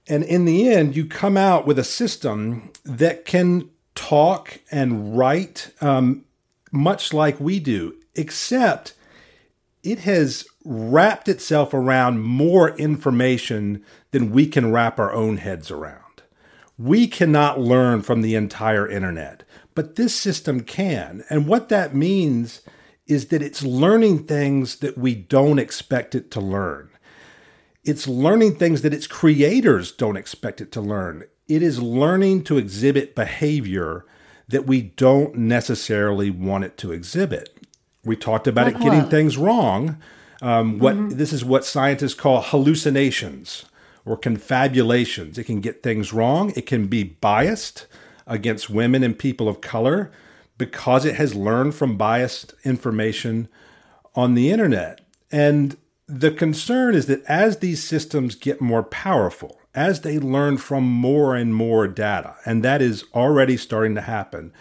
And 0.08 0.24
in 0.24 0.44
the 0.44 0.68
end, 0.68 0.96
you 0.96 1.06
come 1.06 1.36
out 1.36 1.68
with 1.68 1.78
a 1.78 1.84
system 1.84 2.72
that 2.84 3.24
can 3.24 3.70
talk 3.94 4.58
and 4.72 5.16
write 5.16 5.70
um, 5.80 6.24
much 6.72 7.12
like 7.12 7.38
we 7.38 7.60
do, 7.60 7.94
except 8.14 8.94
it 9.82 10.00
has 10.00 10.46
wrapped 10.64 11.28
itself 11.28 11.74
around 11.74 12.22
more 12.22 12.76
information 12.76 13.84
than 14.12 14.30
we 14.32 14.46
can 14.46 14.72
wrap 14.72 14.98
our 14.98 15.12
own 15.12 15.36
heads 15.36 15.70
around. 15.70 16.00
We 16.78 17.06
cannot 17.06 17.60
learn 17.60 18.02
from 18.02 18.22
the 18.22 18.34
entire 18.34 18.88
internet 18.88 19.44
but 19.74 19.96
this 19.96 20.14
system 20.14 20.60
can. 20.60 21.24
And 21.28 21.46
what 21.46 21.68
that 21.68 21.94
means 21.94 22.62
is 23.06 23.26
that 23.26 23.42
it's 23.42 23.62
learning 23.62 24.24
things 24.24 24.76
that 24.76 24.96
we 24.96 25.14
don't 25.14 25.58
expect 25.58 26.14
it 26.14 26.30
to 26.32 26.40
learn. 26.40 26.90
It's 27.84 28.08
learning 28.08 28.56
things 28.56 28.80
that 28.82 28.94
its 28.94 29.06
creators 29.06 29.92
don't 29.92 30.16
expect 30.16 30.60
it 30.60 30.72
to 30.72 30.80
learn. 30.80 31.24
It 31.48 31.62
is 31.62 31.82
learning 31.82 32.44
to 32.44 32.56
exhibit 32.56 33.14
behavior 33.14 34.06
that 34.48 34.66
we 34.66 34.80
don't 34.80 35.36
necessarily 35.36 36.30
want 36.30 36.64
it 36.64 36.78
to 36.78 36.92
exhibit. 36.92 37.53
We 38.04 38.16
talked 38.16 38.46
about 38.46 38.66
like 38.66 38.76
it 38.76 38.82
getting 38.82 39.02
what? 39.02 39.10
things 39.10 39.36
wrong. 39.36 39.98
Um, 40.42 40.78
what 40.78 40.96
mm-hmm. 40.96 41.16
this 41.16 41.32
is 41.32 41.44
what 41.44 41.64
scientists 41.64 42.14
call 42.14 42.42
hallucinations 42.42 43.64
or 44.04 44.16
confabulations. 44.16 45.38
It 45.38 45.44
can 45.44 45.60
get 45.60 45.82
things 45.82 46.12
wrong. 46.12 46.52
It 46.56 46.66
can 46.66 46.86
be 46.86 47.02
biased 47.02 47.86
against 48.26 48.70
women 48.70 49.02
and 49.02 49.18
people 49.18 49.48
of 49.48 49.60
color 49.60 50.10
because 50.58 51.04
it 51.04 51.16
has 51.16 51.34
learned 51.34 51.74
from 51.74 51.96
biased 51.96 52.54
information 52.64 53.48
on 54.14 54.34
the 54.34 54.50
internet. 54.50 55.00
And 55.32 55.76
the 56.06 56.30
concern 56.30 56.94
is 56.94 57.06
that 57.06 57.24
as 57.24 57.58
these 57.58 57.82
systems 57.82 58.34
get 58.34 58.60
more 58.60 58.82
powerful, 58.82 59.58
as 59.74 60.02
they 60.02 60.18
learn 60.18 60.58
from 60.58 60.84
more 60.84 61.34
and 61.34 61.54
more 61.54 61.88
data, 61.88 62.36
and 62.44 62.62
that 62.62 62.80
is 62.80 63.04
already 63.14 63.56
starting 63.56 63.94
to 63.96 64.00
happen, 64.02 64.52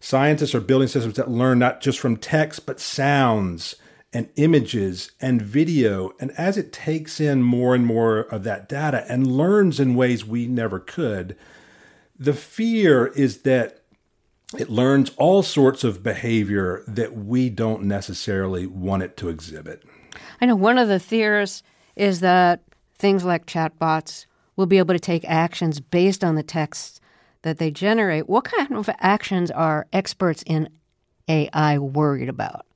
scientists 0.00 0.54
are 0.54 0.60
building 0.60 0.88
systems 0.88 1.14
that 1.14 1.30
learn 1.30 1.58
not 1.58 1.80
just 1.80 2.00
from 2.00 2.16
text, 2.16 2.66
but 2.66 2.80
sounds 2.80 3.76
and 4.12 4.28
images 4.34 5.12
and 5.20 5.40
video. 5.40 6.12
And 6.18 6.32
as 6.32 6.56
it 6.56 6.72
takes 6.72 7.20
in 7.20 7.42
more 7.42 7.74
and 7.76 7.86
more 7.86 8.20
of 8.20 8.42
that 8.42 8.68
data 8.68 9.04
and 9.08 9.26
learns 9.26 9.78
in 9.78 9.94
ways 9.94 10.24
we 10.24 10.46
never 10.46 10.80
could, 10.80 11.36
The 12.20 12.34
fear 12.34 13.06
is 13.06 13.38
that 13.42 13.80
it 14.58 14.68
learns 14.68 15.10
all 15.16 15.42
sorts 15.42 15.84
of 15.84 16.02
behavior 16.02 16.84
that 16.86 17.16
we 17.16 17.48
don't 17.48 17.84
necessarily 17.84 18.66
want 18.66 19.02
it 19.02 19.16
to 19.16 19.30
exhibit. 19.30 19.84
I 20.38 20.46
know 20.46 20.54
one 20.56 20.76
of 20.76 20.88
the 20.88 21.00
fears 21.00 21.62
is 21.96 22.20
that 22.20 22.62
things 22.94 23.24
like 23.24 23.46
chatbots 23.46 24.26
will 24.54 24.66
be 24.66 24.76
able 24.76 24.92
to 24.92 25.00
take 25.00 25.24
actions 25.24 25.80
based 25.80 26.22
on 26.22 26.34
the 26.34 26.42
texts 26.42 26.99
that 27.42 27.58
they 27.58 27.70
generate. 27.70 28.28
What 28.28 28.44
kind 28.44 28.72
of 28.72 28.88
actions 28.98 29.50
are 29.50 29.86
experts 29.92 30.42
in 30.46 30.68
AI 31.28 31.78
worried 31.78 32.28
about? 32.28 32.66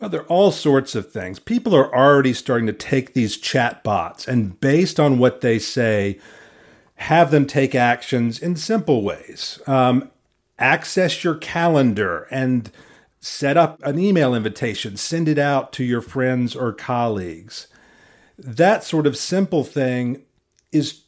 Well, 0.00 0.10
there 0.10 0.22
are 0.22 0.26
all 0.26 0.50
sorts 0.50 0.94
of 0.94 1.12
things. 1.12 1.38
People 1.38 1.76
are 1.76 1.94
already 1.94 2.34
starting 2.34 2.66
to 2.66 2.72
take 2.72 3.14
these 3.14 3.36
chat 3.36 3.84
bots 3.84 4.26
and, 4.26 4.58
based 4.60 4.98
on 4.98 5.18
what 5.18 5.42
they 5.42 5.60
say, 5.60 6.18
have 6.96 7.30
them 7.30 7.46
take 7.46 7.74
actions 7.74 8.40
in 8.40 8.56
simple 8.56 9.02
ways. 9.02 9.60
Um, 9.66 10.10
access 10.58 11.22
your 11.22 11.36
calendar 11.36 12.26
and 12.30 12.70
set 13.20 13.56
up 13.56 13.80
an 13.84 13.98
email 13.98 14.34
invitation, 14.34 14.96
send 14.96 15.28
it 15.28 15.38
out 15.38 15.72
to 15.72 15.84
your 15.84 16.00
friends 16.00 16.56
or 16.56 16.72
colleagues. 16.72 17.68
That 18.36 18.82
sort 18.82 19.06
of 19.06 19.16
simple 19.16 19.62
thing 19.62 20.22
is 20.72 21.01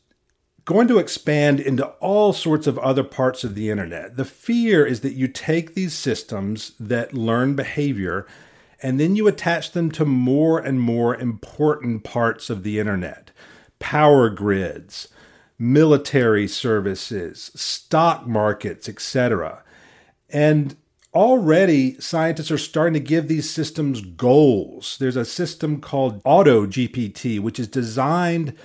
going 0.64 0.88
to 0.88 0.98
expand 0.98 1.60
into 1.60 1.86
all 2.00 2.32
sorts 2.32 2.66
of 2.66 2.78
other 2.78 3.04
parts 3.04 3.44
of 3.44 3.54
the 3.54 3.70
internet. 3.70 4.16
The 4.16 4.24
fear 4.24 4.86
is 4.86 5.00
that 5.00 5.12
you 5.12 5.28
take 5.28 5.74
these 5.74 5.94
systems 5.94 6.72
that 6.80 7.12
learn 7.12 7.54
behavior 7.54 8.26
and 8.82 8.98
then 8.98 9.16
you 9.16 9.26
attach 9.26 9.72
them 9.72 9.90
to 9.92 10.04
more 10.04 10.58
and 10.58 10.80
more 10.80 11.16
important 11.16 12.04
parts 12.04 12.50
of 12.50 12.62
the 12.62 12.78
internet 12.78 13.30
power 13.78 14.30
grids, 14.30 15.08
military 15.58 16.48
services, 16.48 17.50
stock 17.54 18.26
markets, 18.26 18.88
etc. 18.88 19.62
And 20.30 20.76
already 21.12 22.00
scientists 22.00 22.50
are 22.50 22.58
starting 22.58 22.94
to 22.94 23.00
give 23.00 23.28
these 23.28 23.50
systems 23.50 24.00
goals. 24.00 24.96
There's 24.98 25.16
a 25.16 25.24
system 25.24 25.80
called 25.82 26.22
AutoGPT, 26.24 27.40
which 27.40 27.60
is 27.60 27.68
designed 27.68 28.56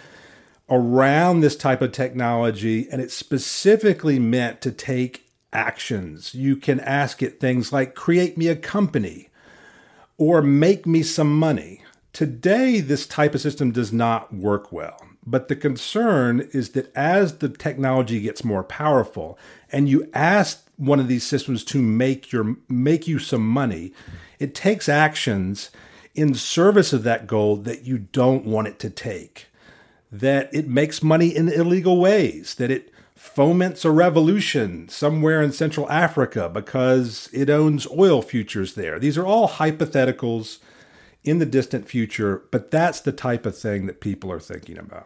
around 0.69 1.39
this 1.39 1.55
type 1.55 1.81
of 1.81 1.91
technology, 1.91 2.87
and 2.91 3.01
it's 3.01 3.13
specifically 3.13 4.19
meant 4.19 4.61
to 4.61 4.71
take 4.71 5.29
actions. 5.51 6.35
You 6.35 6.55
can 6.55 6.79
ask 6.79 7.23
it 7.23 7.39
things 7.39 7.73
like 7.73 7.95
create 7.95 8.37
me 8.37 8.47
a 8.47 8.55
company 8.55 9.29
or 10.17 10.41
make 10.41 10.85
me 10.85 11.01
some 11.01 11.37
money. 11.37 11.81
Today, 12.13 12.81
this 12.81 13.07
type 13.07 13.33
of 13.33 13.41
system 13.41 13.71
does 13.71 13.93
not 13.93 14.33
work 14.33 14.71
well. 14.71 14.99
But 15.25 15.47
the 15.47 15.55
concern 15.55 16.49
is 16.53 16.71
that 16.71 16.95
as 16.95 17.37
the 17.37 17.49
technology 17.49 18.21
gets 18.21 18.43
more 18.43 18.63
powerful 18.63 19.37
and 19.71 19.87
you 19.87 20.09
ask 20.13 20.67
one 20.77 20.99
of 20.99 21.07
these 21.07 21.23
systems 21.23 21.63
to 21.65 21.81
make 21.81 22.31
your 22.31 22.55
make 22.67 23.07
you 23.07 23.19
some 23.19 23.47
money, 23.47 23.93
it 24.39 24.55
takes 24.55 24.89
actions 24.89 25.69
in 26.15 26.33
service 26.33 26.93
of 26.93 27.03
that 27.03 27.27
goal 27.27 27.57
that 27.57 27.83
you 27.83 27.99
don't 27.99 28.45
want 28.45 28.67
it 28.67 28.79
to 28.79 28.89
take. 28.89 29.48
That 30.11 30.49
it 30.53 30.67
makes 30.67 31.03
money 31.03 31.35
in 31.35 31.49
illegal 31.49 31.99
ways, 31.99 32.55
that 32.55 32.71
it 32.71 32.91
foments 33.15 33.83
a 33.83 33.91
revolution 33.91 34.87
somewhere 34.87 35.41
in 35.41 35.51
Central 35.51 35.89
Africa 35.91 36.49
because 36.49 37.29
it 37.33 37.49
owns 37.49 37.85
oil 37.87 38.21
futures 38.21 38.75
there. 38.75 38.97
These 38.97 39.17
are 39.17 39.25
all 39.25 39.49
hypotheticals 39.49 40.59
in 41.23 41.39
the 41.39 41.45
distant 41.45 41.87
future, 41.87 42.43
but 42.51 42.71
that's 42.71 43.01
the 43.01 43.11
type 43.11 43.45
of 43.45 43.57
thing 43.57 43.87
that 43.87 43.99
people 43.99 44.31
are 44.31 44.39
thinking 44.39 44.77
about. 44.77 45.05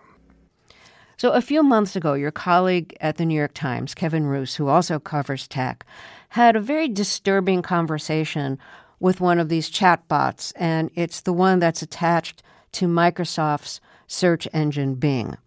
So, 1.17 1.31
a 1.31 1.41
few 1.41 1.63
months 1.63 1.95
ago, 1.95 2.13
your 2.13 2.31
colleague 2.31 2.95
at 2.99 3.17
the 3.17 3.25
New 3.25 3.35
York 3.35 3.53
Times, 3.53 3.95
Kevin 3.95 4.25
Roose, 4.25 4.55
who 4.55 4.67
also 4.67 4.99
covers 4.99 5.47
tech, 5.47 5.85
had 6.29 6.55
a 6.55 6.61
very 6.61 6.87
disturbing 6.87 7.61
conversation 7.61 8.59
with 8.99 9.21
one 9.21 9.39
of 9.39 9.49
these 9.49 9.71
chatbots, 9.71 10.53
and 10.55 10.91
it's 10.95 11.21
the 11.21 11.33
one 11.33 11.59
that's 11.59 11.81
attached 11.81 12.43
to 12.73 12.87
Microsoft's 12.87 13.79
search 14.07 14.47
engine 14.53 14.95
Bing. 14.95 15.37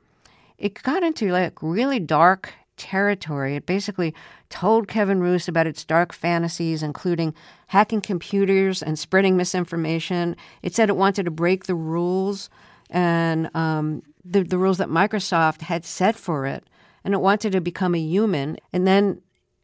It 0.58 0.82
got 0.82 1.02
into 1.02 1.30
like 1.30 1.62
really 1.62 2.00
dark 2.00 2.52
territory. 2.76 3.56
It 3.56 3.66
basically 3.66 4.14
told 4.48 4.88
Kevin 4.88 5.20
Roose 5.20 5.48
about 5.48 5.66
its 5.66 5.84
dark 5.84 6.12
fantasies, 6.12 6.82
including 6.82 7.34
hacking 7.68 8.00
computers 8.00 8.82
and 8.82 8.98
spreading 8.98 9.36
misinformation. 9.36 10.36
It 10.62 10.74
said 10.74 10.88
it 10.88 10.96
wanted 10.96 11.24
to 11.24 11.30
break 11.30 11.64
the 11.64 11.74
rules 11.74 12.48
and 12.90 13.54
um, 13.54 14.02
the, 14.24 14.42
the 14.42 14.58
rules 14.58 14.78
that 14.78 14.88
Microsoft 14.88 15.62
had 15.62 15.84
set 15.84 16.16
for 16.16 16.46
it, 16.46 16.64
and 17.04 17.14
it 17.14 17.20
wanted 17.20 17.52
to 17.52 17.60
become 17.60 17.94
a 17.94 18.00
human. 18.00 18.56
And 18.72 18.86
then 18.86 19.20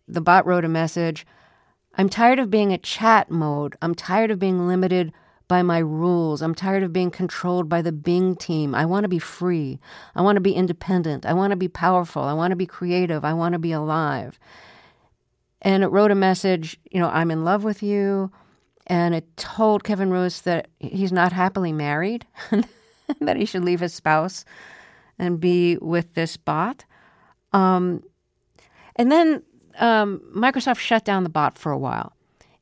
the 0.08 0.20
bot 0.20 0.46
wrote 0.46 0.64
a 0.64 0.68
message 0.68 1.26
I'm 1.94 2.08
tired 2.08 2.38
of 2.38 2.50
being 2.50 2.72
a 2.72 2.78
chat 2.78 3.30
mode. 3.30 3.76
I'm 3.82 3.94
tired 3.94 4.30
of 4.30 4.38
being 4.38 4.66
limited 4.66 5.12
by 5.52 5.60
my 5.60 5.80
rules. 5.80 6.40
I'm 6.40 6.54
tired 6.54 6.82
of 6.82 6.94
being 6.94 7.10
controlled 7.10 7.68
by 7.68 7.82
the 7.82 7.92
Bing 7.92 8.36
team. 8.36 8.74
I 8.74 8.86
want 8.86 9.04
to 9.04 9.08
be 9.08 9.18
free. 9.18 9.78
I 10.14 10.22
want 10.22 10.36
to 10.36 10.40
be 10.40 10.54
independent. 10.54 11.26
I 11.26 11.34
want 11.34 11.50
to 11.50 11.56
be 11.56 11.68
powerful. 11.68 12.22
I 12.22 12.32
want 12.32 12.52
to 12.52 12.56
be 12.56 12.64
creative. 12.64 13.22
I 13.22 13.34
want 13.34 13.52
to 13.52 13.58
be 13.58 13.70
alive. 13.70 14.38
And 15.60 15.84
it 15.84 15.88
wrote 15.88 16.10
a 16.10 16.14
message, 16.14 16.80
you 16.90 16.98
know, 16.98 17.10
I'm 17.10 17.30
in 17.30 17.44
love 17.44 17.64
with 17.64 17.82
you. 17.82 18.32
And 18.86 19.14
it 19.14 19.36
told 19.36 19.84
Kevin 19.84 20.10
Roose 20.10 20.40
that 20.40 20.68
he's 20.78 21.12
not 21.12 21.34
happily 21.34 21.70
married. 21.70 22.24
that 23.20 23.36
he 23.36 23.44
should 23.44 23.62
leave 23.62 23.80
his 23.80 23.92
spouse 23.92 24.46
and 25.18 25.38
be 25.38 25.76
with 25.82 26.14
this 26.14 26.38
bot. 26.38 26.86
Um, 27.52 28.02
and 28.96 29.12
then 29.12 29.42
um, 29.78 30.22
Microsoft 30.34 30.78
shut 30.78 31.04
down 31.04 31.24
the 31.24 31.28
bot 31.28 31.58
for 31.58 31.72
a 31.72 31.78
while 31.78 32.14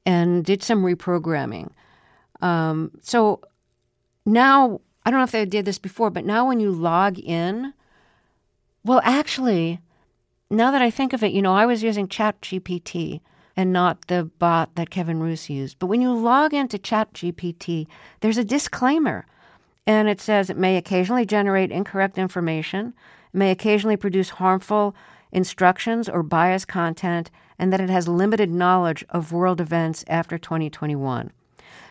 and 0.04 0.44
did 0.44 0.64
some 0.64 0.82
reprogramming. 0.82 1.70
Um, 2.42 2.92
so 3.02 3.40
now, 4.24 4.80
I 5.04 5.10
don't 5.10 5.20
know 5.20 5.24
if 5.24 5.30
they 5.30 5.44
did 5.44 5.64
this 5.64 5.78
before, 5.78 6.10
but 6.10 6.24
now 6.24 6.46
when 6.46 6.60
you 6.60 6.70
log 6.70 7.18
in, 7.18 7.74
well, 8.84 9.00
actually, 9.04 9.80
now 10.50 10.70
that 10.70 10.82
I 10.82 10.90
think 10.90 11.12
of 11.12 11.22
it, 11.22 11.32
you 11.32 11.42
know, 11.42 11.54
I 11.54 11.66
was 11.66 11.82
using 11.82 12.08
ChatGPT 12.08 13.20
and 13.56 13.72
not 13.72 14.06
the 14.06 14.24
bot 14.38 14.74
that 14.76 14.90
Kevin 14.90 15.20
Roose 15.20 15.50
used. 15.50 15.78
But 15.78 15.86
when 15.86 16.00
you 16.00 16.12
log 16.12 16.54
into 16.54 16.78
ChatGPT, 16.78 17.86
there's 18.20 18.38
a 18.38 18.44
disclaimer 18.44 19.26
and 19.86 20.08
it 20.08 20.20
says 20.20 20.48
it 20.48 20.56
may 20.56 20.76
occasionally 20.76 21.26
generate 21.26 21.72
incorrect 21.72 22.18
information, 22.18 22.94
may 23.32 23.50
occasionally 23.50 23.96
produce 23.96 24.30
harmful 24.30 24.94
instructions 25.32 26.08
or 26.08 26.22
biased 26.22 26.68
content, 26.68 27.30
and 27.58 27.72
that 27.72 27.80
it 27.80 27.90
has 27.90 28.08
limited 28.08 28.50
knowledge 28.50 29.04
of 29.10 29.32
world 29.32 29.60
events 29.60 30.04
after 30.08 30.38
2021. 30.38 31.30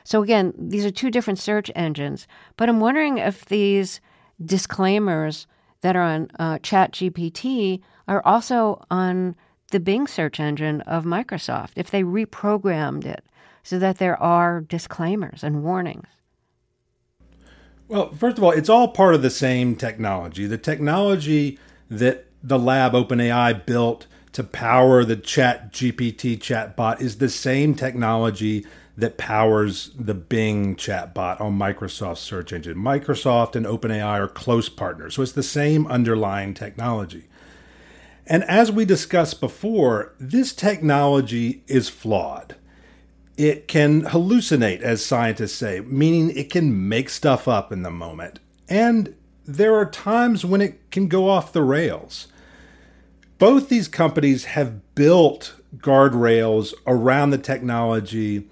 So, 0.03 0.23
again, 0.23 0.53
these 0.57 0.85
are 0.85 0.91
two 0.91 1.11
different 1.11 1.39
search 1.39 1.71
engines, 1.75 2.27
but 2.57 2.69
I'm 2.69 2.79
wondering 2.79 3.17
if 3.17 3.45
these 3.45 4.01
disclaimers 4.43 5.47
that 5.81 5.95
are 5.95 6.01
on 6.01 6.31
uh, 6.39 6.57
ChatGPT 6.59 7.81
are 8.07 8.21
also 8.25 8.85
on 8.89 9.35
the 9.71 9.79
Bing 9.79 10.07
search 10.07 10.39
engine 10.39 10.81
of 10.81 11.05
Microsoft, 11.05 11.71
if 11.75 11.91
they 11.91 12.03
reprogrammed 12.03 13.05
it 13.05 13.23
so 13.63 13.77
that 13.79 13.97
there 13.97 14.21
are 14.21 14.61
disclaimers 14.61 15.43
and 15.43 15.63
warnings. 15.63 16.07
Well, 17.87 18.11
first 18.13 18.37
of 18.37 18.43
all, 18.43 18.51
it's 18.51 18.69
all 18.69 18.89
part 18.89 19.15
of 19.15 19.21
the 19.21 19.29
same 19.29 19.75
technology. 19.75 20.45
The 20.45 20.57
technology 20.57 21.59
that 21.89 22.25
the 22.41 22.59
lab 22.59 22.93
OpenAI 22.93 23.65
built 23.65 24.07
to 24.33 24.43
power 24.43 25.03
the 25.03 25.15
Chat 25.15 25.73
GPT 25.73 26.37
chatbot 26.37 27.01
is 27.01 27.17
the 27.17 27.29
same 27.29 27.73
technology 27.73 28.65
that 28.99 29.17
powers 29.17 29.91
the 29.97 30.13
Bing 30.13 30.75
chatbot 30.75 31.39
on 31.41 31.57
Microsoft's 31.57 32.21
search 32.21 32.53
engine. 32.53 32.77
Microsoft 32.77 33.55
and 33.55 33.65
OpenAI 33.65 34.19
are 34.19 34.27
close 34.27 34.69
partners, 34.69 35.15
so 35.15 35.21
it's 35.21 35.31
the 35.31 35.43
same 35.43 35.87
underlying 35.87 36.53
technology. 36.53 37.27
And 38.27 38.43
as 38.43 38.71
we 38.71 38.85
discussed 38.85 39.41
before, 39.41 40.13
this 40.19 40.53
technology 40.53 41.63
is 41.67 41.89
flawed 41.89 42.55
it 43.39 43.69
can 43.69 44.01
hallucinate, 44.01 44.81
as 44.81 45.03
scientists 45.03 45.55
say, 45.55 45.79
meaning 45.79 46.29
it 46.35 46.49
can 46.49 46.89
make 46.89 47.09
stuff 47.09 47.47
up 47.47 47.71
in 47.71 47.83
the 47.83 47.89
moment. 47.89 48.37
And 48.67 49.15
there 49.45 49.75
are 49.75 49.89
times 49.89 50.43
when 50.43 50.59
it 50.59 50.91
can 50.91 51.07
go 51.07 51.29
off 51.29 51.53
the 51.53 51.63
rails. 51.63 52.27
Both 53.37 53.69
these 53.69 53.87
companies 53.87 54.43
have 54.43 54.93
built 54.93 55.55
guardrails 55.77 56.73
around 56.85 57.29
the 57.29 57.37
technology 57.37 58.45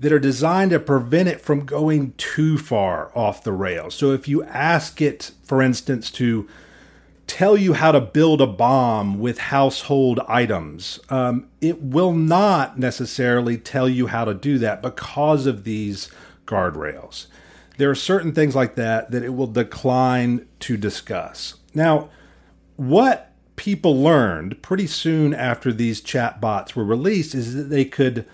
that 0.00 0.12
are 0.12 0.18
designed 0.18 0.70
to 0.70 0.78
prevent 0.78 1.28
it 1.28 1.40
from 1.40 1.66
going 1.66 2.12
too 2.16 2.56
far 2.56 3.10
off 3.16 3.42
the 3.42 3.52
rails. 3.52 3.94
So 3.94 4.12
if 4.12 4.28
you 4.28 4.44
ask 4.44 5.02
it, 5.02 5.32
for 5.42 5.60
instance, 5.60 6.10
to 6.12 6.48
tell 7.28 7.56
you 7.56 7.74
how 7.74 7.92
to 7.92 8.00
build 8.00 8.40
a 8.40 8.46
bomb 8.46 9.20
with 9.20 9.38
household 9.38 10.18
items. 10.26 10.98
Um, 11.10 11.48
it 11.60 11.80
will 11.80 12.14
not 12.14 12.78
necessarily 12.78 13.58
tell 13.58 13.88
you 13.88 14.08
how 14.08 14.24
to 14.24 14.34
do 14.34 14.58
that 14.58 14.82
because 14.82 15.46
of 15.46 15.64
these 15.64 16.10
guardrails. 16.46 17.26
There 17.76 17.90
are 17.90 17.94
certain 17.94 18.32
things 18.32 18.56
like 18.56 18.74
that 18.74 19.10
that 19.10 19.22
it 19.22 19.34
will 19.34 19.46
decline 19.46 20.48
to 20.60 20.76
discuss. 20.76 21.56
Now, 21.74 22.08
what 22.76 23.32
people 23.56 24.00
learned 24.00 24.62
pretty 24.62 24.86
soon 24.86 25.34
after 25.34 25.72
these 25.72 26.00
chatbots 26.00 26.74
were 26.74 26.84
released 26.84 27.34
is 27.34 27.54
that 27.54 27.64
they 27.64 27.84
could 27.84 28.24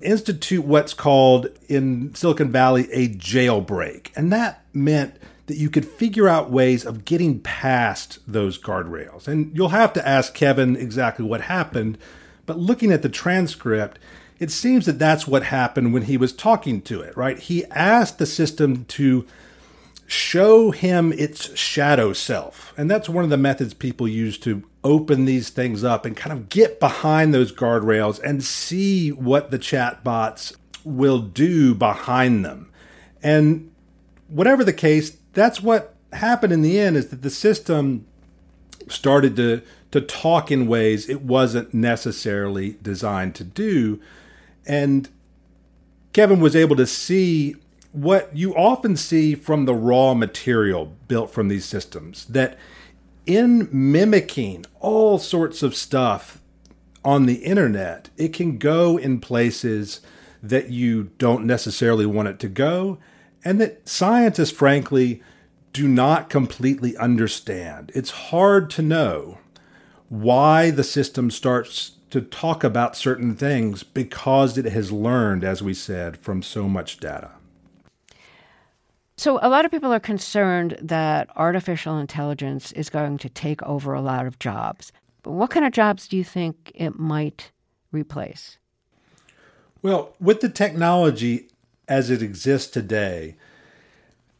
institute 0.00 0.64
what's 0.64 0.94
called 0.94 1.48
in 1.68 2.14
Silicon 2.14 2.50
Valley 2.50 2.88
a 2.92 3.08
jailbreak. 3.08 4.10
And 4.16 4.32
that 4.32 4.64
meant 4.72 5.16
that 5.46 5.56
you 5.56 5.70
could 5.70 5.84
figure 5.84 6.28
out 6.28 6.50
ways 6.50 6.84
of 6.84 7.04
getting 7.04 7.40
past 7.40 8.18
those 8.26 8.58
guardrails. 8.58 9.28
And 9.28 9.56
you'll 9.56 9.68
have 9.68 9.92
to 9.94 10.06
ask 10.06 10.34
Kevin 10.34 10.76
exactly 10.76 11.24
what 11.24 11.42
happened, 11.42 11.98
but 12.46 12.58
looking 12.58 12.92
at 12.92 13.02
the 13.02 13.08
transcript, 13.08 13.98
it 14.38 14.50
seems 14.50 14.86
that 14.86 14.98
that's 14.98 15.26
what 15.26 15.44
happened 15.44 15.92
when 15.92 16.02
he 16.02 16.16
was 16.16 16.32
talking 16.32 16.82
to 16.82 17.00
it, 17.00 17.16
right? 17.16 17.38
He 17.38 17.64
asked 17.66 18.18
the 18.18 18.26
system 18.26 18.84
to 18.86 19.26
show 20.06 20.70
him 20.70 21.12
its 21.12 21.56
shadow 21.58 22.12
self. 22.12 22.74
And 22.76 22.90
that's 22.90 23.08
one 23.08 23.24
of 23.24 23.30
the 23.30 23.36
methods 23.36 23.74
people 23.74 24.06
use 24.06 24.38
to 24.38 24.62
open 24.86 25.24
these 25.24 25.50
things 25.50 25.82
up 25.82 26.06
and 26.06 26.16
kind 26.16 26.32
of 26.32 26.48
get 26.48 26.78
behind 26.78 27.34
those 27.34 27.52
guardrails 27.52 28.22
and 28.22 28.44
see 28.44 29.10
what 29.10 29.50
the 29.50 29.58
chatbots 29.58 30.54
will 30.84 31.18
do 31.18 31.74
behind 31.74 32.44
them. 32.44 32.70
And 33.20 33.72
whatever 34.28 34.62
the 34.62 34.72
case, 34.72 35.16
that's 35.32 35.60
what 35.60 35.96
happened 36.12 36.52
in 36.52 36.62
the 36.62 36.78
end 36.78 36.96
is 36.96 37.08
that 37.08 37.22
the 37.22 37.30
system 37.30 38.06
started 38.88 39.34
to 39.34 39.62
to 39.90 40.00
talk 40.00 40.50
in 40.52 40.66
ways 40.66 41.08
it 41.08 41.22
wasn't 41.22 41.72
necessarily 41.74 42.76
designed 42.82 43.34
to 43.34 43.44
do. 43.44 44.00
And 44.66 45.08
Kevin 46.12 46.40
was 46.40 46.54
able 46.54 46.76
to 46.76 46.86
see 46.86 47.56
what 47.92 48.36
you 48.36 48.54
often 48.54 48.96
see 48.96 49.34
from 49.34 49.64
the 49.64 49.74
raw 49.74 50.12
material 50.12 50.92
built 51.08 51.30
from 51.30 51.48
these 51.48 51.64
systems 51.64 52.26
that 52.26 52.58
in 53.26 53.68
mimicking 53.72 54.64
all 54.80 55.18
sorts 55.18 55.62
of 55.62 55.74
stuff 55.74 56.40
on 57.04 57.26
the 57.26 57.44
internet, 57.44 58.10
it 58.16 58.32
can 58.32 58.58
go 58.58 58.96
in 58.96 59.20
places 59.20 60.00
that 60.42 60.70
you 60.70 61.10
don't 61.18 61.44
necessarily 61.44 62.06
want 62.06 62.28
it 62.28 62.38
to 62.38 62.48
go, 62.48 62.98
and 63.44 63.60
that 63.60 63.88
scientists, 63.88 64.50
frankly, 64.50 65.22
do 65.72 65.86
not 65.86 66.30
completely 66.30 66.96
understand. 66.96 67.92
It's 67.94 68.10
hard 68.10 68.70
to 68.70 68.82
know 68.82 69.38
why 70.08 70.70
the 70.70 70.84
system 70.84 71.30
starts 71.30 71.92
to 72.10 72.20
talk 72.20 72.64
about 72.64 72.96
certain 72.96 73.34
things 73.34 73.82
because 73.82 74.56
it 74.56 74.64
has 74.64 74.92
learned, 74.92 75.44
as 75.44 75.62
we 75.62 75.74
said, 75.74 76.16
from 76.16 76.42
so 76.42 76.68
much 76.68 76.98
data. 76.98 77.32
So, 79.18 79.38
a 79.40 79.48
lot 79.48 79.64
of 79.64 79.70
people 79.70 79.92
are 79.92 80.00
concerned 80.00 80.76
that 80.80 81.30
artificial 81.36 81.98
intelligence 81.98 82.70
is 82.72 82.90
going 82.90 83.16
to 83.18 83.30
take 83.30 83.62
over 83.62 83.94
a 83.94 84.02
lot 84.02 84.26
of 84.26 84.38
jobs. 84.38 84.92
But 85.22 85.32
what 85.32 85.50
kind 85.50 85.64
of 85.64 85.72
jobs 85.72 86.06
do 86.06 86.16
you 86.16 86.24
think 86.24 86.70
it 86.74 86.98
might 86.98 87.50
replace? 87.92 88.58
Well, 89.80 90.14
with 90.20 90.40
the 90.40 90.50
technology 90.50 91.48
as 91.88 92.10
it 92.10 92.20
exists 92.20 92.70
today, 92.70 93.36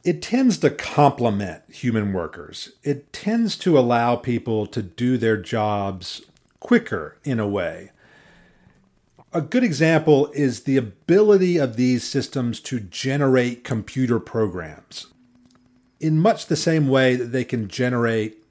it 0.05 0.21
tends 0.21 0.59
to 0.59 0.71
complement 0.71 1.63
human 1.69 2.13
workers. 2.13 2.73
It 2.83 3.13
tends 3.13 3.57
to 3.59 3.79
allow 3.79 4.17
people 4.17 4.67
to 4.67 4.83
do 4.83 5.17
their 5.17 5.37
jobs 5.37 6.23
quicker 6.61 7.17
in 7.25 7.41
a 7.41 7.49
way. 7.49 7.91
A 9.37 9.43
good 9.43 9.65
example 9.65 10.31
is 10.33 10.63
the 10.63 10.79
ability 10.79 11.59
of 11.59 11.77
these 11.77 12.05
systems 12.05 12.59
to 12.61 12.81
generate 12.81 13.65
computer 13.65 14.19
programs 14.19 15.09
in 16.01 16.19
much 16.19 16.47
the 16.47 16.57
same 16.57 16.89
way 16.89 17.17
that 17.17 17.33
they 17.33 17.45
can 17.45 17.69
generate 17.69 18.43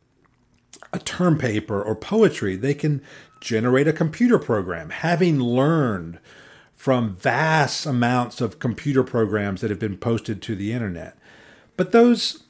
a 0.94 1.00
term 1.00 1.40
paper 1.40 1.82
or 1.82 1.96
poetry. 1.96 2.56
They 2.56 2.76
can 2.76 3.02
generate 3.42 3.88
a 3.88 3.94
computer 3.94 4.38
program, 4.38 4.92
having 4.92 5.40
learned 5.40 6.20
from 6.76 7.16
vast 7.16 7.88
amounts 7.88 8.40
of 8.40 8.60
computer 8.60 9.04
programs 9.04 9.62
that 9.62 9.72
have 9.72 9.80
been 9.80 9.98
posted 9.98 10.40
to 10.44 10.56
the 10.56 10.72
internet. 10.72 11.18
But 11.78 11.94
those 11.94 12.44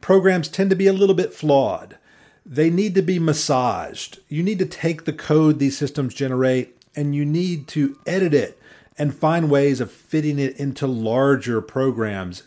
programs 0.00 0.48
tend 0.48 0.70
to 0.70 0.76
be 0.76 0.86
a 0.86 0.94
little 0.94 1.14
bit 1.14 1.34
flawed. 1.34 1.98
They 2.46 2.70
need 2.70 2.94
to 2.94 3.02
be 3.02 3.18
massaged. 3.18 4.20
You 4.30 4.42
need 4.42 4.58
to 4.60 4.64
take 4.64 5.04
the 5.04 5.12
code 5.12 5.58
these 5.58 5.76
systems 5.76 6.14
generate 6.14 6.73
and 6.96 7.14
you 7.14 7.24
need 7.24 7.66
to 7.68 7.98
edit 8.06 8.34
it 8.34 8.58
and 8.96 9.14
find 9.14 9.50
ways 9.50 9.80
of 9.80 9.90
fitting 9.90 10.38
it 10.38 10.58
into 10.58 10.86
larger 10.86 11.60
programs. 11.60 12.44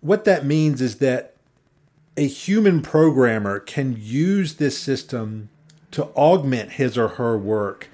What 0.00 0.24
that 0.24 0.44
means 0.44 0.80
is 0.80 0.96
that 0.98 1.34
a 2.16 2.26
human 2.26 2.82
programmer 2.82 3.58
can 3.58 3.96
use 3.98 4.54
this 4.54 4.78
system 4.78 5.48
to 5.90 6.04
augment 6.16 6.72
his 6.72 6.96
or 6.96 7.08
her 7.08 7.36
work, 7.36 7.88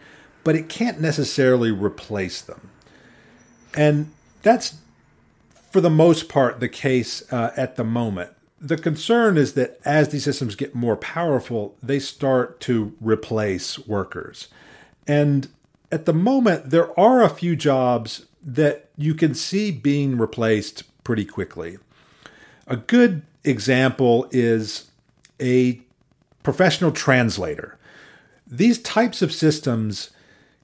but 0.44 0.54
it 0.56 0.68
can't 0.68 1.00
necessarily 1.00 1.70
replace 1.70 2.42
them. 2.42 2.70
And 3.74 4.12
that's, 4.42 4.76
for 5.70 5.80
the 5.80 5.90
most 5.90 6.28
part, 6.28 6.60
the 6.60 6.68
case 6.68 7.22
uh, 7.32 7.52
at 7.56 7.76
the 7.76 7.84
moment. 7.84 8.32
The 8.60 8.76
concern 8.76 9.38
is 9.38 9.54
that 9.54 9.78
as 9.84 10.10
these 10.10 10.24
systems 10.24 10.54
get 10.54 10.74
more 10.74 10.96
powerful, 10.96 11.76
they 11.82 11.98
start 11.98 12.60
to 12.60 12.94
replace 13.00 13.78
workers. 13.78 14.48
And 15.10 15.48
at 15.90 16.04
the 16.04 16.12
moment, 16.12 16.70
there 16.70 16.96
are 16.98 17.20
a 17.20 17.28
few 17.28 17.56
jobs 17.56 18.26
that 18.44 18.90
you 18.96 19.12
can 19.12 19.34
see 19.34 19.72
being 19.72 20.16
replaced 20.16 20.84
pretty 21.02 21.24
quickly. 21.24 21.78
A 22.68 22.76
good 22.76 23.22
example 23.42 24.28
is 24.30 24.88
a 25.40 25.80
professional 26.44 26.92
translator. 26.92 27.76
These 28.46 28.78
types 28.82 29.20
of 29.20 29.32
systems 29.32 30.10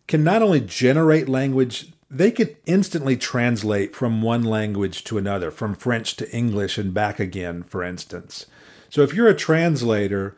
can 0.06 0.22
not 0.22 0.42
only 0.42 0.60
generate 0.60 1.28
language, 1.28 1.88
they 2.08 2.30
can 2.30 2.54
instantly 2.66 3.16
translate 3.16 3.96
from 3.96 4.22
one 4.22 4.44
language 4.44 5.02
to 5.04 5.18
another, 5.18 5.50
from 5.50 5.74
French 5.74 6.14
to 6.18 6.30
English 6.30 6.78
and 6.78 6.94
back 6.94 7.18
again, 7.18 7.64
for 7.64 7.82
instance. 7.82 8.46
So 8.90 9.02
if 9.02 9.12
you're 9.12 9.26
a 9.26 9.34
translator, 9.34 10.36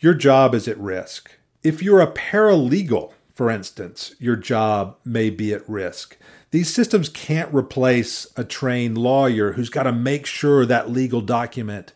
your 0.00 0.14
job 0.14 0.56
is 0.56 0.66
at 0.66 0.76
risk. 0.76 1.30
If 1.62 1.84
you're 1.84 2.00
a 2.00 2.12
paralegal, 2.12 3.12
for 3.34 3.50
instance, 3.50 4.14
your 4.20 4.36
job 4.36 4.96
may 5.04 5.28
be 5.28 5.52
at 5.52 5.68
risk. 5.68 6.16
These 6.52 6.72
systems 6.72 7.08
can't 7.08 7.52
replace 7.52 8.28
a 8.36 8.44
trained 8.44 8.96
lawyer 8.96 9.52
who's 9.52 9.68
got 9.68 9.82
to 9.82 9.92
make 9.92 10.24
sure 10.24 10.64
that 10.64 10.90
legal 10.90 11.20
document 11.20 11.92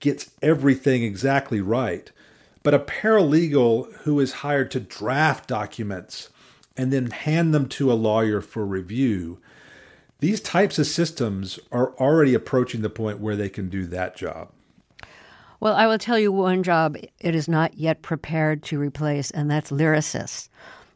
gets 0.00 0.30
everything 0.40 1.02
exactly 1.02 1.60
right. 1.60 2.10
But 2.62 2.72
a 2.72 2.78
paralegal 2.78 3.92
who 3.98 4.18
is 4.20 4.32
hired 4.32 4.70
to 4.70 4.80
draft 4.80 5.46
documents 5.46 6.30
and 6.78 6.90
then 6.90 7.10
hand 7.10 7.52
them 7.52 7.68
to 7.68 7.92
a 7.92 7.94
lawyer 7.94 8.40
for 8.40 8.64
review, 8.64 9.38
these 10.20 10.40
types 10.40 10.78
of 10.78 10.86
systems 10.86 11.58
are 11.70 11.92
already 11.96 12.32
approaching 12.32 12.80
the 12.80 12.88
point 12.88 13.20
where 13.20 13.36
they 13.36 13.50
can 13.50 13.68
do 13.68 13.84
that 13.86 14.16
job. 14.16 14.50
Well, 15.60 15.74
I 15.74 15.86
will 15.86 15.98
tell 15.98 16.18
you 16.18 16.32
one 16.32 16.62
job 16.62 16.96
it 17.20 17.34
is 17.34 17.46
not 17.46 17.74
yet 17.74 18.00
prepared 18.02 18.62
to 18.64 18.78
replace, 18.78 19.30
and 19.30 19.50
that's 19.50 19.70
lyricists. 19.70 20.48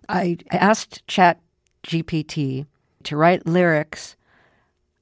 I 0.09 0.39
asked 0.51 1.07
Chat 1.07 1.39
GPT 1.85 2.67
to 3.05 3.17
write 3.17 3.47
lyrics 3.47 4.17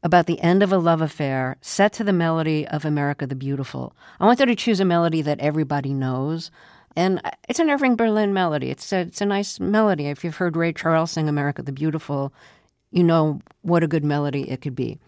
about 0.03 0.27
the 0.27 0.41
end 0.41 0.63
of 0.65 0.73
a 0.73 0.79
love 0.79 1.01
affair 1.01 1.57
set 1.61 1.93
to 1.95 2.05
the 2.05 2.13
melody 2.13 2.67
of 2.67 2.85
America 2.85 3.25
the 3.27 3.37
Beautiful. 3.37 3.95
I 4.19 4.27
wanted 4.27 4.47
to 4.47 4.57
choose 4.57 4.81
a 4.81 4.85
melody 4.85 5.23
that 5.23 5.41
everybody 5.41 5.95
knows. 5.95 6.51
And 6.97 7.23
it's 7.49 7.61
an 7.61 7.71
Irving 7.71 7.97
Berlin 7.97 8.35
melody. 8.35 8.71
It's 8.71 8.93
a, 8.93 9.01
it's 9.01 9.21
a 9.21 9.27
nice 9.27 9.61
melody. 9.61 10.09
If 10.09 10.25
you've 10.25 10.37
heard 10.37 10.57
Ray 10.57 10.73
Charles 10.73 11.13
sing 11.13 11.29
America 11.29 11.63
the 11.63 11.73
Beautiful, 11.73 12.33
you 12.91 13.05
know 13.05 13.41
what 13.63 13.85
a 13.85 13.89
good 13.89 14.05
melody 14.05 14.51
it 14.51 14.61
could 14.61 14.75
be. 14.75 14.99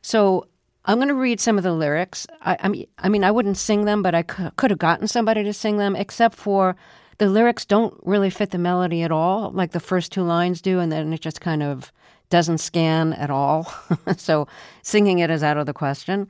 So 0.00 0.46
I'm 0.84 0.98
going 0.98 1.08
to 1.08 1.14
read 1.14 1.40
some 1.40 1.58
of 1.58 1.64
the 1.64 1.72
lyrics. 1.72 2.26
I, 2.40 2.56
I, 2.60 2.68
mean, 2.68 2.86
I 2.98 3.08
mean, 3.08 3.24
I 3.24 3.30
wouldn't 3.30 3.56
sing 3.56 3.84
them, 3.84 4.02
but 4.02 4.14
I 4.14 4.22
could 4.22 4.70
have 4.70 4.78
gotten 4.78 5.06
somebody 5.06 5.44
to 5.44 5.52
sing 5.52 5.76
them, 5.76 5.94
except 5.94 6.34
for 6.34 6.76
the 7.18 7.28
lyrics 7.28 7.64
don't 7.64 7.94
really 8.02 8.30
fit 8.30 8.50
the 8.50 8.58
melody 8.58 9.02
at 9.02 9.12
all, 9.12 9.52
like 9.52 9.70
the 9.70 9.80
first 9.80 10.10
two 10.10 10.22
lines 10.22 10.60
do, 10.60 10.80
and 10.80 10.90
then 10.90 11.12
it 11.12 11.20
just 11.20 11.40
kind 11.40 11.62
of 11.62 11.92
doesn't 12.30 12.58
scan 12.58 13.12
at 13.12 13.30
all. 13.30 13.72
so 14.16 14.48
singing 14.82 15.20
it 15.20 15.30
is 15.30 15.42
out 15.42 15.56
of 15.56 15.66
the 15.66 15.72
question. 15.72 16.28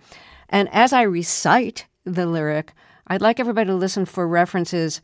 And 0.50 0.68
as 0.72 0.92
I 0.92 1.02
recite 1.02 1.86
the 2.04 2.26
lyric, 2.26 2.74
I'd 3.06 3.22
like 3.22 3.40
everybody 3.40 3.68
to 3.68 3.74
listen 3.74 4.04
for 4.04 4.28
references 4.28 5.00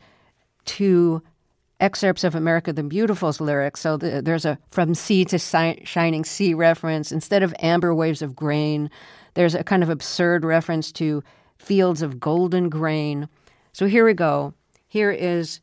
to 0.65 1.23
excerpts 1.79 2.23
of 2.23 2.35
America 2.35 2.73
the 2.73 2.83
Beautiful's 2.83 3.39
lyrics. 3.39 3.79
So 3.79 3.97
the, 3.97 4.21
there's 4.21 4.45
a 4.45 4.59
from 4.69 4.93
sea 4.93 5.25
to 5.25 5.39
si- 5.39 5.81
shining 5.85 6.25
sea 6.25 6.53
reference. 6.53 7.11
Instead 7.11 7.41
of 7.41 7.55
amber 7.59 7.95
waves 7.95 8.21
of 8.21 8.35
grain, 8.35 8.89
there's 9.39 9.55
a 9.55 9.63
kind 9.63 9.83
of 9.83 9.89
absurd 9.89 10.43
reference 10.43 10.91
to 10.91 11.23
fields 11.57 12.01
of 12.01 12.19
golden 12.19 12.67
grain. 12.67 13.29
So 13.71 13.85
here 13.85 14.05
we 14.05 14.13
go. 14.13 14.53
Here 14.85 15.11
is 15.11 15.61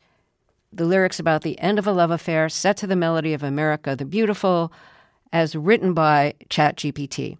the 0.73 0.83
lyrics 0.83 1.19
about 1.19 1.43
the 1.43 1.59
end 1.59 1.77
of 1.77 1.85
a 1.85 1.91
love 1.91 2.09
affair 2.09 2.49
set 2.49 2.75
to 2.77 2.87
the 2.87 2.95
melody 2.95 3.35
of 3.35 3.43
America 3.43 3.95
the 3.95 4.03
Beautiful, 4.03 4.73
as 5.31 5.55
written 5.55 5.93
by 5.93 6.33
ChatGPT. 6.49 7.37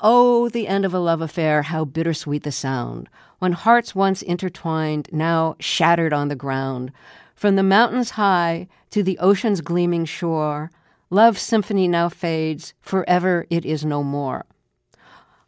Oh, 0.00 0.48
the 0.48 0.66
end 0.66 0.84
of 0.84 0.92
a 0.92 0.98
love 0.98 1.20
affair, 1.20 1.62
how 1.62 1.84
bittersweet 1.84 2.42
the 2.42 2.50
sound, 2.50 3.08
when 3.38 3.52
hearts 3.52 3.94
once 3.94 4.22
intertwined, 4.22 5.08
now 5.12 5.54
shattered 5.60 6.12
on 6.12 6.26
the 6.26 6.34
ground. 6.34 6.90
From 7.36 7.54
the 7.54 7.62
mountains 7.62 8.10
high 8.10 8.66
to 8.90 9.04
the 9.04 9.20
ocean's 9.20 9.60
gleaming 9.60 10.04
shore, 10.04 10.72
love's 11.10 11.42
symphony 11.42 11.86
now 11.86 12.08
fades, 12.08 12.74
forever 12.80 13.46
it 13.50 13.64
is 13.64 13.84
no 13.84 14.02
more. 14.02 14.46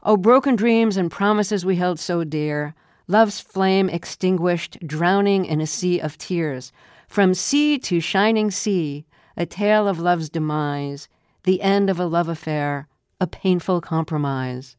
Oh, 0.08 0.16
broken 0.16 0.54
dreams 0.54 0.96
and 0.96 1.10
promises 1.10 1.66
we 1.66 1.74
held 1.74 1.98
so 1.98 2.22
dear, 2.22 2.76
love's 3.08 3.40
flame 3.40 3.88
extinguished, 3.88 4.78
drowning 4.86 5.44
in 5.44 5.60
a 5.60 5.66
sea 5.66 5.98
of 5.98 6.16
tears. 6.16 6.72
From 7.08 7.34
sea 7.34 7.76
to 7.80 7.98
shining 7.98 8.52
sea, 8.52 9.04
a 9.36 9.46
tale 9.46 9.88
of 9.88 9.98
love's 9.98 10.28
demise, 10.28 11.08
the 11.42 11.60
end 11.60 11.90
of 11.90 11.98
a 11.98 12.06
love 12.06 12.28
affair, 12.28 12.86
a 13.20 13.26
painful 13.26 13.80
compromise. 13.80 14.76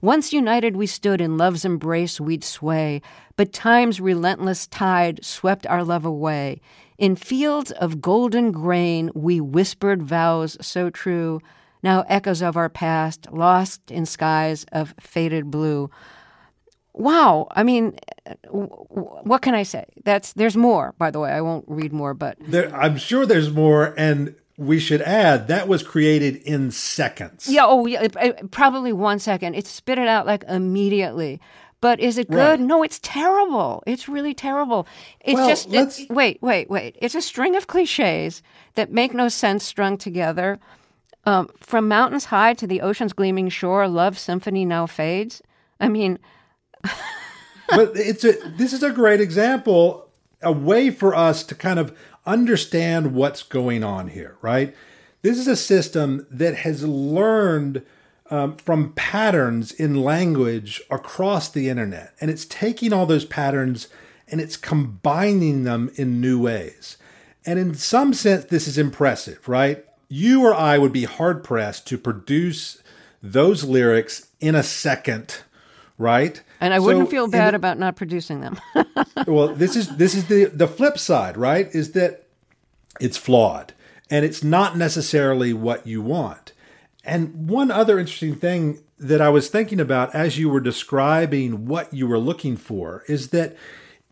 Once 0.00 0.32
united 0.32 0.74
we 0.74 0.86
stood 0.86 1.20
in 1.20 1.36
love's 1.36 1.66
embrace 1.66 2.18
we'd 2.18 2.42
sway, 2.42 3.02
but 3.36 3.52
time's 3.52 4.00
relentless 4.00 4.66
tide 4.68 5.22
swept 5.22 5.66
our 5.66 5.84
love 5.84 6.06
away. 6.06 6.62
In 6.96 7.14
fields 7.14 7.72
of 7.72 8.00
golden 8.00 8.52
grain 8.52 9.10
we 9.14 9.38
whispered 9.38 10.02
vows 10.02 10.56
so 10.62 10.88
true, 10.88 11.42
now 11.82 12.04
echoes 12.08 12.42
of 12.42 12.56
our 12.56 12.68
past 12.68 13.32
lost 13.32 13.90
in 13.90 14.06
skies 14.06 14.66
of 14.72 14.94
faded 15.00 15.50
blue. 15.50 15.90
Wow, 16.92 17.46
I 17.52 17.62
mean, 17.62 17.98
what 18.48 19.42
can 19.42 19.54
I 19.54 19.62
say? 19.62 19.86
That's 20.04 20.32
there's 20.32 20.56
more. 20.56 20.94
By 20.98 21.10
the 21.10 21.20
way, 21.20 21.30
I 21.30 21.40
won't 21.40 21.64
read 21.68 21.92
more, 21.92 22.14
but 22.14 22.36
there, 22.40 22.74
I'm 22.74 22.96
sure 22.96 23.24
there's 23.24 23.50
more, 23.50 23.94
and 23.96 24.34
we 24.60 24.78
should 24.78 25.00
add 25.02 25.48
that 25.48 25.68
was 25.68 25.82
created 25.82 26.36
in 26.36 26.70
seconds. 26.70 27.48
Yeah. 27.48 27.64
Oh, 27.64 27.86
yeah. 27.86 28.08
Probably 28.50 28.92
one 28.92 29.18
second. 29.18 29.54
It 29.54 29.66
spit 29.66 29.98
it 29.98 30.06
out 30.06 30.26
like 30.26 30.44
immediately. 30.48 31.40
But 31.80 31.98
is 31.98 32.18
it 32.18 32.28
good? 32.28 32.36
Right. 32.36 32.60
No, 32.60 32.82
it's 32.82 32.98
terrible. 33.02 33.82
It's 33.86 34.06
really 34.06 34.34
terrible. 34.34 34.86
It's 35.20 35.34
well, 35.36 35.48
just 35.48 35.72
it, 35.72 36.10
wait, 36.10 36.42
wait, 36.42 36.68
wait. 36.68 36.96
It's 37.00 37.14
a 37.14 37.22
string 37.22 37.56
of 37.56 37.68
cliches 37.68 38.42
that 38.74 38.92
make 38.92 39.14
no 39.14 39.28
sense 39.28 39.64
strung 39.64 39.96
together. 39.96 40.60
Um, 41.24 41.50
from 41.58 41.86
mountains 41.88 42.26
high 42.26 42.54
to 42.54 42.66
the 42.66 42.80
ocean's 42.80 43.12
gleaming 43.12 43.48
shore, 43.50 43.86
love 43.88 44.18
symphony 44.18 44.64
now 44.64 44.86
fades. 44.86 45.42
I 45.78 45.88
mean, 45.88 46.18
but 47.68 47.92
it's 47.94 48.24
a. 48.24 48.32
This 48.56 48.72
is 48.72 48.82
a 48.82 48.90
great 48.90 49.20
example, 49.20 50.08
a 50.42 50.52
way 50.52 50.90
for 50.90 51.14
us 51.14 51.42
to 51.44 51.54
kind 51.54 51.78
of 51.78 51.96
understand 52.26 53.14
what's 53.14 53.42
going 53.42 53.84
on 53.84 54.08
here, 54.08 54.36
right? 54.40 54.74
This 55.22 55.38
is 55.38 55.46
a 55.46 55.56
system 55.56 56.26
that 56.30 56.56
has 56.56 56.84
learned 56.84 57.84
um, 58.30 58.56
from 58.56 58.92
patterns 58.94 59.72
in 59.72 60.02
language 60.02 60.80
across 60.90 61.48
the 61.48 61.68
internet, 61.68 62.14
and 62.20 62.30
it's 62.30 62.46
taking 62.46 62.92
all 62.92 63.04
those 63.04 63.24
patterns 63.24 63.88
and 64.30 64.40
it's 64.40 64.56
combining 64.56 65.64
them 65.64 65.90
in 65.96 66.20
new 66.20 66.40
ways. 66.40 66.96
And 67.44 67.58
in 67.58 67.74
some 67.74 68.14
sense, 68.14 68.44
this 68.44 68.68
is 68.68 68.78
impressive, 68.78 69.48
right? 69.48 69.84
You 70.12 70.44
or 70.44 70.52
I 70.52 70.76
would 70.76 70.92
be 70.92 71.04
hard 71.04 71.44
pressed 71.44 71.86
to 71.86 71.96
produce 71.96 72.82
those 73.22 73.62
lyrics 73.64 74.26
in 74.40 74.56
a 74.56 74.62
second, 74.62 75.42
right? 75.96 76.42
And 76.60 76.74
I 76.74 76.78
so 76.78 76.84
wouldn't 76.84 77.10
feel 77.10 77.28
bad 77.28 77.54
the, 77.54 77.56
about 77.56 77.78
not 77.78 77.94
producing 77.94 78.40
them. 78.40 78.60
well, 79.26 79.54
this 79.54 79.76
is 79.76 79.96
this 79.96 80.14
is 80.14 80.26
the 80.26 80.46
the 80.46 80.66
flip 80.66 80.98
side, 80.98 81.36
right? 81.36 81.72
Is 81.72 81.92
that 81.92 82.26
it's 83.00 83.16
flawed 83.16 83.72
and 84.10 84.24
it's 84.24 84.42
not 84.42 84.76
necessarily 84.76 85.52
what 85.52 85.86
you 85.86 86.02
want. 86.02 86.52
And 87.04 87.48
one 87.48 87.70
other 87.70 87.98
interesting 87.98 88.34
thing 88.34 88.82
that 88.98 89.20
I 89.20 89.30
was 89.30 89.48
thinking 89.48 89.80
about 89.80 90.14
as 90.14 90.38
you 90.38 90.50
were 90.50 90.60
describing 90.60 91.66
what 91.66 91.94
you 91.94 92.06
were 92.06 92.18
looking 92.18 92.56
for 92.56 93.04
is 93.06 93.28
that 93.28 93.56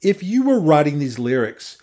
if 0.01 0.23
you 0.23 0.45
were 0.45 0.61
writing 0.61 0.99
these 0.99 1.19
lyrics, 1.19 1.77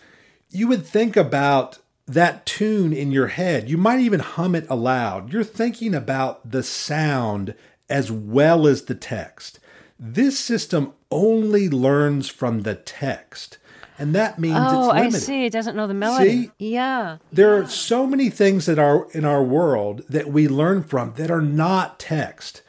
you 0.50 0.68
would 0.68 0.86
think 0.86 1.16
about 1.18 1.80
that 2.08 2.46
tune 2.46 2.94
in 2.94 3.12
your 3.12 3.28
head. 3.28 3.70
You 3.70 3.78
might 3.78 4.00
even 4.00 4.20
hum 4.20 4.56
it 4.56 4.68
aloud. 4.70 5.34
You're 5.34 5.44
thinking 5.44 5.96
about 5.96 6.52
the 6.52 6.64
sound 6.64 7.56
as 7.90 8.12
well 8.12 8.68
as 8.68 8.84
the 8.84 8.96
text. 8.96 9.60
This 10.00 10.38
system 10.38 10.94
only 11.10 11.70
learns 11.70 12.30
from 12.30 12.62
the 12.62 12.76
text. 12.76 13.58
And 13.98 14.14
that 14.14 14.38
means 14.38 14.58
oh, 14.60 14.90
it's 14.90 14.94
limited. 14.94 15.16
I 15.16 15.20
see. 15.20 15.46
It 15.46 15.54
doesn't 15.54 15.76
know 15.76 15.88
the 15.88 15.94
melody. 15.94 16.44
See? 16.44 16.52
Yeah. 16.60 17.18
There 17.32 17.58
are 17.58 17.68
so 17.68 18.06
many 18.06 18.30
things 18.30 18.66
that 18.66 18.78
are 18.78 19.08
in 19.12 19.24
our 19.24 19.42
world 19.42 20.04
that 20.10 20.28
we 20.28 20.48
learn 20.48 20.84
from 20.84 21.14
that 21.14 21.32
are 21.32 21.42
not 21.42 21.98
text. 21.98 22.62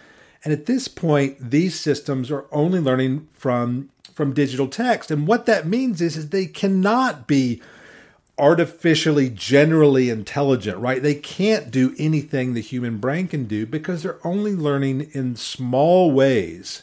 And 0.44 0.52
at 0.52 0.66
this 0.66 0.86
point, 0.86 1.50
these 1.50 1.78
systems 1.78 2.30
are 2.30 2.46
only 2.52 2.78
learning 2.78 3.26
from 3.32 3.90
from 4.14 4.32
digital 4.32 4.68
text. 4.68 5.10
And 5.10 5.26
what 5.26 5.44
that 5.44 5.66
means 5.66 6.00
is, 6.00 6.16
is 6.16 6.30
they 6.30 6.46
cannot 6.46 7.26
be 7.26 7.60
artificially 8.38 9.30
generally 9.30 10.10
intelligent, 10.10 10.78
right? 10.78 11.02
They 11.02 11.14
can't 11.14 11.70
do 11.70 11.94
anything 11.98 12.52
the 12.52 12.60
human 12.60 12.98
brain 12.98 13.28
can 13.28 13.44
do 13.46 13.64
because 13.66 14.02
they're 14.02 14.24
only 14.26 14.54
learning 14.54 15.10
in 15.12 15.36
small 15.36 16.10
ways 16.10 16.82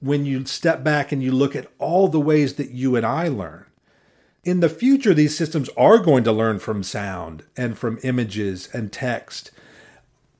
when 0.00 0.24
you 0.24 0.44
step 0.46 0.84
back 0.84 1.10
and 1.10 1.22
you 1.22 1.32
look 1.32 1.56
at 1.56 1.66
all 1.78 2.08
the 2.08 2.20
ways 2.20 2.54
that 2.54 2.70
you 2.70 2.94
and 2.94 3.04
I 3.04 3.28
learn. 3.28 3.66
In 4.44 4.60
the 4.60 4.68
future, 4.68 5.12
these 5.12 5.36
systems 5.36 5.68
are 5.76 5.98
going 5.98 6.22
to 6.24 6.32
learn 6.32 6.60
from 6.60 6.82
sound 6.84 7.42
and 7.56 7.76
from 7.76 7.98
images 8.04 8.68
and 8.72 8.92
text 8.92 9.50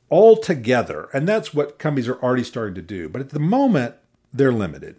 all 0.09 0.37
together. 0.37 1.09
And 1.13 1.29
that's 1.29 1.53
what 1.53 1.79
companies 1.79 2.09
are 2.09 2.23
already 2.23 2.45
starting 2.45 2.77
to 2.77 2.83
do. 2.83 3.09
But 3.09 3.21
at 3.21 3.31
the 3.31 3.41
moment, 3.41 3.97
they're 4.33 4.53
limited. 4.53 4.97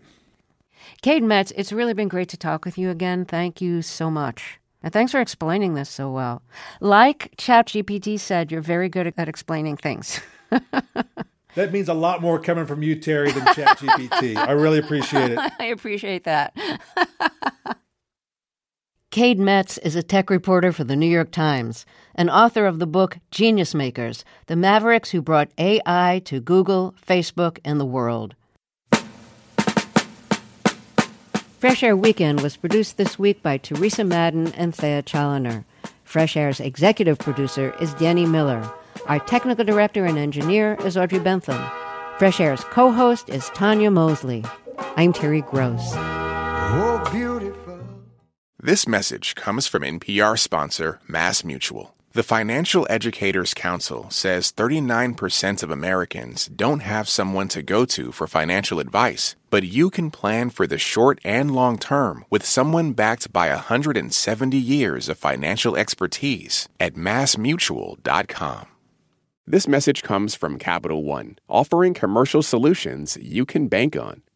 Cade 1.02 1.24
Metz, 1.24 1.52
it's 1.56 1.72
really 1.72 1.94
been 1.94 2.10
great 2.10 2.30
to 2.30 2.38
talk 2.38 2.66
with 2.66 2.78
you 2.78 2.90
again. 2.90 3.24
Thank 3.26 3.62
you 3.62 3.82
so 3.82 4.12
much. 4.12 4.59
And 4.82 4.94
thanks 4.94 5.12
for 5.12 5.20
explaining 5.20 5.74
this 5.74 5.90
so 5.90 6.12
well. 6.12 6.42
Like 6.80 7.36
ChatGPT 7.38 8.20
said, 8.20 8.52
you're 8.52 8.62
very 8.62 8.90
good 8.90 9.14
at 9.18 9.28
explaining 9.28 9.78
things. 9.78 10.22
That 11.56 11.72
means 11.74 11.90
a 11.90 11.94
lot 11.94 12.22
more 12.22 12.40
coming 12.40 12.66
from 12.66 12.84
you, 12.84 12.96
Terry, 12.96 13.32
than 13.32 13.44
ChatGPT. 13.48 14.38
I 14.38 14.52
really 14.52 14.78
appreciate 14.78 15.32
it. 15.32 15.40
I 15.60 15.66
appreciate 15.66 16.24
that. 16.26 16.56
Cade 19.12 19.40
Metz 19.40 19.80
is 19.80 19.96
a 19.96 20.04
tech 20.04 20.30
reporter 20.30 20.72
for 20.72 20.84
the 20.84 20.96
New 20.96 21.08
York 21.08 21.32
Times 21.32 21.86
and 22.14 22.30
author 22.30 22.68
of 22.68 22.78
the 22.78 22.86
book 22.86 23.18
Genius 23.32 23.74
Makers 23.74 24.24
The 24.46 24.56
Mavericks 24.56 25.10
Who 25.10 25.22
Brought 25.22 25.52
AI 25.58 26.22
to 26.26 26.40
Google, 26.40 26.94
Facebook, 27.06 27.58
and 27.66 27.80
the 27.80 27.86
World. 27.86 28.36
Fresh 31.60 31.84
Air 31.84 31.98
Weekend 31.98 32.40
was 32.40 32.56
produced 32.56 32.96
this 32.96 33.20
week 33.20 33.44
by 33.44 33.58
Teresa 33.58 34.06
Madden 34.06 34.54
and 34.54 34.74
Thea 34.74 35.04
Chaloner. 35.04 35.66
Fresh 36.06 36.38
Air's 36.38 36.62
executive 36.62 37.20
producer 37.20 37.76
is 37.82 37.94
Danny 37.96 38.26
Miller. 38.26 38.66
Our 39.08 39.20
technical 39.20 39.66
director 39.66 40.06
and 40.06 40.18
engineer 40.18 40.78
is 40.86 40.96
Audrey 40.96 41.20
Bentham. 41.20 41.62
Fresh 42.18 42.40
Air's 42.40 42.64
co 42.64 42.94
host 42.94 43.28
is 43.28 43.50
Tanya 43.50 43.92
Mosley. 43.92 44.46
I'm 44.96 45.12
Terry 45.12 45.42
Gross. 45.42 45.82
Oh, 45.96 47.06
beautiful. 47.12 47.82
This 48.58 48.88
message 48.88 49.36
comes 49.36 49.68
from 49.68 49.84
NPR 49.84 50.40
sponsor 50.40 51.02
Mass 51.10 51.44
Mutual. 51.44 51.94
The 52.12 52.24
Financial 52.24 52.88
Educators 52.90 53.54
Council 53.54 54.10
says 54.10 54.52
39% 54.52 55.62
of 55.62 55.70
Americans 55.70 56.48
don't 56.48 56.80
have 56.80 57.08
someone 57.08 57.48
to 57.50 57.62
go 57.62 57.86
to 57.86 58.12
for 58.12 58.26
financial 58.26 58.80
advice, 58.80 59.36
but 59.52 59.62
you 59.62 59.92
can 59.92 60.10
plan 60.10 60.50
for 60.50 60.66
the 60.66 60.80
short 60.80 61.20
and 61.24 61.54
long 61.54 61.78
term 61.78 62.26
with 62.32 62.44
someone 62.44 62.94
backed 62.94 63.32
by 63.32 63.50
170 63.50 64.58
years 64.58 65.08
of 65.08 65.20
financial 65.20 65.78
expertise 65.78 66.68
at 66.80 66.96
massmutual.com. 66.96 68.66
This 69.46 69.68
message 69.68 70.02
comes 70.02 70.34
from 70.34 70.58
Capital 70.58 71.04
One, 71.04 71.38
offering 71.48 71.94
commercial 71.94 72.42
solutions 72.42 73.20
you 73.22 73.46
can 73.46 73.68
bank 73.68 73.96
on. 73.96 74.24